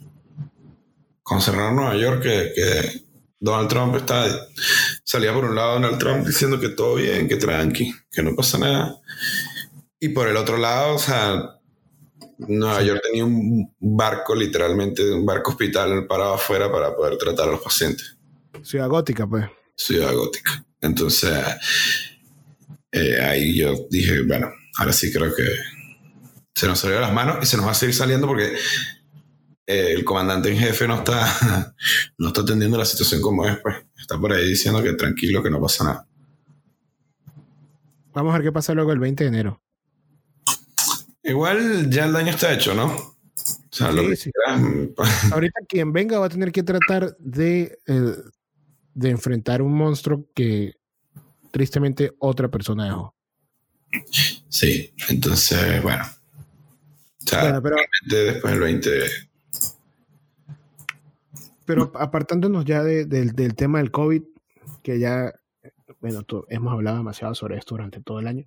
Cuando 1.22 1.44
cerraron 1.44 1.76
Nueva 1.76 1.96
York, 1.96 2.22
que, 2.22 2.52
que 2.54 3.08
Donald 3.40 3.68
Trump 3.68 3.94
está, 3.94 4.26
salía 5.04 5.32
por 5.32 5.44
un 5.44 5.54
lado 5.54 5.74
Donald 5.74 5.98
Trump 5.98 6.26
diciendo 6.26 6.58
que 6.58 6.70
todo 6.70 6.96
bien, 6.96 7.28
que 7.28 7.36
tranqui, 7.36 7.94
que 8.10 8.22
no 8.22 8.34
pasa 8.34 8.58
nada. 8.58 9.00
Y 10.00 10.08
por 10.10 10.28
el 10.28 10.36
otro 10.36 10.56
lado, 10.56 10.96
o 10.96 10.98
sea, 10.98 11.57
Nueva 12.38 12.82
York 12.82 13.00
tenía 13.02 13.24
un 13.24 13.74
barco, 13.78 14.34
literalmente, 14.34 15.10
un 15.12 15.26
barco 15.26 15.50
hospital 15.50 16.06
parado 16.06 16.34
afuera 16.34 16.70
para 16.70 16.94
poder 16.94 17.18
tratar 17.18 17.48
a 17.48 17.52
los 17.52 17.60
pacientes. 17.60 18.16
Ciudad 18.62 18.88
gótica, 18.88 19.26
pues. 19.26 19.46
Ciudad 19.76 20.12
gótica. 20.14 20.64
Entonces, 20.80 21.32
eh, 22.92 23.20
ahí 23.20 23.56
yo 23.56 23.74
dije, 23.90 24.22
bueno, 24.22 24.50
ahora 24.76 24.92
sí 24.92 25.12
creo 25.12 25.34
que 25.34 25.44
se 26.54 26.66
nos 26.66 26.78
salió 26.78 26.96
de 26.96 27.02
las 27.02 27.12
manos 27.12 27.38
y 27.42 27.46
se 27.46 27.56
nos 27.56 27.66
va 27.66 27.72
a 27.72 27.74
seguir 27.74 27.94
saliendo 27.94 28.26
porque 28.26 28.54
eh, 29.66 29.92
el 29.92 30.04
comandante 30.04 30.50
en 30.50 30.58
jefe 30.58 30.88
no 30.88 30.96
está, 30.96 31.74
no 32.18 32.28
está 32.28 32.40
atendiendo 32.42 32.78
la 32.78 32.84
situación 32.84 33.20
como 33.20 33.46
es, 33.46 33.58
pues. 33.58 33.76
Está 33.96 34.18
por 34.18 34.32
ahí 34.32 34.48
diciendo 34.48 34.82
que 34.82 34.94
tranquilo, 34.94 35.42
que 35.42 35.50
no 35.50 35.60
pasa 35.60 35.84
nada. 35.84 36.08
Vamos 38.14 38.32
a 38.32 38.38
ver 38.38 38.46
qué 38.46 38.52
pasa 38.52 38.74
luego 38.74 38.92
el 38.92 38.98
20 38.98 39.24
de 39.24 39.28
enero. 39.28 39.62
Igual 41.22 41.90
ya 41.90 42.04
el 42.06 42.12
daño 42.12 42.30
está 42.30 42.52
hecho, 42.52 42.74
¿no? 42.74 42.86
O 42.94 43.16
sea, 43.70 43.92
lo 43.92 44.02
que 44.02 44.16
Sí, 44.16 44.30
Ahorita 45.32 45.60
quien 45.68 45.92
venga 45.92 46.18
va 46.18 46.26
a 46.26 46.30
tener 46.30 46.52
que 46.52 46.62
tratar 46.62 47.16
de, 47.18 47.78
eh, 47.86 48.14
de 48.94 49.10
enfrentar 49.10 49.62
un 49.62 49.74
monstruo 49.74 50.26
que 50.34 50.74
tristemente 51.50 52.12
otra 52.18 52.48
persona 52.48 52.86
dejó. 52.86 53.14
Sí, 54.48 54.92
entonces, 55.08 55.82
bueno. 55.82 56.04
O 56.04 57.26
sea, 57.28 57.42
Bueno, 57.42 57.62
pero, 57.62 57.76
después 58.06 58.52
del 58.54 58.60
20. 58.62 58.90
pero 61.64 61.92
apartándonos 61.96 62.64
ya 62.64 62.82
de- 62.82 63.04
del- 63.04 63.32
del 63.32 63.54
tema 63.54 63.78
del 63.78 63.90
COVID, 63.90 64.22
que 64.82 64.98
ya, 64.98 65.32
bueno, 66.00 66.24
hemos 66.48 66.72
hablado 66.72 66.98
demasiado 66.98 67.34
sobre 67.34 67.58
esto 67.58 67.74
durante 67.74 68.00
todo 68.00 68.20
el 68.20 68.26
año. 68.28 68.46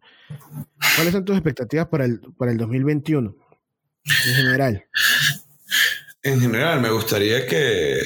¿Cuáles 0.95 1.13
son 1.13 1.25
tus 1.25 1.35
expectativas 1.35 1.87
para 1.87 2.05
el, 2.05 2.19
para 2.37 2.51
el 2.51 2.57
2021 2.57 3.35
en 4.27 4.35
general? 4.35 4.85
En 6.23 6.39
general, 6.39 6.81
me 6.81 6.91
gustaría 6.91 7.45
que 7.47 7.99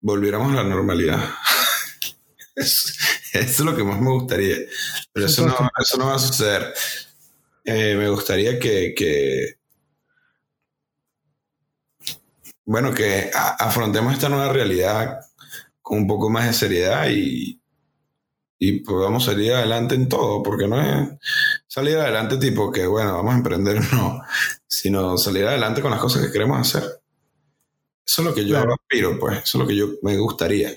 volviéramos 0.00 0.52
a 0.52 0.62
la 0.62 0.64
normalidad. 0.64 1.18
Eso, 2.56 2.88
eso 3.34 3.50
es 3.52 3.60
lo 3.60 3.76
que 3.76 3.84
más 3.84 4.00
me 4.00 4.10
gustaría. 4.10 4.56
Pero 5.12 5.26
eso 5.26 5.46
no, 5.46 5.54
eso 5.78 5.96
no 5.96 6.06
va 6.06 6.16
a 6.16 6.18
suceder. 6.18 6.74
Eh, 7.64 7.94
me 7.94 8.08
gustaría 8.08 8.58
que, 8.58 8.94
que- 8.96 9.58
bueno, 12.64 12.92
que 12.92 13.30
afrontemos 13.32 14.12
esta 14.12 14.28
nueva 14.28 14.52
realidad 14.52 15.20
con 15.88 15.98
un 15.98 16.06
poco 16.06 16.28
más 16.30 16.46
de 16.46 16.52
seriedad 16.52 17.08
y, 17.10 17.60
y 18.58 18.80
podamos 18.80 19.24
salir 19.24 19.52
adelante 19.52 19.94
en 19.94 20.08
todo, 20.08 20.42
porque 20.42 20.68
no 20.68 20.80
es 20.80 21.08
salir 21.66 21.96
adelante 21.96 22.36
tipo 22.36 22.70
que, 22.70 22.86
bueno, 22.86 23.14
vamos 23.14 23.34
a 23.34 23.38
emprender, 23.38 23.80
no, 23.92 24.20
sino 24.66 25.16
salir 25.16 25.46
adelante 25.46 25.80
con 25.80 25.90
las 25.90 26.00
cosas 26.00 26.26
que 26.26 26.32
queremos 26.32 26.60
hacer. 26.60 26.82
Eso 28.06 28.22
es 28.22 28.28
lo 28.28 28.34
que 28.34 28.44
yo 28.44 28.56
Claro. 28.56 28.74
aspiro, 28.74 29.18
pues, 29.18 29.38
eso 29.44 29.58
es 29.58 29.62
lo 29.62 29.66
que 29.66 29.76
yo 29.76 29.88
me 30.02 30.16
gustaría. 30.16 30.72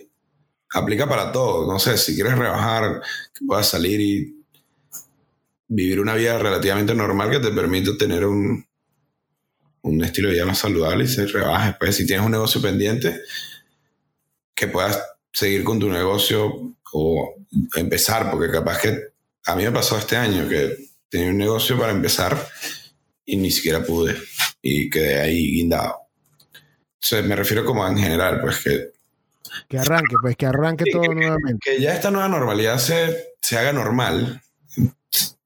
Aplica 0.74 1.08
para 1.08 1.32
todo, 1.32 1.72
no 1.72 1.80
sé, 1.80 1.98
si 1.98 2.16
quieres 2.16 2.38
rebajar, 2.38 3.02
que 3.34 3.46
puedas 3.46 3.68
salir 3.68 4.00
y 4.00 4.38
vivir 5.68 6.00
una 6.00 6.16
vida 6.16 6.38
relativamente 6.38 6.94
normal 6.94 7.30
que 7.32 7.40
te 7.40 7.52
permita 7.52 7.98
tener 7.98 8.26
un, 8.26 8.66
un 9.84 10.04
estilo 10.04 10.28
de 10.30 10.36
vida 10.36 10.46
más 10.46 10.60
saludable 10.60 11.06
y 11.06 11.08
se 11.08 11.26
rebajes. 11.28 11.76
Pues 11.80 11.96
si 11.96 12.06
tienes 12.06 12.26
un 12.26 12.32
negocio 12.32 12.62
pendiente, 12.62 13.22
que 14.56 14.68
puedas 14.68 15.00
seguir 15.32 15.64
con 15.64 15.80
tu 15.80 15.90
negocio 15.90 16.76
o 16.94 17.36
empezar, 17.76 18.30
porque 18.32 18.52
capaz 18.52 18.80
que 18.82 18.98
a 19.46 19.56
mí 19.56 19.64
me 19.64 19.72
pasó 19.72 19.98
este 19.98 20.18
año 20.18 20.48
que 20.48 20.76
tenía 21.10 21.30
un 21.30 21.38
negocio 21.38 21.78
para 21.80 21.92
empezar 21.92 22.38
y 23.26 23.38
ni 23.38 23.50
siquiera 23.52 23.84
pude 23.84 24.16
y 24.62 24.90
quedé 24.90 25.20
ahí 25.22 25.54
guindado. 25.54 25.96
Entonces 27.02 27.26
me 27.28 27.36
refiero 27.36 27.66
como 27.66 27.88
en 27.88 27.98
general, 27.98 28.40
pues 28.42 28.58
que, 28.64 28.92
Que 29.68 29.80
arranque, 29.80 30.16
pues 30.22 30.36
que 30.36 30.46
arranque 30.46 30.84
Sí, 30.86 30.92
todo 30.92 31.02
que- 31.02 31.16
nuevamente. 31.16 31.60
que 31.72 31.82
ya 31.82 31.94
esta 31.94 32.12
nueva 32.12 32.28
normalidad 32.28 32.78
se, 32.78 33.34
se 33.42 33.58
haga 33.58 33.74
normal. 33.74 34.42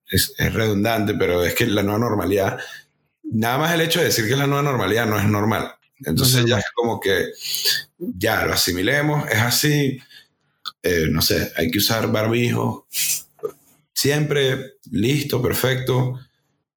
Es, 0.08 0.34
es 0.38 0.54
redundante, 0.54 1.16
pero 1.16 1.44
es 1.44 1.54
que 1.56 1.66
la 1.66 1.82
nueva 1.82 2.00
normalidad, 2.00 2.60
nada 3.24 3.58
más 3.58 3.74
el 3.74 3.82
hecho 3.82 4.00
de 4.00 4.06
decir 4.06 4.26
que 4.28 4.34
es 4.34 4.38
la 4.38 4.46
nueva 4.48 4.62
normalidad 4.64 5.08
no 5.08 5.18
es 5.20 5.26
normal. 5.26 5.74
Entonces 6.06 6.42
No 6.42 6.48
ya 6.48 6.58
es 6.60 6.66
como 6.74 7.00
que 7.00 7.30
ya 7.98 8.46
lo 8.46 8.54
asimilemos, 8.54 9.28
es 9.30 9.40
así, 9.40 10.00
eh, 10.84 11.08
no 11.10 11.22
sé, 11.22 11.52
hay 11.56 11.72
que 11.72 11.80
usar 11.80 12.12
barbijo, 12.12 12.88
siempre 13.94 14.76
listo, 14.92 15.42
perfecto, 15.42 16.20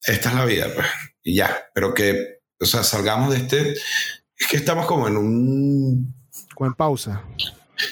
esta 0.02 0.30
es 0.30 0.34
la 0.34 0.44
vida, 0.44 0.66
pues, 0.74 0.86
y 1.22 1.34
ya, 1.34 1.68
pero 1.74 1.92
que, 1.92 2.40
o 2.58 2.64
sea, 2.64 2.82
salgamos 2.82 3.30
de 3.30 3.38
este, 3.38 3.72
es 3.72 4.46
que 4.48 4.56
estamos 4.56 4.86
como 4.86 5.08
en 5.08 5.16
un 5.16 6.14
Con 6.54 6.74
pausa. 6.74 7.22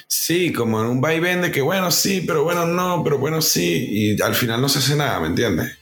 Sí, 0.09 0.53
como 0.53 0.80
en 0.80 0.87
un 0.87 1.01
vaivén 1.01 1.43
de 1.43 1.53
que 1.53 1.61
bueno, 1.61 1.91
sí, 1.91 2.24
pero 2.26 2.43
bueno, 2.43 2.66
no, 2.66 3.03
pero 3.05 3.18
bueno, 3.18 3.41
sí, 3.41 3.87
y 3.89 4.20
al 4.20 4.34
final 4.34 4.61
no 4.61 4.68
se 4.68 4.78
hace 4.78 4.97
nada, 4.97 5.20
¿me 5.20 5.28
entiendes? 5.28 5.78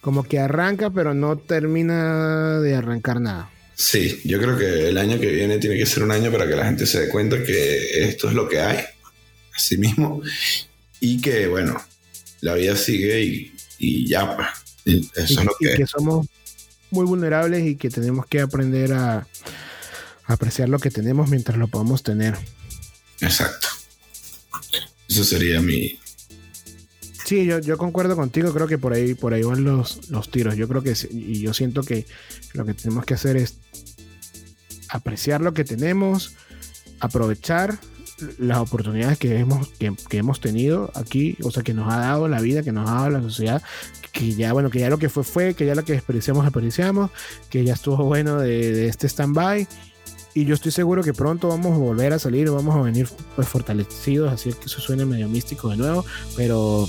Como 0.00 0.24
que 0.24 0.38
arranca, 0.38 0.90
pero 0.90 1.14
no 1.14 1.36
termina 1.36 2.60
de 2.60 2.74
arrancar 2.74 3.20
nada. 3.20 3.50
Sí, 3.74 4.20
yo 4.24 4.38
creo 4.38 4.56
que 4.56 4.88
el 4.88 4.98
año 4.98 5.18
que 5.18 5.30
viene 5.30 5.58
tiene 5.58 5.76
que 5.76 5.86
ser 5.86 6.02
un 6.02 6.12
año 6.12 6.30
para 6.30 6.46
que 6.46 6.54
la 6.54 6.66
gente 6.66 6.86
se 6.86 7.00
dé 7.00 7.08
cuenta 7.08 7.42
que 7.42 8.04
esto 8.04 8.28
es 8.28 8.34
lo 8.34 8.48
que 8.48 8.60
hay, 8.60 8.84
así 9.56 9.76
mismo, 9.76 10.22
y 11.00 11.20
que 11.20 11.46
bueno, 11.46 11.82
la 12.40 12.54
vida 12.54 12.76
sigue 12.76 13.22
y, 13.22 13.54
y 13.78 14.08
ya, 14.08 14.36
pues, 14.36 14.48
y 14.84 15.10
eso 15.16 15.32
y, 15.34 15.38
es 15.38 15.44
lo 15.44 15.52
y 15.60 15.66
que... 15.66 15.74
que 15.74 15.86
somos 15.86 16.26
muy 16.90 17.06
vulnerables 17.06 17.66
y 17.66 17.76
que 17.76 17.88
tenemos 17.88 18.26
que 18.26 18.40
aprender 18.40 18.92
a, 18.92 19.26
a 20.26 20.32
apreciar 20.32 20.68
lo 20.68 20.78
que 20.78 20.90
tenemos 20.90 21.30
mientras 21.30 21.56
lo 21.58 21.66
podamos 21.68 22.02
tener. 22.02 22.36
Exacto. 23.20 23.68
Eso 25.08 25.24
sería 25.24 25.60
mi... 25.60 25.98
Sí, 27.24 27.44
yo, 27.44 27.60
yo 27.60 27.78
concuerdo 27.78 28.16
contigo, 28.16 28.52
creo 28.52 28.66
que 28.66 28.78
por 28.78 28.92
ahí, 28.92 29.14
por 29.14 29.32
ahí 29.32 29.42
van 29.42 29.64
los, 29.64 30.10
los 30.10 30.30
tiros. 30.30 30.56
Yo 30.56 30.68
creo 30.68 30.82
que 30.82 30.94
y 31.10 31.40
yo 31.40 31.54
siento 31.54 31.82
que 31.82 32.06
lo 32.54 32.64
que 32.64 32.74
tenemos 32.74 33.04
que 33.04 33.14
hacer 33.14 33.36
es 33.36 33.58
apreciar 34.88 35.40
lo 35.40 35.54
que 35.54 35.64
tenemos, 35.64 36.34
aprovechar 37.00 37.78
las 38.38 38.58
oportunidades 38.58 39.18
que 39.18 39.36
hemos, 39.38 39.68
que, 39.68 39.92
que 40.08 40.18
hemos 40.18 40.40
tenido 40.40 40.90
aquí, 40.94 41.36
o 41.42 41.50
sea, 41.50 41.62
que 41.62 41.74
nos 41.74 41.92
ha 41.92 41.98
dado 41.98 42.28
la 42.28 42.40
vida, 42.40 42.62
que 42.62 42.72
nos 42.72 42.88
ha 42.88 42.94
dado 42.94 43.10
la 43.10 43.22
sociedad, 43.22 43.62
que 44.12 44.34
ya, 44.34 44.52
bueno, 44.52 44.70
que 44.70 44.80
ya 44.80 44.90
lo 44.90 44.98
que 44.98 45.08
fue, 45.08 45.24
fue, 45.24 45.54
que 45.54 45.66
ya 45.66 45.74
lo 45.74 45.84
que 45.84 45.92
desperdiciamos, 45.92 46.44
desperdiciamos, 46.44 47.10
que 47.50 47.64
ya 47.64 47.74
estuvo 47.74 48.04
bueno 48.04 48.38
de, 48.38 48.72
de 48.72 48.86
este 48.88 49.08
stand-by. 49.08 49.66
Y 50.34 50.46
yo 50.46 50.54
estoy 50.54 50.72
seguro 50.72 51.02
que 51.02 51.12
pronto 51.12 51.48
vamos 51.48 51.72
a 51.72 51.78
volver 51.78 52.12
a 52.14 52.18
salir, 52.18 52.50
vamos 52.50 52.74
a 52.74 52.80
venir 52.80 53.08
pues 53.36 53.48
fortalecidos, 53.48 54.32
así 54.32 54.52
que 54.52 54.66
eso 54.66 54.80
suene 54.80 55.04
medio 55.04 55.28
místico 55.28 55.68
de 55.68 55.76
nuevo, 55.76 56.06
pero 56.36 56.88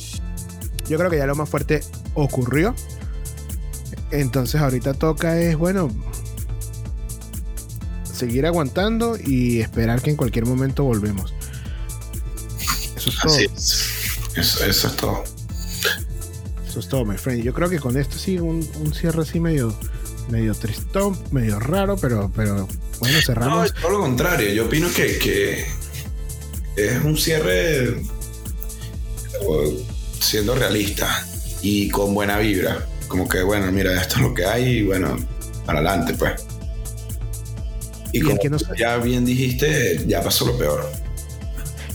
yo 0.88 0.98
creo 0.98 1.10
que 1.10 1.18
ya 1.18 1.26
lo 1.26 1.36
más 1.36 1.50
fuerte 1.50 1.82
ocurrió. 2.14 2.74
Entonces 4.12 4.62
ahorita 4.62 4.94
toca 4.94 5.40
es, 5.40 5.58
bueno, 5.58 5.90
seguir 8.04 8.46
aguantando 8.46 9.18
y 9.18 9.60
esperar 9.60 10.02
que 10.02 10.12
en 10.12 10.16
cualquier 10.16 10.46
momento 10.46 10.84
volvemos. 10.84 11.34
Eso 12.96 13.10
es 13.10 13.20
todo. 13.20 13.34
Así 13.34 13.46
es. 13.54 14.38
Eso, 14.38 14.66
eso 14.66 14.88
es 14.88 14.96
todo. 14.96 15.24
Eso 16.66 16.80
es 16.80 16.88
todo, 16.88 17.06
my 17.06 17.18
friend. 17.18 17.44
Yo 17.44 17.54
creo 17.54 17.70
que 17.70 17.80
con 17.80 17.98
esto 17.98 18.18
sí, 18.18 18.40
un, 18.40 18.68
un 18.80 18.94
cierre 18.94 19.24
así 19.24 19.40
medio, 19.40 19.76
medio 20.30 20.54
tristón, 20.54 21.18
medio 21.32 21.60
raro, 21.60 21.98
pero, 21.98 22.32
pero 22.36 22.68
bueno, 23.00 23.16
No, 23.16 23.22
cerramos. 23.22 23.74
todo 23.74 23.92
lo 23.92 24.00
contrario. 24.02 24.54
Yo 24.54 24.66
opino 24.66 24.88
que, 24.96 25.18
que 25.18 25.66
es 26.76 27.04
un 27.04 27.18
cierre 27.18 28.02
o, 29.46 29.64
siendo 30.20 30.56
realista 30.56 31.26
y 31.62 31.90
con 31.90 32.14
buena 32.14 32.38
vibra. 32.40 32.88
Como 33.08 33.28
que, 33.28 33.44
bueno, 33.44 33.72
mira, 33.72 34.00
esto 34.02 34.16
es 34.16 34.22
lo 34.22 34.34
que 34.34 34.46
hay 34.46 34.64
y 34.78 34.84
bueno, 34.84 35.18
para 35.66 35.80
adelante, 35.80 36.14
pues. 36.14 36.34
Y 38.12 38.18
Y 38.18 38.20
el 38.22 38.26
como 38.28 38.40
que 38.40 38.50
no 38.50 38.58
ya 38.78 38.98
bien 38.98 39.26
dijiste, 39.26 40.04
ya 40.08 40.22
pasó 40.24 40.46
lo 40.46 40.58
peor. 40.58 40.90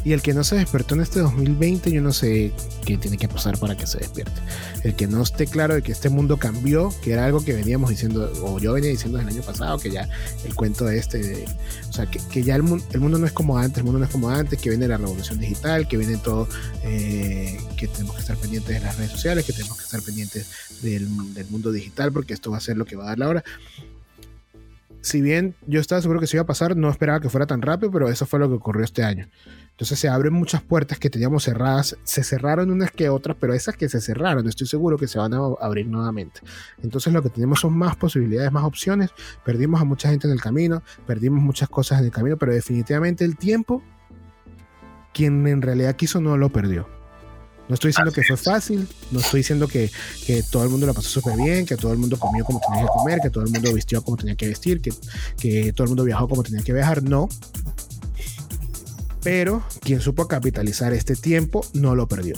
Y 0.09 0.15
el 0.15 0.23
que 0.23 0.33
no 0.33 0.43
se 0.43 0.57
despertó 0.57 0.95
en 0.95 1.03
este 1.03 1.21
2020, 1.21 1.93
yo 1.93 2.01
no 2.01 2.15
sé 2.15 2.51
qué 2.87 2.97
tiene 2.97 3.19
que 3.19 3.29
pasar 3.29 3.59
para 3.59 3.77
que 3.77 3.87
se 3.87 3.99
despierte. 3.99 4.41
El 4.83 4.95
que 4.95 5.07
no 5.07 5.23
esté 5.23 5.47
claro 5.47 5.75
de 5.75 5.83
que 5.83 5.93
este 5.93 6.09
mundo 6.09 6.39
cambió, 6.39 6.95
que 7.03 7.13
era 7.13 7.27
algo 7.27 7.45
que 7.45 7.53
veníamos 7.53 7.91
diciendo, 7.91 8.33
o 8.43 8.59
yo 8.59 8.73
venía 8.73 8.89
diciendo 8.89 9.19
desde 9.19 9.33
el 9.33 9.37
año 9.37 9.47
pasado, 9.47 9.79
que 9.79 9.91
ya 9.91 10.09
el 10.47 10.55
cuento 10.55 10.87
de 10.87 10.97
este, 10.97 11.45
o 11.91 11.93
sea, 11.93 12.07
que, 12.07 12.43
ya 12.43 12.57
el, 12.57 12.63
el, 12.91 13.01
mundo 13.01 13.19
no 13.19 13.27
es 13.27 13.33
como 13.33 13.59
antes, 13.59 13.77
el 13.77 13.85
mundo 13.85 13.99
no 13.99 14.07
es 14.07 14.11
como 14.11 14.31
antes, 14.31 14.59
que 14.59 14.71
viene 14.71 14.89
la 14.89 14.97
revolución 14.97 15.39
digital, 15.41 15.87
que 15.87 15.99
viene 15.99 16.17
todo, 16.17 16.49
eh, 16.85 17.61
que 17.77 17.87
tenemos 17.87 18.15
que 18.15 18.23
estar 18.23 18.39
pendientes 18.39 18.77
de 18.77 18.81
las 18.81 18.97
redes 18.97 19.13
sociales, 19.13 19.45
que 19.45 19.53
tenemos 19.53 19.77
que 19.77 19.85
estar 19.85 20.01
pendientes 20.01 20.47
del, 20.81 21.35
del 21.35 21.47
mundo 21.51 21.71
digital, 21.71 22.13
porque 22.15 22.33
esto 22.33 22.51
va 22.51 22.57
a 22.57 22.61
ser 22.61 22.79
lo 22.79 22.87
que 22.87 22.97
va 22.97 23.05
a 23.05 23.09
dar 23.09 23.19
la 23.19 23.29
hora 23.29 23.45
si 25.01 25.23
bien 25.23 25.55
yo 25.67 25.81
estaba 25.81 26.01
seguro 26.01 26.21
que 26.21 26.27
se 26.27 26.37
iba 26.37 26.43
a 26.43 26.47
pasar, 26.47 26.77
no 26.77 26.91
esperaba 26.91 27.21
que 27.21 27.29
fuera 27.29 27.47
tan 27.47 27.63
rápido, 27.63 27.91
pero 27.91 28.09
eso 28.09 28.27
fue 28.27 28.39
lo 28.39 28.49
que 28.49 28.55
ocurrió 28.55 28.85
este 28.85 29.05
año. 29.05 29.29
Entonces 29.71 29.99
se 29.99 30.09
abren 30.09 30.33
muchas 30.33 30.61
puertas 30.61 30.99
que 30.99 31.09
teníamos 31.09 31.45
cerradas, 31.45 31.97
se 32.03 32.25
cerraron 32.25 32.71
unas 32.71 32.91
que 32.91 33.09
otras, 33.09 33.37
pero 33.39 33.55
esas 33.55 33.77
que 33.77 33.89
se 33.89 34.01
cerraron, 34.01 34.49
estoy 34.49 34.67
seguro 34.67 34.99
que 34.99 35.07
se 35.07 35.19
van 35.19 35.35
a 35.35 35.39
abrir 35.61 35.87
nuevamente. 35.87 36.41
Entonces 36.83 37.13
lo 37.13 37.23
que 37.23 37.31
tenemos 37.31 37.61
son 37.61 37.79
más 37.79 37.97
posibilidades, 37.97 38.51
más 38.51 38.65
opciones. 38.65 39.11
Perdimos 39.45 39.81
a 39.81 39.85
mucha 39.85 40.11
gente 40.11 40.27
en 40.27 40.33
el 40.33 40.41
camino, 40.41 40.83
perdimos 41.07 41.41
muchas 41.41 41.69
cosas 41.69 42.01
en 42.01 42.07
el 42.07 42.11
camino, 42.11 42.37
pero 42.37 42.53
definitivamente 42.53 43.25
el 43.25 43.37
tiempo, 43.37 43.83
quien 45.15 45.47
en 45.47 45.63
realidad 45.63 45.95
quiso 45.95 46.21
no 46.21 46.37
lo 46.37 46.51
perdió. 46.51 46.98
No 47.69 47.75
estoy 47.75 47.91
diciendo 47.91 48.13
que 48.13 48.23
fue 48.25 48.37
fácil, 48.37 48.89
no 49.11 49.21
estoy 49.21 49.41
diciendo 49.41 49.69
que, 49.69 49.91
todo 50.51 50.65
el 50.65 50.71
mundo 50.71 50.87
lo 50.87 50.95
pasó 50.95 51.09
súper 51.09 51.37
bien, 51.37 51.67
que 51.67 51.77
todo 51.77 51.93
el 51.93 51.99
mundo 51.99 52.19
comió 52.19 52.45
como 52.45 52.61
tenía 52.61 52.83
que 52.83 52.89
comer, 52.89 53.21
que 53.21 53.31
todo 53.31 53.45
el 53.45 53.51
mundo 53.51 53.73
vistió 53.75 54.03
como 54.03 54.17
tenía 54.17 54.37
que 54.37 54.49
vestir, 54.49 54.81
que, 54.81 54.91
que 55.39 55.73
todo 55.73 55.85
el 55.85 55.89
mundo 55.91 56.05
viajó 56.05 56.29
como 56.29 56.43
tenía 56.43 56.63
que 56.63 56.73
viajar, 56.73 57.03
no. 57.03 57.29
Pero 59.23 59.63
quien 59.83 60.01
supo 60.01 60.27
capitalizar 60.29 60.95
este 60.95 61.15
tiempo 61.15 61.65
no 61.75 61.95
lo 61.95 62.09
perdió. 62.09 62.37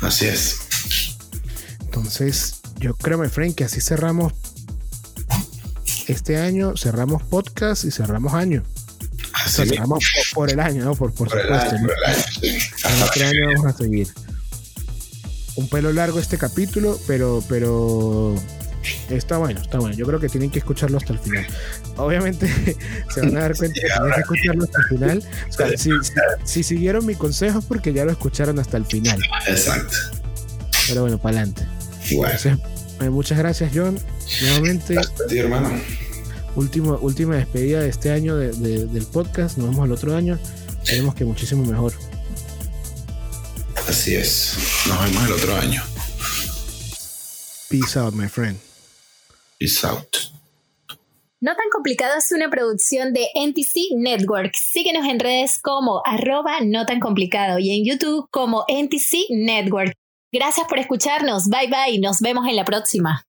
Así 0.00 0.26
es. 0.26 0.58
Entonces, 1.84 2.62
yo 2.78 2.94
creo, 2.94 3.18
my 3.18 3.28
friend, 3.28 3.54
que 3.54 3.64
así 3.64 3.80
cerramos 3.80 4.32
este 6.08 6.36
año, 6.36 6.76
cerramos 6.76 7.22
podcast 7.22 7.84
y 7.84 7.92
cerramos 7.92 8.34
año. 8.34 8.64
Así 9.44 9.66
cerramos 9.66 10.04
por, 10.34 10.50
el 10.50 10.60
año, 10.60 10.84
¿no? 10.84 10.94
Por, 10.94 11.12
por, 11.12 11.28
supuesto. 11.28 11.54
año, 11.54 11.88
este 13.04 13.24
año 13.24 13.40
vamos 13.54 13.74
a 13.74 13.76
seguir. 13.76 14.08
Un 15.54 15.68
pelo 15.68 15.92
largo 15.92 16.18
este 16.18 16.38
capítulo, 16.38 16.98
pero, 17.06 17.44
pero 17.48 18.34
Está 19.08 19.38
bueno, 19.38 19.60
está 19.60 19.78
bueno. 19.78 19.94
Yo 19.94 20.06
creo 20.06 20.18
que 20.18 20.28
tienen 20.28 20.50
que 20.50 20.58
escucharlo 20.58 20.98
hasta 20.98 21.12
el 21.12 21.18
final. 21.18 21.46
Obviamente 21.96 22.48
se 23.14 23.20
van 23.20 23.36
a 23.36 23.40
dar 23.40 23.56
cuenta 23.56 23.80
que 23.80 23.86
tienen 23.86 24.12
que 24.14 24.20
escucharlo 24.20 24.64
hasta 24.64 24.78
el 24.78 24.88
final. 24.88 25.24
O 25.48 25.52
sea, 25.52 25.68
si, 26.44 26.62
siguieron 26.62 27.06
mi 27.06 27.14
consejo 27.14 27.60
es 27.60 27.64
porque 27.64 27.92
ya 27.92 28.04
lo 28.04 28.12
escucharon 28.12 28.58
hasta 28.58 28.76
el 28.76 28.86
final. 28.86 29.20
Exacto. 29.46 29.96
Pero 30.88 31.02
bueno, 31.02 31.18
para 31.18 31.38
adelante. 31.38 31.66
Eh, 33.00 33.10
muchas 33.10 33.38
gracias, 33.38 33.70
John. 33.74 33.98
Nuevamente. 34.42 34.94
Gracias 34.94 35.20
a 35.20 35.26
ti, 35.26 35.38
hermano. 35.38 35.70
Último, 36.54 36.98
última 37.00 37.36
despedida 37.36 37.80
de 37.80 37.88
este 37.88 38.10
año 38.10 38.36
del 38.36 39.06
podcast. 39.12 39.56
Nos 39.58 39.70
vemos 39.70 39.86
el 39.86 39.92
otro 39.92 40.14
año. 40.14 40.38
Esperemos 40.82 41.14
que 41.14 41.24
muchísimo 41.24 41.64
mejor. 41.64 41.92
Así 43.88 44.14
es. 44.14 44.56
Nos 44.88 45.02
vemos 45.02 45.26
el 45.26 45.32
otro 45.32 45.56
año. 45.56 45.82
Peace 47.68 47.98
out, 47.98 48.14
my 48.14 48.28
friend. 48.28 48.58
Peace 49.58 49.86
out. 49.86 50.32
No 51.40 51.56
tan 51.56 51.70
complicado 51.72 52.18
es 52.18 52.30
una 52.30 52.50
producción 52.50 53.12
de 53.12 53.26
NTC 53.34 53.96
Network. 53.96 54.54
Síguenos 54.54 55.06
en 55.06 55.18
redes 55.18 55.58
como 55.60 56.00
arroba 56.04 56.60
no 56.62 56.86
tan 56.86 57.00
complicado 57.00 57.58
y 57.58 57.70
en 57.70 57.84
YouTube 57.84 58.28
como 58.30 58.64
NTC 58.68 59.30
Network. 59.30 59.94
Gracias 60.30 60.66
por 60.68 60.78
escucharnos. 60.78 61.48
Bye 61.48 61.68
bye. 61.68 61.98
Nos 61.98 62.20
vemos 62.20 62.46
en 62.46 62.56
la 62.56 62.64
próxima. 62.64 63.24